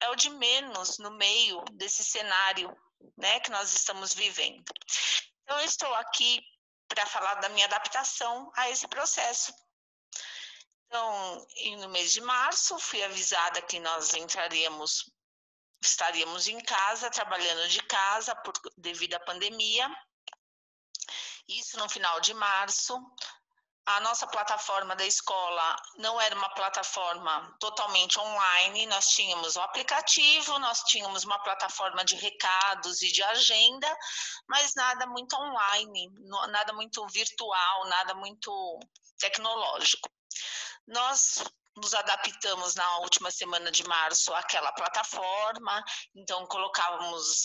é 0.00 0.08
o 0.10 0.14
de 0.14 0.30
menos 0.30 0.98
no 0.98 1.10
meio 1.10 1.62
desse 1.72 2.04
cenário 2.04 2.74
né, 3.16 3.40
que 3.40 3.50
nós 3.50 3.72
estamos 3.74 4.14
vivendo. 4.14 4.64
Então, 5.44 5.58
eu 5.60 5.64
estou 5.64 5.92
aqui 5.94 6.40
para 6.88 7.06
falar 7.06 7.34
da 7.36 7.48
minha 7.50 7.66
adaptação 7.66 8.50
a 8.56 8.70
esse 8.70 8.88
processo. 8.88 9.52
Então, 10.86 11.46
no 11.78 11.88
mês 11.90 12.12
de 12.12 12.20
março, 12.20 12.78
fui 12.78 13.02
avisada 13.02 13.62
que 13.62 13.80
nós 13.80 14.14
entraríamos 14.14 15.04
estaríamos 15.82 16.48
em 16.48 16.58
casa, 16.60 17.10
trabalhando 17.10 17.68
de 17.68 17.82
casa 17.82 18.34
por, 18.36 18.54
devido 18.78 19.14
à 19.14 19.20
pandemia. 19.20 19.88
Isso 21.46 21.76
no 21.78 21.88
final 21.88 22.20
de 22.20 22.32
março. 22.32 22.98
A 23.86 24.00
nossa 24.00 24.26
plataforma 24.26 24.96
da 24.96 25.04
escola 25.04 25.76
não 25.98 26.18
era 26.18 26.34
uma 26.34 26.48
plataforma 26.54 27.54
totalmente 27.60 28.18
online, 28.18 28.86
nós 28.86 29.08
tínhamos 29.10 29.56
o 29.56 29.60
aplicativo, 29.60 30.58
nós 30.58 30.82
tínhamos 30.84 31.24
uma 31.24 31.38
plataforma 31.40 32.02
de 32.02 32.16
recados 32.16 33.02
e 33.02 33.12
de 33.12 33.22
agenda, 33.22 33.94
mas 34.48 34.74
nada 34.74 35.06
muito 35.06 35.36
online, 35.36 36.10
nada 36.48 36.72
muito 36.72 37.06
virtual, 37.08 37.86
nada 37.86 38.14
muito 38.14 38.80
tecnológico. 39.18 40.08
Nós 40.86 41.44
nos 41.76 41.92
adaptamos 41.92 42.74
na 42.74 42.98
última 42.98 43.30
semana 43.30 43.70
de 43.70 43.84
março 43.86 44.32
àquela 44.34 44.72
plataforma, 44.72 45.84
então 46.14 46.46
colocávamos 46.46 47.44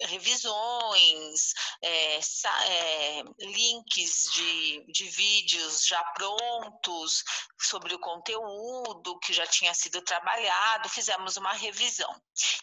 revisões, 0.00 1.54
é, 1.82 2.18
é, 2.18 3.22
links 3.38 4.30
de, 4.32 4.84
de 4.92 5.08
vídeos 5.08 5.86
já 5.86 6.02
prontos 6.14 7.22
sobre 7.60 7.94
o 7.94 7.98
conteúdo 7.98 9.18
que 9.20 9.32
já 9.32 9.46
tinha 9.46 9.72
sido 9.74 10.02
trabalhado, 10.02 10.88
fizemos 10.88 11.36
uma 11.36 11.52
revisão. 11.52 12.14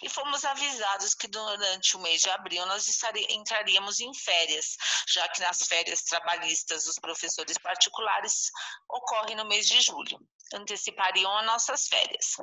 E 0.01 0.09
fomos 0.09 0.43
avisados 0.43 1.13
que 1.13 1.27
durante 1.27 1.95
o 1.95 1.99
mês 1.99 2.21
de 2.21 2.29
abril 2.29 2.65
nós 2.65 2.87
entraríamos 3.29 3.99
em 3.99 4.13
férias, 4.13 4.77
já 5.07 5.27
que 5.29 5.41
nas 5.41 5.59
férias 5.67 6.03
trabalhistas 6.03 6.85
dos 6.85 6.99
professores 6.99 7.57
particulares 7.57 8.49
ocorrem 8.89 9.35
no 9.35 9.45
mês 9.45 9.67
de 9.67 9.81
julho 9.81 10.19
antecipariam 10.53 11.35
as 11.37 11.45
nossas 11.45 11.87
férias. 11.87 12.37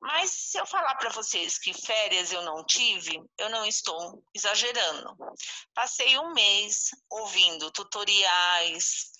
Mas 0.00 0.30
se 0.30 0.58
eu 0.58 0.66
falar 0.66 0.94
para 0.96 1.10
vocês 1.10 1.58
que 1.58 1.72
férias 1.72 2.32
eu 2.32 2.42
não 2.42 2.64
tive, 2.64 3.20
eu 3.36 3.50
não 3.50 3.64
estou 3.64 4.07
exagerando. 4.34 5.16
Passei 5.74 6.18
um 6.18 6.32
mês 6.32 6.90
ouvindo 7.10 7.70
tutoriais, 7.70 9.12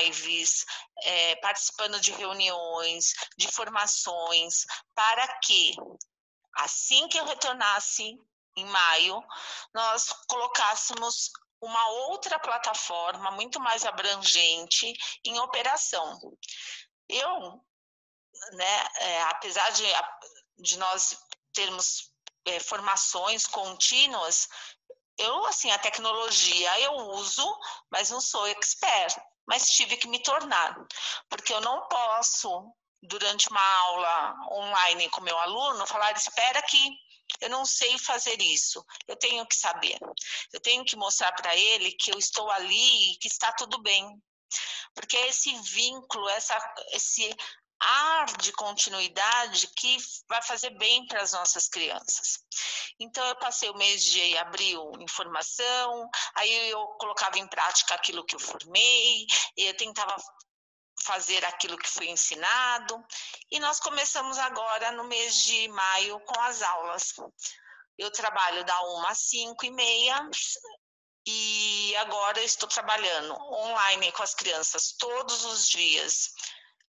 lives, 0.00 0.64
é, 1.02 1.36
participando 1.36 2.00
de 2.00 2.12
reuniões, 2.12 3.14
de 3.36 3.50
formações, 3.50 4.64
para 4.94 5.26
que 5.40 5.74
assim 6.54 7.08
que 7.08 7.18
eu 7.18 7.24
retornasse 7.24 8.16
em 8.56 8.66
maio, 8.66 9.22
nós 9.72 10.12
colocássemos 10.28 11.30
uma 11.60 11.88
outra 12.08 12.38
plataforma 12.38 13.30
muito 13.32 13.60
mais 13.60 13.84
abrangente 13.84 14.92
em 15.24 15.38
operação. 15.40 16.18
Eu, 17.08 17.64
né, 18.52 18.88
é, 19.00 19.22
apesar 19.22 19.70
de, 19.70 19.84
de 20.58 20.78
nós 20.78 21.16
termos 21.52 22.12
é, 22.48 22.60
formações 22.60 23.46
contínuas, 23.46 24.48
eu, 25.18 25.46
assim, 25.46 25.70
a 25.70 25.78
tecnologia 25.78 26.80
eu 26.80 26.92
uso, 26.92 27.44
mas 27.90 28.10
não 28.10 28.20
sou 28.20 28.46
expert, 28.46 29.16
mas 29.46 29.70
tive 29.70 29.96
que 29.96 30.08
me 30.08 30.22
tornar, 30.22 30.76
porque 31.28 31.52
eu 31.52 31.60
não 31.60 31.88
posso, 31.88 32.72
durante 33.02 33.48
uma 33.50 33.78
aula 33.80 34.34
online 34.52 35.08
com 35.10 35.20
meu 35.20 35.36
aluno, 35.38 35.86
falar, 35.86 36.12
espera 36.12 36.62
que 36.62 36.78
eu 37.40 37.50
não 37.50 37.64
sei 37.66 37.98
fazer 37.98 38.40
isso, 38.40 38.84
eu 39.06 39.16
tenho 39.16 39.44
que 39.46 39.56
saber, 39.56 39.98
eu 40.52 40.60
tenho 40.60 40.84
que 40.84 40.96
mostrar 40.96 41.32
para 41.32 41.54
ele 41.56 41.92
que 41.92 42.12
eu 42.12 42.18
estou 42.18 42.50
ali 42.50 43.12
e 43.12 43.16
que 43.18 43.28
está 43.28 43.52
tudo 43.52 43.82
bem, 43.82 44.22
porque 44.94 45.16
esse 45.16 45.52
vínculo, 45.60 46.28
essa, 46.28 46.58
esse 46.92 47.34
ar 47.80 48.26
de 48.38 48.52
continuidade 48.52 49.68
que 49.68 49.96
vai 50.28 50.42
fazer 50.42 50.70
bem 50.70 51.06
para 51.06 51.22
as 51.22 51.32
nossas 51.32 51.68
crianças. 51.68 52.38
Então, 53.00 53.24
eu 53.26 53.36
passei 53.36 53.70
o 53.70 53.76
mês 53.76 54.02
de 54.02 54.36
abril 54.38 54.92
em 54.98 55.06
formação, 55.08 56.08
aí 56.34 56.70
eu 56.70 56.84
colocava 56.98 57.38
em 57.38 57.46
prática 57.46 57.94
aquilo 57.94 58.24
que 58.24 58.34
eu 58.34 58.40
formei, 58.40 59.26
eu 59.56 59.76
tentava 59.76 60.16
fazer 61.04 61.44
aquilo 61.44 61.78
que 61.78 61.88
foi 61.88 62.08
ensinado, 62.08 63.02
e 63.50 63.60
nós 63.60 63.78
começamos 63.78 64.36
agora 64.38 64.90
no 64.92 65.04
mês 65.04 65.36
de 65.44 65.68
maio 65.68 66.18
com 66.20 66.40
as 66.40 66.60
aulas. 66.60 67.14
Eu 67.96 68.10
trabalho 68.10 68.64
da 68.64 68.80
1 68.82 69.06
às 69.06 69.18
5 69.18 69.66
e 69.66 69.70
meia, 69.70 70.30
e 71.26 71.94
agora 71.96 72.42
estou 72.42 72.68
trabalhando 72.68 73.34
online 73.34 74.10
com 74.12 74.22
as 74.22 74.34
crianças 74.34 74.94
todos 74.98 75.44
os 75.44 75.68
dias, 75.68 76.32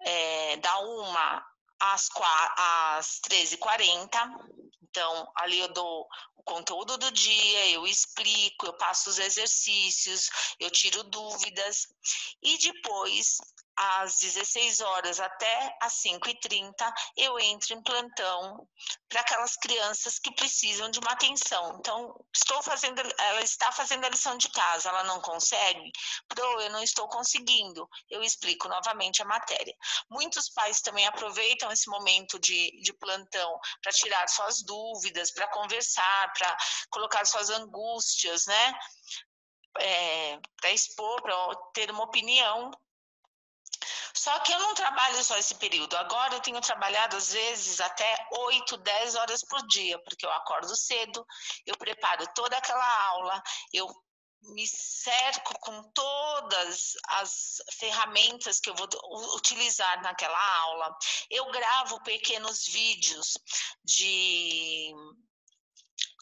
é, 0.00 0.56
da 0.56 0.78
uma 0.80 1.46
às, 1.78 2.08
às 2.56 3.20
13h40. 3.20 4.10
Então, 4.82 5.30
ali 5.36 5.60
eu 5.60 5.68
dou 5.72 6.08
o 6.36 6.42
conteúdo 6.42 6.96
do 6.98 7.10
dia, 7.12 7.70
eu 7.70 7.86
explico, 7.86 8.66
eu 8.66 8.72
passo 8.72 9.10
os 9.10 9.18
exercícios, 9.18 10.30
eu 10.58 10.70
tiro 10.70 11.02
dúvidas 11.04 11.86
e 12.42 12.58
depois 12.58 13.38
às 13.76 14.18
16 14.18 14.80
horas 14.80 15.20
até 15.20 15.76
às 15.80 15.94
5h30, 16.02 16.74
eu 17.16 17.38
entro 17.38 17.74
em 17.74 17.82
plantão 17.82 18.68
para 19.08 19.20
aquelas 19.20 19.56
crianças 19.56 20.18
que 20.18 20.34
precisam 20.34 20.90
de 20.90 20.98
uma 20.98 21.12
atenção. 21.12 21.76
Então, 21.78 22.14
estou 22.34 22.62
fazendo, 22.62 23.00
ela 23.00 23.40
está 23.42 23.72
fazendo 23.72 24.04
a 24.04 24.08
lição 24.08 24.36
de 24.36 24.48
casa, 24.50 24.88
ela 24.88 25.04
não 25.04 25.20
consegue? 25.20 25.90
Pro, 26.28 26.60
eu 26.60 26.70
não 26.70 26.82
estou 26.82 27.08
conseguindo. 27.08 27.88
Eu 28.08 28.22
explico 28.22 28.68
novamente 28.68 29.22
a 29.22 29.26
matéria. 29.26 29.74
Muitos 30.10 30.50
pais 30.50 30.80
também 30.80 31.06
aproveitam 31.06 31.72
esse 31.72 31.88
momento 31.88 32.38
de, 32.38 32.70
de 32.82 32.92
plantão 32.92 33.58
para 33.82 33.92
tirar 33.92 34.28
suas 34.28 34.62
dúvidas, 34.62 35.32
para 35.32 35.48
conversar, 35.48 36.32
para 36.32 36.56
colocar 36.90 37.24
suas 37.24 37.50
angústias, 37.50 38.46
né? 38.46 38.74
É, 39.78 40.38
para 40.60 40.72
expor, 40.72 41.22
para 41.22 41.56
ter 41.72 41.90
uma 41.90 42.04
opinião 42.04 42.70
só 44.14 44.38
que 44.40 44.52
eu 44.52 44.58
não 44.58 44.74
trabalho 44.74 45.22
só 45.24 45.36
esse 45.38 45.54
período. 45.54 45.96
Agora 45.96 46.34
eu 46.34 46.40
tenho 46.40 46.60
trabalhado 46.60 47.16
às 47.16 47.32
vezes 47.32 47.80
até 47.80 48.28
8, 48.32 48.76
10 48.76 49.14
horas 49.16 49.42
por 49.44 49.66
dia, 49.66 49.98
porque 50.04 50.26
eu 50.26 50.30
acordo 50.32 50.76
cedo, 50.76 51.26
eu 51.66 51.76
preparo 51.76 52.26
toda 52.34 52.56
aquela 52.56 53.06
aula, 53.08 53.42
eu 53.72 53.88
me 54.42 54.66
cerco 54.66 55.58
com 55.60 55.82
todas 55.92 56.92
as 57.08 57.56
ferramentas 57.78 58.58
que 58.58 58.70
eu 58.70 58.74
vou 58.74 58.88
utilizar 59.36 60.02
naquela 60.02 60.60
aula. 60.62 60.96
Eu 61.30 61.50
gravo 61.50 62.02
pequenos 62.02 62.66
vídeos 62.66 63.36
de 63.84 64.94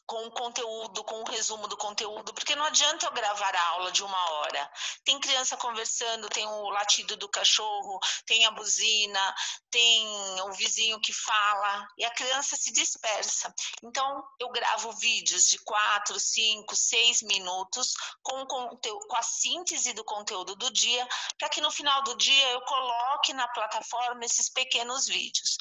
com 0.08 0.26
o 0.26 0.30
conteúdo, 0.30 1.04
com 1.04 1.20
o 1.20 1.30
resumo 1.30 1.68
do 1.68 1.76
conteúdo, 1.76 2.32
porque 2.32 2.56
não 2.56 2.64
adianta 2.64 3.04
eu 3.04 3.12
gravar 3.12 3.54
a 3.54 3.66
aula 3.72 3.92
de 3.92 4.02
uma 4.02 4.30
hora. 4.30 4.72
Tem 5.04 5.20
criança 5.20 5.54
conversando, 5.58 6.30
tem 6.30 6.46
o 6.46 6.70
latido 6.70 7.14
do 7.18 7.28
cachorro, 7.28 8.00
tem 8.24 8.46
a 8.46 8.50
buzina, 8.50 9.34
tem 9.70 10.08
o 10.44 10.52
vizinho 10.54 10.98
que 10.98 11.12
fala, 11.12 11.86
e 11.98 12.06
a 12.06 12.10
criança 12.10 12.56
se 12.56 12.72
dispersa. 12.72 13.54
Então, 13.82 14.24
eu 14.40 14.48
gravo 14.48 14.92
vídeos 14.92 15.46
de 15.46 15.58
quatro, 15.58 16.18
cinco, 16.18 16.74
seis 16.74 17.20
minutos 17.20 17.92
com, 18.22 18.46
conteúdo, 18.46 19.06
com 19.06 19.16
a 19.16 19.22
síntese 19.22 19.92
do 19.92 20.04
conteúdo 20.04 20.56
do 20.56 20.70
dia, 20.70 21.06
para 21.38 21.50
que 21.50 21.60
no 21.60 21.70
final 21.70 22.02
do 22.04 22.16
dia 22.16 22.48
eu 22.52 22.62
coloque 22.62 23.34
na 23.34 23.46
plataforma 23.48 24.24
esses 24.24 24.48
pequenos 24.48 25.04
vídeos. 25.04 25.58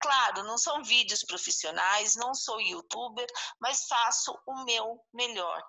Claro, 0.00 0.44
não 0.44 0.58
são 0.58 0.82
vídeos 0.84 1.24
profissionais, 1.24 2.14
não 2.16 2.34
sou 2.34 2.60
youtuber, 2.60 3.26
mas 3.60 3.86
faço 3.86 4.36
o 4.46 4.64
meu 4.64 5.00
melhor. 5.12 5.62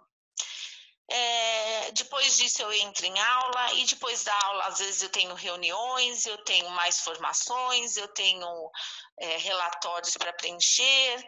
É, 1.10 1.92
depois 1.94 2.36
disso 2.36 2.62
eu 2.62 2.74
entro 2.74 3.06
em 3.06 3.18
aula 3.18 3.74
e 3.76 3.86
depois 3.86 4.26
da 4.26 4.38
aula 4.44 4.66
às 4.66 4.80
vezes 4.80 5.02
eu 5.02 5.10
tenho 5.10 5.34
reuniões, 5.36 6.26
eu 6.26 6.38
tenho 6.44 6.70
mais 6.72 7.00
formações, 7.00 7.96
eu 7.96 8.10
tenho 8.10 8.72
é, 9.18 9.38
relatórios 9.38 10.18
para 10.18 10.34
preencher 10.34 11.24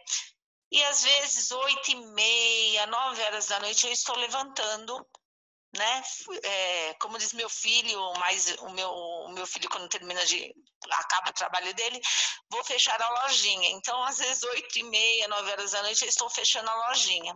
e 0.70 0.84
às 0.84 1.02
vezes 1.04 1.50
oito 1.52 1.92
e 1.92 1.96
meia, 1.96 2.88
nove 2.88 3.24
horas 3.24 3.48
da 3.48 3.60
noite 3.62 3.88
eu 3.88 3.94
estou 3.94 4.18
levantando 4.18 5.08
né? 5.76 6.04
É, 6.44 6.94
como 6.96 7.18
diz 7.18 7.34
meu 7.34 7.50
filho, 7.50 8.14
mais 8.14 8.48
o 8.60 8.70
meu, 8.70 8.90
o 8.90 9.30
meu 9.30 9.46
filho 9.46 9.70
quando 9.70 9.88
termina 9.90 10.26
de 10.26 10.54
acaba 10.92 11.30
o 11.30 11.34
trabalho 11.34 11.74
dele, 11.74 12.02
vou 12.50 12.64
fechar 12.64 13.02
a 13.02 13.24
lojinha. 13.24 13.70
Então, 13.70 14.02
às 14.04 14.18
vezes 14.18 14.44
oito 14.44 14.80
e 14.80 14.84
meia, 14.84 15.28
nove 15.28 15.52
horas 15.52 15.72
da 15.72 15.82
noite, 15.84 16.04
eu 16.04 16.10
estou 16.10 16.30
fechando 16.30 16.70
a 16.70 16.88
lojinha. 16.90 17.36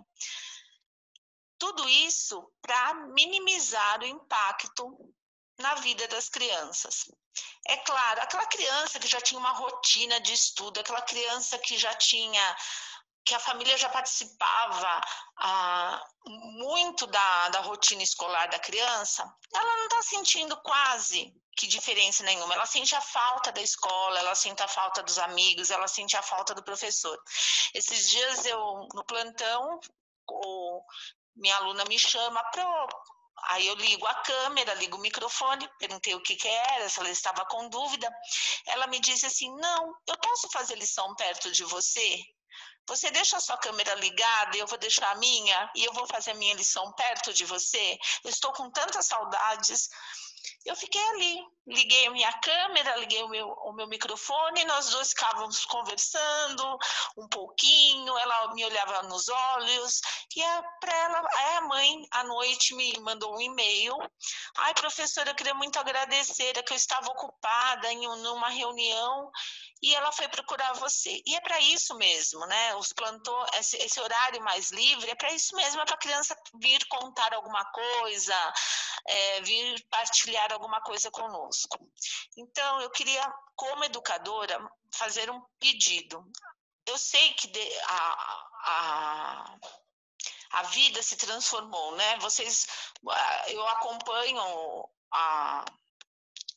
Tudo 1.60 1.88
isso 1.88 2.44
para 2.62 2.94
minimizar 3.14 4.02
o 4.02 4.06
impacto 4.06 5.14
na 5.60 5.76
vida 5.76 6.08
das 6.08 6.30
crianças. 6.30 7.06
É 7.68 7.78
claro, 7.78 8.22
aquela 8.22 8.46
criança 8.48 9.00
que 9.00 9.08
já 9.08 9.22
tinha 9.22 9.40
uma 9.40 9.52
rotina 9.52 10.20
de 10.20 10.34
estudo, 10.34 10.80
aquela 10.80 11.02
criança 11.02 11.58
que 11.58 11.78
já 11.78 11.94
tinha 11.96 12.58
que 13.26 13.34
a 13.34 13.40
família 13.40 13.78
já 13.78 13.90
participava 13.90 15.02
ah, 15.38 16.04
muito 16.26 17.08
da, 17.08 17.50
da 17.50 17.62
rotina 17.62 18.04
escolar 18.04 18.48
da 18.50 18.60
criança, 18.60 19.24
ela 19.54 19.78
não 19.78 19.86
está 19.86 20.02
sentindo 20.02 20.58
quase 20.58 21.34
que 21.56 21.68
diferença 21.68 22.24
nenhuma. 22.24 22.54
Ela 22.54 22.66
sente 22.66 22.96
a 22.96 23.02
falta 23.02 23.52
da 23.52 23.62
escola, 23.62 24.20
ela 24.20 24.36
sente 24.36 24.62
a 24.62 24.68
falta 24.68 25.04
dos 25.04 25.18
amigos, 25.20 25.72
ela 25.72 25.88
sente 25.88 26.18
a 26.18 26.22
falta 26.22 26.54
do 26.54 26.64
professor. 26.64 27.18
Esses 27.74 28.10
dias 28.10 28.46
eu, 28.46 28.88
no 28.94 29.04
plantão, 29.06 29.80
o, 30.28 30.84
minha 31.36 31.56
aluna 31.58 31.86
me 31.86 31.98
chama 31.98 32.44
para 32.52 32.64
Aí 33.46 33.68
eu 33.68 33.76
ligo 33.76 34.06
a 34.06 34.16
câmera, 34.16 34.74
ligo 34.76 34.96
o 34.96 35.02
microfone, 35.02 35.70
perguntei 35.78 36.16
o 36.16 36.22
que, 36.22 36.36
que 36.36 36.48
era, 36.48 36.88
se 36.88 37.00
ela 37.00 37.10
estava 37.10 37.46
com 37.46 37.68
dúvida. 37.68 38.10
Ela 38.68 38.88
me 38.88 39.00
disse 39.00 39.26
assim: 39.26 39.54
Não, 39.56 39.94
eu 40.08 40.18
posso 40.18 40.50
fazer 40.50 40.76
lição 40.76 41.14
perto 41.16 41.52
de 41.52 41.64
você? 41.66 42.24
Você 42.88 43.10
deixa 43.12 43.38
a 43.38 43.40
sua 43.40 43.58
câmera 43.58 43.96
ligada, 43.96 44.58
eu 44.58 44.68
vou 44.68 44.78
deixar 44.78 45.10
a 45.12 45.16
minha 45.16 45.72
e 45.76 45.86
eu 45.86 45.94
vou 45.94 46.06
fazer 46.08 46.32
a 46.32 46.36
minha 46.36 46.54
lição 46.54 46.92
perto 46.94 47.34
de 47.34 47.46
você. 47.46 47.98
Eu 48.24 48.30
estou 48.30 48.52
com 48.54 48.70
tantas 48.70 49.06
saudades. 49.06 49.90
Eu 50.66 50.76
fiquei 50.78 51.02
ali, 51.10 51.46
liguei 51.68 52.08
a 52.08 52.12
minha 52.12 52.32
câmera, 52.40 52.96
liguei 52.96 53.22
o 53.24 53.28
meu, 53.28 53.48
o 53.50 53.74
meu 53.74 53.86
microfone, 53.88 54.64
nós 54.64 54.90
dois 54.90 55.10
ficávamos 55.10 55.66
conversando 55.66 56.78
um 57.18 57.28
pouquinho, 57.28 58.18
ela 58.18 58.54
me 58.54 58.64
olhava 58.64 59.04
nos 59.04 59.28
olhos, 59.28 60.00
e 60.36 60.42
para 60.80 60.96
ela, 60.96 61.28
aí 61.34 61.58
a 61.58 61.62
mãe, 61.62 62.08
à 62.12 62.24
noite, 62.24 62.76
me 62.76 62.98
mandou 63.02 63.36
um 63.36 63.42
e-mail. 63.42 63.98
Ai, 64.58 64.74
professora, 64.74 65.32
eu 65.32 65.36
queria 65.36 65.54
muito 65.54 65.78
agradecer, 65.78 66.58
é 66.58 66.64
que 66.64 66.72
eu 66.72 66.78
estava 66.78 67.08
ocupada 67.12 67.92
em 67.92 68.08
uma 68.08 68.50
reunião 68.50 69.32
e 69.84 69.94
ela 69.94 70.14
foi 70.14 70.30
procurar 70.30 70.72
você. 70.74 71.22
E 71.26 71.36
é 71.36 71.42
para 71.42 71.60
isso 71.60 71.94
mesmo, 71.96 72.46
né? 72.48 72.76
Os 72.76 72.94
plantou 72.94 73.46
esse, 73.56 73.76
esse 73.78 74.00
horário 74.00 74.42
mais 74.42 74.72
livre 74.72 75.12
é 75.12 75.16
para 75.16 75.34
isso 75.34 75.54
mesmo, 75.58 75.82
é 75.82 75.86
para 75.86 75.96
a 75.96 76.00
criança 76.00 76.36
vir 76.62 76.88
contar 76.88 77.34
alguma 77.34 77.66
coisa, 77.66 78.54
é, 79.06 79.42
vir 79.42 79.86
partilhar 79.90 80.54
alguma 80.54 80.80
coisa 80.82 81.12
conosco. 81.12 81.78
Então, 82.38 82.80
eu 82.80 82.90
queria, 82.92 83.22
como 83.58 83.84
educadora, 83.84 84.58
fazer 84.96 85.30
um 85.30 85.42
pedido. 85.60 86.24
Eu 86.86 86.98
sei 86.98 87.34
que 87.34 87.48
de, 87.48 87.80
a, 87.84 88.16
a 88.66 89.58
a 90.54 90.62
vida 90.64 91.02
se 91.02 91.18
transformou, 91.18 91.96
né? 91.96 92.18
Vocês, 92.20 92.68
eu 93.48 93.68
acompanho 93.70 94.40
a, 95.12 95.66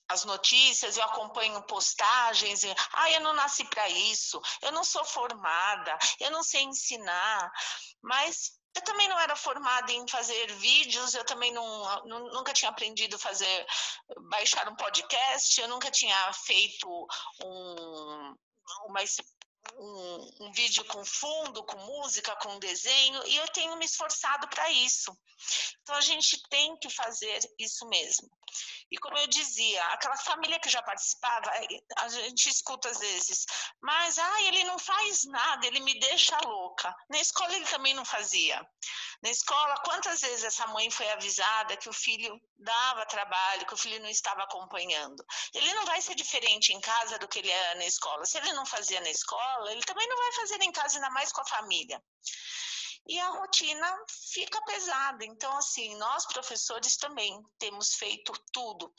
as 0.09 0.25
notícias, 0.25 0.97
eu 0.97 1.05
acompanho 1.05 1.63
postagens, 1.63 2.63
e, 2.63 2.75
ah, 2.93 3.11
eu 3.11 3.21
não 3.21 3.35
nasci 3.35 3.65
para 3.65 3.89
isso, 3.89 4.41
eu 4.63 4.73
não 4.73 4.85
sou 4.85 5.05
formada, 5.05 5.99
eu 6.21 6.31
não 6.31 6.43
sei 6.43 6.63
ensinar, 6.63 7.51
mas 8.03 8.53
eu 8.77 8.83
também 8.83 9.09
não 9.09 9.19
era 9.19 9.35
formada 9.35 9.91
em 9.91 10.07
fazer 10.07 10.53
vídeos, 10.55 11.15
eu 11.15 11.25
também 11.25 11.53
não, 11.53 12.05
nunca 12.05 12.53
tinha 12.53 12.71
aprendido 12.71 13.17
a 13.17 13.19
fazer, 13.19 13.67
baixar 14.29 14.69
um 14.69 14.77
podcast, 14.77 15.61
eu 15.61 15.69
nunca 15.69 15.91
tinha 15.91 16.33
feito 16.33 16.89
um, 17.43 18.35
uma 18.87 19.03
um, 19.79 20.47
um, 20.47 20.53
vídeo 20.53 20.85
com 20.85 21.05
fundo, 21.05 21.65
com 21.65 21.79
música, 21.79 22.35
com 22.37 22.59
desenho, 22.59 23.27
e 23.27 23.37
eu 23.37 23.49
tenho 23.49 23.77
me 23.77 23.85
esforçado 23.85 24.49
para 24.49 24.71
isso. 24.71 25.17
Então 25.83 25.95
a 25.95 26.01
gente 26.01 26.43
tem 26.49 26.77
que 26.79 26.91
fazer 26.91 27.39
isso 27.59 27.87
mesmo. 27.89 28.29
E 28.91 28.97
como 28.99 29.19
eu 29.19 29.27
dizia, 29.27 29.85
aquela 29.87 30.17
família 30.17 30.61
que 30.61 30.69
já 30.69 30.83
participava, 30.83 31.51
a 31.99 32.09
gente 32.09 32.49
escuta 32.49 32.89
às 32.89 32.99
vezes, 32.99 33.45
mas 33.83 34.19
ah, 34.19 34.43
ele 34.43 34.65
não 34.65 34.79
faz 34.79 35.25
nada, 35.25 35.67
ele 35.67 35.81
me 35.81 35.99
deixa 35.99 36.39
louca. 36.45 36.95
Na 37.11 37.21
escola 37.21 37.55
ele 37.55 37.67
também 37.67 37.95
não 37.95 38.05
fazia. 38.05 38.65
Na 39.23 39.31
escola, 39.31 39.83
quantas 39.85 40.21
vezes 40.21 40.45
essa 40.45 40.67
mãe 40.69 40.91
foi 40.91 41.11
avisada 41.11 41.77
que 41.77 41.89
o 41.89 41.93
filho 41.93 42.39
dava 42.59 43.07
trabalho, 43.07 43.67
que 43.67 43.75
o 43.75 43.77
filho 43.77 44.01
não 44.01 44.09
estava 44.09 44.43
acompanhando? 44.43 45.25
Ele 45.55 45.73
não 45.75 45.87
vai 45.87 46.01
ser 46.01 46.15
diferente 46.15 46.73
em 46.73 46.81
casa 46.81 47.19
do 47.19 47.27
que 47.27 47.39
ele 47.39 47.51
era 47.51 47.77
na 47.77 47.87
escola. 47.87 48.25
Se 48.27 48.39
ele 48.39 48.53
não 48.53 48.67
fazia 48.67 49.01
na 49.01 49.11
escola, 49.11 49.56
ele 49.69 49.83
também 49.83 50.09
não 50.09 50.17
vai 50.17 50.33
fazer 50.33 50.63
em 50.63 50.73
casa, 50.73 50.97
ainda 50.97 51.11
mais 51.11 51.33
com 51.33 51.41
a 51.41 51.47
família 51.47 52.03
e 53.09 53.19
a 53.21 53.29
rotina 53.29 54.05
fica 54.33 54.61
pesada. 54.63 55.25
Então, 55.25 55.57
assim, 55.57 55.97
nós 55.97 56.27
professores 56.27 56.97
também 56.97 57.41
temos 57.59 57.95
feito 57.95 58.33
tudo. 58.53 58.93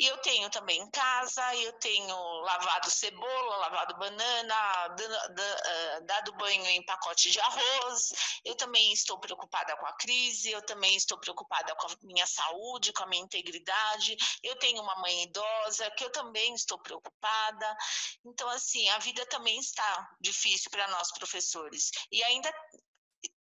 E 0.00 0.06
eu 0.06 0.16
tenho 0.22 0.48
também 0.48 0.80
em 0.80 0.90
casa, 0.90 1.54
eu 1.56 1.74
tenho 1.74 2.16
lavado 2.40 2.90
cebola, 2.90 3.56
lavado 3.58 3.98
banana, 3.98 4.54
ah, 4.54 6.00
dado 6.04 6.32
banho 6.38 6.64
em 6.68 6.82
pacote 6.86 7.30
de 7.30 7.38
arroz. 7.38 8.10
Eu 8.42 8.54
também 8.54 8.94
estou 8.94 9.18
preocupada 9.18 9.76
com 9.76 9.84
a 9.84 9.92
crise, 9.92 10.52
eu 10.52 10.62
também 10.62 10.96
estou 10.96 11.18
preocupada 11.18 11.74
com 11.74 11.86
a 11.86 11.96
minha 12.00 12.26
saúde, 12.26 12.94
com 12.94 13.02
a 13.02 13.06
minha 13.08 13.22
integridade. 13.22 14.16
Eu 14.42 14.56
tenho 14.56 14.80
uma 14.80 14.96
mãe 15.02 15.24
idosa 15.24 15.90
que 15.90 16.04
eu 16.06 16.10
também 16.10 16.54
estou 16.54 16.78
preocupada. 16.78 17.76
Então, 18.24 18.48
assim, 18.48 18.88
a 18.88 18.98
vida 19.00 19.26
também 19.26 19.58
está 19.58 20.16
difícil 20.18 20.70
para 20.70 20.88
nós 20.88 21.12
professores. 21.12 21.90
E 22.10 22.24
ainda 22.24 22.50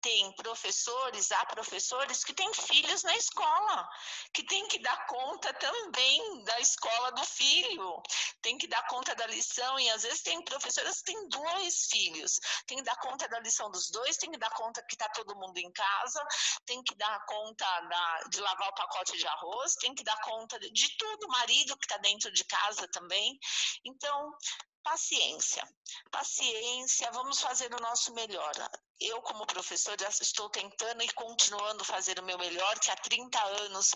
tem 0.05 0.31
professores, 0.33 1.33
há 1.33 1.47
professores 1.47 2.23
que 2.23 2.35
têm 2.35 2.53
filhos 2.53 3.03
na 3.05 3.17
escola, 3.17 3.89
que 4.35 4.45
tem 4.45 4.69
que 4.69 4.79
dar 4.81 5.07
conta 5.07 5.51
também 5.55 6.45
da 6.45 6.61
escola 6.61 7.11
do 7.13 7.25
filho, 7.25 8.03
tem 8.43 8.59
que 8.59 8.67
dar 8.67 8.87
conta 8.87 9.15
da 9.15 9.27
lição, 9.27 9.81
e 9.81 9.89
às 9.89 10.03
vezes 10.03 10.21
tem 10.21 10.45
professoras 10.45 10.99
que 10.99 11.05
têm 11.05 11.29
dois 11.31 11.87
filhos, 11.87 12.39
tem 12.67 12.77
que 12.77 12.85
dar 12.85 12.97
conta 12.97 13.27
da 13.29 13.41
lição 13.41 13.71
dos 13.71 13.89
dois, 13.89 14.19
tem 14.19 14.31
que 14.31 14.37
dar 14.37 14.51
conta 14.51 14.85
que 14.87 14.95
está 14.95 15.09
todo 15.09 15.37
mundo 15.37 15.57
em 15.57 15.73
casa, 15.73 16.23
tem 16.67 16.83
que 16.83 16.95
dar 16.97 17.25
conta 17.25 17.81
da, 17.81 18.21
de 18.29 18.41
lavar 18.43 18.69
o 18.69 18.75
pacote 18.75 19.17
de 19.17 19.27
arroz, 19.27 19.75
tem 19.77 19.95
que 19.95 20.05
dar 20.05 20.21
conta 20.21 20.59
de, 20.59 20.71
de 20.71 20.99
tudo, 20.99 21.25
o 21.25 21.31
marido 21.31 21.79
que 21.79 21.87
está 21.87 21.97
dentro 21.97 22.31
de 22.31 22.45
casa 22.45 22.87
também. 22.89 23.39
Então, 23.87 24.37
paciência. 24.83 25.67
Paciência, 26.11 27.11
vamos 27.13 27.41
fazer 27.41 27.73
o 27.73 27.81
nosso 27.81 28.13
melhor. 28.13 28.53
Eu, 29.01 29.21
como 29.23 29.47
professora, 29.47 30.09
estou 30.09 30.49
tentando 30.51 31.03
e 31.03 31.13
continuando 31.13 31.85
fazer 31.85 32.19
o 32.19 32.25
meu 32.25 32.39
melhor, 32.39 32.79
que 32.79 32.91
há 32.91 32.97
30 32.97 33.43
anos 33.43 33.93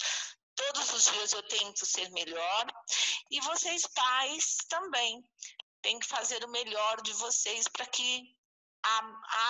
todos 0.55 0.93
os 0.93 1.05
dias 1.05 1.33
eu 1.33 1.43
tento 1.45 1.87
ser 1.87 2.11
melhor. 2.11 2.67
E 3.31 3.41
vocês, 3.41 3.87
pais, 3.87 4.57
também 4.69 5.25
têm 5.81 5.99
que 5.99 6.07
fazer 6.07 6.45
o 6.45 6.49
melhor 6.49 7.01
de 7.03 7.13
vocês 7.13 7.69
para 7.69 7.87
que 7.87 8.37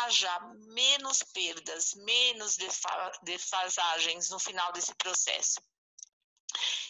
haja 0.03 0.41
menos 0.67 1.23
perdas, 1.23 1.95
menos 1.95 2.57
defasagens 3.23 4.31
no 4.31 4.39
final 4.39 4.73
desse 4.73 4.95
processo. 4.95 5.61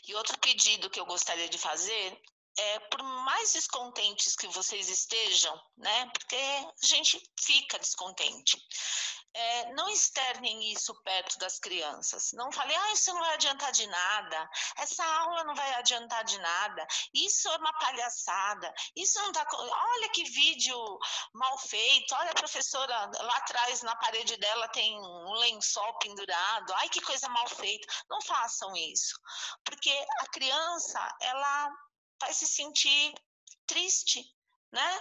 E 0.06 0.14
outro 0.14 0.38
pedido 0.38 0.90
que 0.90 0.98
eu 0.98 1.06
gostaria 1.06 1.48
de 1.48 1.58
fazer 1.58 2.20
é, 2.56 2.78
por 2.90 3.02
mais 3.02 3.52
descontentes 3.52 4.34
que 4.34 4.48
vocês 4.48 4.88
estejam, 4.88 5.60
né? 5.76 6.10
Porque 6.12 6.36
a 6.36 6.86
gente 6.86 7.22
fica 7.40 7.78
descontente. 7.78 8.56
É, 9.34 9.72
não 9.74 9.88
externem 9.90 10.72
isso 10.72 10.92
perto 11.02 11.38
das 11.38 11.60
crianças. 11.60 12.30
Não 12.32 12.50
falem, 12.50 12.76
ah, 12.76 12.92
isso 12.92 13.12
não 13.12 13.20
vai 13.20 13.34
adiantar 13.34 13.70
de 13.70 13.86
nada, 13.86 14.50
essa 14.78 15.04
aula 15.04 15.44
não 15.44 15.54
vai 15.54 15.74
adiantar 15.74 16.24
de 16.24 16.38
nada, 16.38 16.86
isso 17.14 17.48
é 17.48 17.56
uma 17.56 17.72
palhaçada, 17.78 18.72
isso 18.96 19.20
não 19.20 19.30
tá. 19.30 19.46
Olha 19.52 20.08
que 20.08 20.24
vídeo 20.24 20.76
mal 21.34 21.58
feito, 21.58 22.14
olha 22.16 22.30
a 22.30 22.34
professora 22.34 23.10
lá 23.20 23.36
atrás 23.36 23.82
na 23.82 23.94
parede 23.96 24.36
dela 24.38 24.66
tem 24.68 24.98
um 24.98 25.32
lençol 25.34 25.98
pendurado, 25.98 26.72
ai 26.74 26.88
que 26.88 27.00
coisa 27.02 27.28
mal 27.28 27.46
feita. 27.48 27.86
Não 28.10 28.20
façam 28.22 28.74
isso, 28.74 29.20
porque 29.64 29.92
a 30.20 30.26
criança, 30.30 31.16
ela 31.20 31.70
vai 32.20 32.32
se 32.32 32.46
sentir 32.46 33.14
triste, 33.66 34.24
né? 34.72 35.00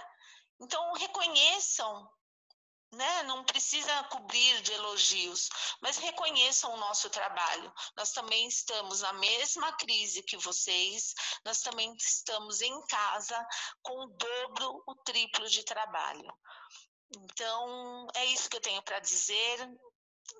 Então 0.60 0.92
reconheçam, 0.94 2.08
né? 2.92 3.22
Não 3.24 3.44
precisa 3.44 4.04
cobrir 4.04 4.60
de 4.62 4.72
elogios, 4.72 5.48
mas 5.80 5.98
reconheçam 5.98 6.72
o 6.72 6.78
nosso 6.78 7.08
trabalho. 7.10 7.72
Nós 7.96 8.12
também 8.12 8.46
estamos 8.48 9.00
na 9.00 9.12
mesma 9.14 9.72
crise 9.76 10.22
que 10.22 10.36
vocês, 10.36 11.14
nós 11.44 11.60
também 11.60 11.94
estamos 11.96 12.60
em 12.60 12.86
casa 12.86 13.46
com 13.82 14.04
o 14.04 14.08
dobro, 14.08 14.82
o 14.86 14.94
triplo 15.04 15.48
de 15.48 15.64
trabalho. 15.64 16.32
Então, 17.16 18.06
é 18.14 18.26
isso 18.26 18.50
que 18.50 18.56
eu 18.56 18.60
tenho 18.60 18.82
para 18.82 19.00
dizer. 19.00 19.66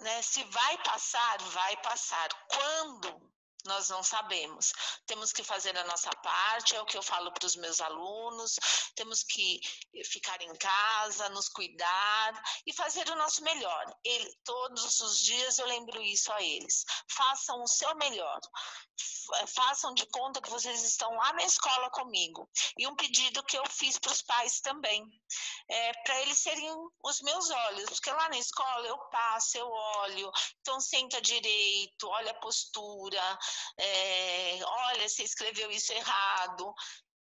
Né? 0.00 0.22
Se 0.22 0.44
vai 0.44 0.82
passar, 0.82 1.38
vai 1.42 1.76
passar. 1.78 2.28
Quando 2.48 3.32
nós 3.64 3.88
não 3.88 4.02
sabemos. 4.02 4.72
Temos 5.06 5.32
que 5.32 5.42
fazer 5.42 5.76
a 5.76 5.84
nossa 5.84 6.10
parte, 6.10 6.74
é 6.74 6.80
o 6.80 6.86
que 6.86 6.96
eu 6.96 7.02
falo 7.02 7.32
para 7.32 7.46
os 7.46 7.56
meus 7.56 7.80
alunos, 7.80 8.56
temos 8.94 9.22
que 9.22 9.60
ficar 10.04 10.40
em 10.42 10.54
casa, 10.56 11.28
nos 11.30 11.48
cuidar 11.48 12.42
e 12.66 12.72
fazer 12.72 13.08
o 13.10 13.16
nosso 13.16 13.42
melhor. 13.42 13.96
Ele, 14.04 14.32
todos 14.44 15.00
os 15.00 15.20
dias 15.20 15.58
eu 15.58 15.66
lembro 15.66 16.02
isso 16.02 16.32
a 16.32 16.42
eles. 16.42 16.84
Façam 17.10 17.62
o 17.62 17.68
seu 17.68 17.94
melhor. 17.96 18.40
Façam 19.54 19.94
de 19.94 20.06
conta 20.06 20.40
que 20.40 20.50
vocês 20.50 20.82
estão 20.82 21.14
lá 21.14 21.32
na 21.34 21.44
escola 21.44 21.90
comigo. 21.90 22.48
E 22.76 22.86
um 22.86 22.96
pedido 22.96 23.44
que 23.44 23.56
eu 23.56 23.64
fiz 23.68 23.98
para 23.98 24.12
os 24.12 24.22
pais 24.22 24.60
também, 24.60 25.04
é, 25.68 25.92
para 26.02 26.20
eles 26.22 26.38
serem 26.38 26.68
os 27.04 27.20
meus 27.20 27.50
olhos, 27.50 27.90
porque 27.90 28.10
lá 28.10 28.28
na 28.28 28.38
escola 28.38 28.86
eu 28.86 28.98
passo, 29.10 29.58
eu 29.58 29.68
olho, 29.68 30.30
então 30.60 30.80
senta 30.80 31.20
direito, 31.20 32.08
olha 32.08 32.30
a 32.30 32.40
postura, 32.40 33.38
é, 33.78 34.60
olha, 34.64 35.08
você 35.08 35.22
escreveu 35.22 35.70
isso 35.70 35.92
errado. 35.92 36.74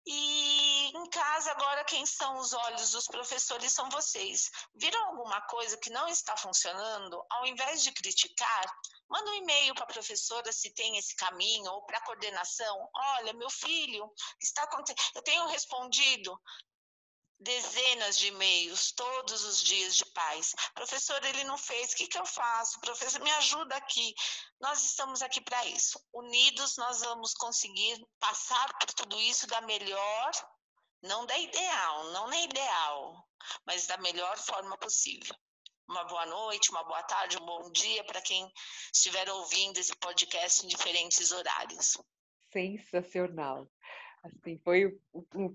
E 0.04 0.88
em 0.96 1.08
casa, 1.10 1.52
agora, 1.52 1.84
quem 1.84 2.04
são 2.04 2.36
os 2.38 2.52
olhos 2.52 2.90
dos 2.90 3.06
professores 3.06 3.72
são 3.72 3.88
vocês. 3.88 4.50
Viram 4.74 5.00
alguma 5.06 5.40
coisa 5.42 5.76
que 5.76 5.90
não 5.90 6.08
está 6.08 6.36
funcionando? 6.36 7.24
Ao 7.30 7.46
invés 7.46 7.84
de 7.84 7.92
criticar, 7.92 8.64
manda 9.08 9.30
um 9.30 9.34
e-mail 9.34 9.74
para 9.74 9.84
a 9.84 9.92
professora 9.92 10.50
se 10.50 10.70
tem 10.74 10.96
esse 10.98 11.14
caminho, 11.14 11.70
ou 11.70 11.86
para 11.86 11.98
a 11.98 12.04
coordenação. 12.04 12.90
Olha, 12.92 13.32
meu 13.34 13.48
filho, 13.48 14.12
está 14.40 14.64
acontecendo. 14.64 14.98
Eu 15.14 15.22
tenho 15.22 15.46
respondido 15.46 16.36
dezenas 17.42 18.18
de 18.18 18.28
e-mails 18.28 18.92
todos 18.92 19.44
os 19.44 19.62
dias 19.62 19.96
de 19.96 20.04
pais. 20.06 20.54
Professor, 20.74 21.22
ele 21.24 21.44
não 21.44 21.58
fez, 21.58 21.92
o 21.92 21.96
que, 21.96 22.06
que 22.06 22.18
eu 22.18 22.26
faço? 22.26 22.80
Professor, 22.80 23.20
me 23.20 23.30
ajuda 23.32 23.76
aqui. 23.76 24.14
Nós 24.60 24.84
estamos 24.84 25.22
aqui 25.22 25.40
para 25.40 25.66
isso. 25.66 26.00
Unidos, 26.12 26.76
nós 26.76 27.00
vamos 27.00 27.34
conseguir 27.34 28.00
passar 28.18 28.78
por 28.78 28.92
tudo 28.94 29.20
isso 29.20 29.46
da 29.46 29.60
melhor, 29.62 30.30
não 31.02 31.26
da 31.26 31.36
ideal, 31.38 32.04
não 32.12 32.28
na 32.28 32.40
ideal, 32.40 33.28
mas 33.66 33.86
da 33.86 33.96
melhor 33.98 34.38
forma 34.38 34.78
possível. 34.78 35.34
Uma 35.88 36.04
boa 36.04 36.24
noite, 36.26 36.70
uma 36.70 36.84
boa 36.84 37.02
tarde, 37.02 37.36
um 37.36 37.44
bom 37.44 37.70
dia 37.72 38.04
para 38.04 38.22
quem 38.22 38.50
estiver 38.94 39.28
ouvindo 39.28 39.78
esse 39.78 39.94
podcast 39.96 40.64
em 40.64 40.68
diferentes 40.68 41.32
horários. 41.32 41.98
Sensacional. 42.52 43.66
Assim, 44.22 44.58
foi 44.58 44.96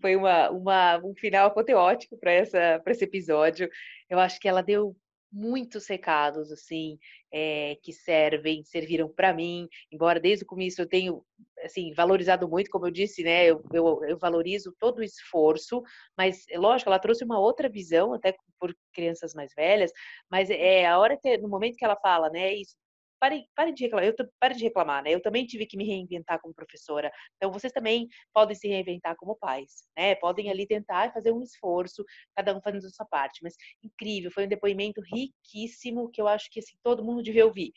foi 0.02 0.16
uma, 0.16 0.50
uma, 0.50 0.98
um 1.04 1.16
final 1.16 1.48
apoteótico 1.48 2.18
para 2.18 2.34
esse 2.36 3.04
episódio. 3.04 3.70
Eu 4.10 4.20
acho 4.20 4.40
que 4.40 4.48
ela 4.48 4.62
deu 4.62 4.96
muitos 5.32 5.88
recados 5.88 6.52
assim 6.52 6.98
é, 7.32 7.78
que 7.84 7.92
servem 7.92 8.64
serviram 8.64 9.10
para 9.10 9.34
mim 9.34 9.68
embora 9.92 10.20
desde 10.20 10.46
o 10.46 10.48
começo 10.48 10.82
eu 10.82 10.88
tenho 10.88 11.24
assim 11.64 11.94
valorizado 11.94 12.48
muito 12.48 12.70
como 12.70 12.88
eu 12.88 12.92
disse 12.92 13.24
né 13.24 13.46
eu, 13.46 13.62
eu, 13.74 14.04
eu, 14.06 14.18
valorizo 14.18 14.74
todo 14.80 15.00
o 15.00 15.04
esforço 15.04 15.84
mas 16.18 16.46
lógico 16.56 16.90
ela 16.90 17.00
trouxe 17.00 17.26
uma 17.26 17.40
outra 17.40 17.68
visão 17.68 18.14
até 18.14 18.34
por 18.58 18.74
crianças 18.94 19.34
mais 19.34 19.54
velhas 19.54 19.92
mas 20.32 20.50
é 20.50 20.86
a 20.86 20.98
hora 20.98 21.18
que 21.18 21.38
no 21.38 21.50
momento 21.50 21.76
que 21.76 21.86
ela 21.86 21.98
fala 21.98 22.30
né 22.30 22.54
isso 22.54 22.76
pare, 23.20 23.46
pare 23.56 23.74
de 23.74 23.84
reclamar, 23.84 24.06
eu 24.08 24.16
pare 24.40 24.56
de 24.56 24.64
reclamar, 24.64 25.04
né? 25.04 25.14
Eu 25.14 25.22
também 25.22 25.46
tive 25.46 25.66
que 25.66 25.78
me 25.78 25.86
reinventar 25.86 26.40
como 26.42 26.54
professora. 26.54 27.12
Então 27.36 27.52
vocês 27.52 27.72
também 27.74 28.08
podem 28.34 28.56
se 28.56 28.68
reinventar 28.68 29.16
como 29.18 29.36
pais, 29.36 29.84
né? 29.98 30.16
Podem 30.16 30.50
ali 30.50 30.66
tentar 30.66 31.12
fazer 31.14 31.32
um 31.32 31.42
esforço, 31.42 32.04
cada 32.36 32.56
um 32.56 32.62
fazendo 32.62 32.86
a 32.86 32.90
sua 32.90 33.06
parte. 33.06 33.40
Mas 33.44 33.56
incrível, 33.84 34.32
foi 34.32 34.46
um 34.46 34.50
depoimento 34.50 35.02
riquíssimo 35.02 36.10
que 36.12 36.22
eu 36.22 36.28
acho 36.28 36.50
que 36.52 36.60
assim, 36.60 36.76
todo 36.84 37.04
mundo 37.04 37.24
devia 37.24 37.46
ouvir. 37.46 37.72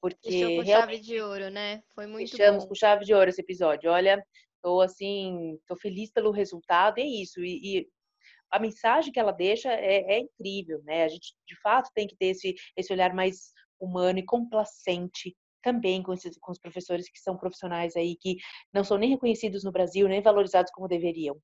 Porque 0.00 0.30
Fechou 0.30 0.56
com 0.56 0.64
chave 0.64 0.98
de 0.98 1.20
ouro, 1.20 1.50
né? 1.50 1.82
Foi 1.94 2.06
muito 2.06 2.30
fechamos 2.30 2.64
bom. 2.64 2.68
com 2.68 2.74
chave 2.74 3.04
de 3.04 3.14
ouro 3.14 3.30
esse 3.30 3.40
episódio. 3.40 3.90
Olha, 3.90 4.22
tô 4.62 4.80
assim, 4.80 5.58
tô 5.66 5.76
feliz 5.76 6.10
pelo 6.10 6.30
resultado, 6.30 6.98
é 6.98 7.04
isso. 7.04 7.40
E, 7.42 7.78
e 7.78 7.88
a 8.50 8.58
mensagem 8.58 9.12
que 9.12 9.18
ela 9.18 9.32
deixa 9.32 9.72
é, 9.72 10.14
é, 10.14 10.18
incrível, 10.20 10.80
né? 10.84 11.04
A 11.04 11.08
gente 11.08 11.34
de 11.46 11.58
fato 11.60 11.90
tem 11.94 12.06
que 12.06 12.16
ter 12.16 12.26
esse, 12.26 12.54
esse 12.76 12.92
olhar 12.92 13.12
mais 13.12 13.52
humano 13.84 14.18
e 14.18 14.24
complacente 14.24 15.34
também 15.64 16.02
com, 16.02 16.12
esses, 16.12 16.36
com 16.38 16.52
os 16.52 16.58
professores 16.58 17.10
que 17.10 17.18
são 17.18 17.36
profissionais 17.36 17.96
aí 17.96 18.16
que 18.16 18.36
não 18.72 18.84
são 18.84 18.98
nem 18.98 19.08
reconhecidos 19.08 19.64
no 19.64 19.72
Brasil, 19.72 20.06
nem 20.06 20.22
valorizados 20.22 20.70
como 20.70 20.86
deveriam. 20.86 21.36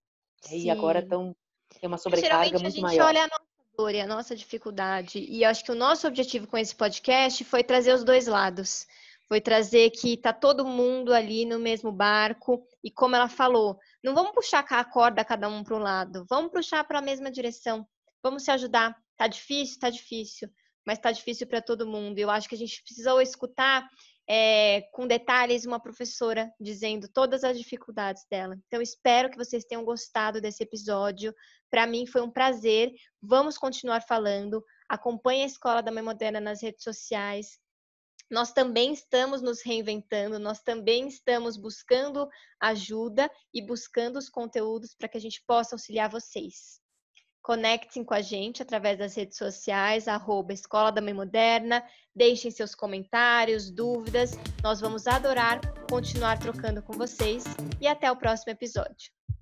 Sim. 0.42 0.58
E 0.58 0.70
agora 0.70 1.00
estão 1.00 1.34
tem 1.80 1.88
uma 1.88 1.98
sobrecarga 1.98 2.58
muito 2.58 2.66
a 2.66 2.70
gente 2.70 2.80
maior. 2.82 3.06
olha 3.06 3.24
a 3.24 3.28
nossa 3.28 3.44
dor 3.76 3.94
e 3.94 4.00
a 4.00 4.06
nossa 4.06 4.36
dificuldade. 4.36 5.20
E 5.20 5.44
acho 5.44 5.64
que 5.64 5.72
o 5.72 5.76
nosso 5.76 6.06
objetivo 6.06 6.46
com 6.46 6.58
esse 6.58 6.74
podcast 6.74 7.44
foi 7.44 7.64
trazer 7.64 7.94
os 7.94 8.04
dois 8.04 8.26
lados. 8.26 8.86
Foi 9.28 9.40
trazer 9.40 9.90
que 9.90 10.16
tá 10.16 10.32
todo 10.32 10.66
mundo 10.66 11.14
ali 11.14 11.46
no 11.46 11.58
mesmo 11.58 11.92
barco 11.92 12.66
e 12.82 12.90
como 12.90 13.14
ela 13.14 13.28
falou, 13.28 13.78
não 14.02 14.12
vamos 14.12 14.32
puxar 14.32 14.64
a 14.68 14.84
corda 14.84 15.24
cada 15.24 15.48
um 15.48 15.62
para 15.62 15.76
um 15.76 15.78
lado, 15.78 16.26
vamos 16.28 16.50
puxar 16.50 16.82
para 16.82 16.98
a 16.98 17.02
mesma 17.02 17.30
direção. 17.30 17.86
Vamos 18.22 18.42
se 18.42 18.50
ajudar. 18.50 18.94
Tá 19.16 19.28
difícil, 19.28 19.78
tá 19.78 19.88
difícil 19.88 20.50
mas 20.86 20.98
está 20.98 21.12
difícil 21.12 21.46
para 21.46 21.60
todo 21.60 21.86
mundo. 21.86 22.18
Eu 22.18 22.30
acho 22.30 22.48
que 22.48 22.54
a 22.54 22.58
gente 22.58 22.82
precisa 22.82 23.20
escutar 23.22 23.88
é, 24.28 24.82
com 24.92 25.06
detalhes, 25.06 25.64
uma 25.64 25.80
professora 25.80 26.52
dizendo 26.60 27.08
todas 27.08 27.42
as 27.42 27.58
dificuldades 27.58 28.24
dela. 28.30 28.56
Então, 28.66 28.80
espero 28.80 29.30
que 29.30 29.36
vocês 29.36 29.64
tenham 29.64 29.84
gostado 29.84 30.40
desse 30.40 30.62
episódio. 30.62 31.34
Para 31.68 31.86
mim 31.86 32.06
foi 32.06 32.20
um 32.20 32.30
prazer. 32.30 32.92
Vamos 33.20 33.58
continuar 33.58 34.02
falando. 34.02 34.64
Acompanhe 34.88 35.42
a 35.42 35.46
Escola 35.46 35.82
da 35.82 35.90
Mãe 35.90 36.02
Moderna 36.02 36.40
nas 36.40 36.62
redes 36.62 36.84
sociais. 36.84 37.58
Nós 38.30 38.52
também 38.52 38.92
estamos 38.92 39.42
nos 39.42 39.60
reinventando, 39.60 40.38
nós 40.38 40.60
também 40.60 41.08
estamos 41.08 41.56
buscando 41.56 42.28
ajuda 42.60 43.28
e 43.52 43.60
buscando 43.60 44.16
os 44.16 44.28
conteúdos 44.28 44.94
para 44.94 45.08
que 45.08 45.18
a 45.18 45.20
gente 45.20 45.42
possa 45.44 45.74
auxiliar 45.74 46.08
vocês. 46.08 46.79
Conectem 47.42 48.04
com 48.04 48.14
a 48.14 48.20
gente 48.20 48.62
através 48.62 48.98
das 48.98 49.14
redes 49.14 49.38
sociais, 49.38 50.06
arroba 50.06 50.52
Escola 50.52 50.92
da 50.92 51.00
Mãe 51.00 51.14
Moderna. 51.14 51.82
Deixem 52.14 52.50
seus 52.50 52.74
comentários, 52.74 53.70
dúvidas. 53.70 54.32
Nós 54.62 54.80
vamos 54.80 55.06
adorar 55.06 55.60
continuar 55.90 56.38
trocando 56.38 56.82
com 56.82 56.92
vocês. 56.92 57.44
E 57.80 57.88
até 57.88 58.10
o 58.10 58.16
próximo 58.16 58.52
episódio. 58.52 59.19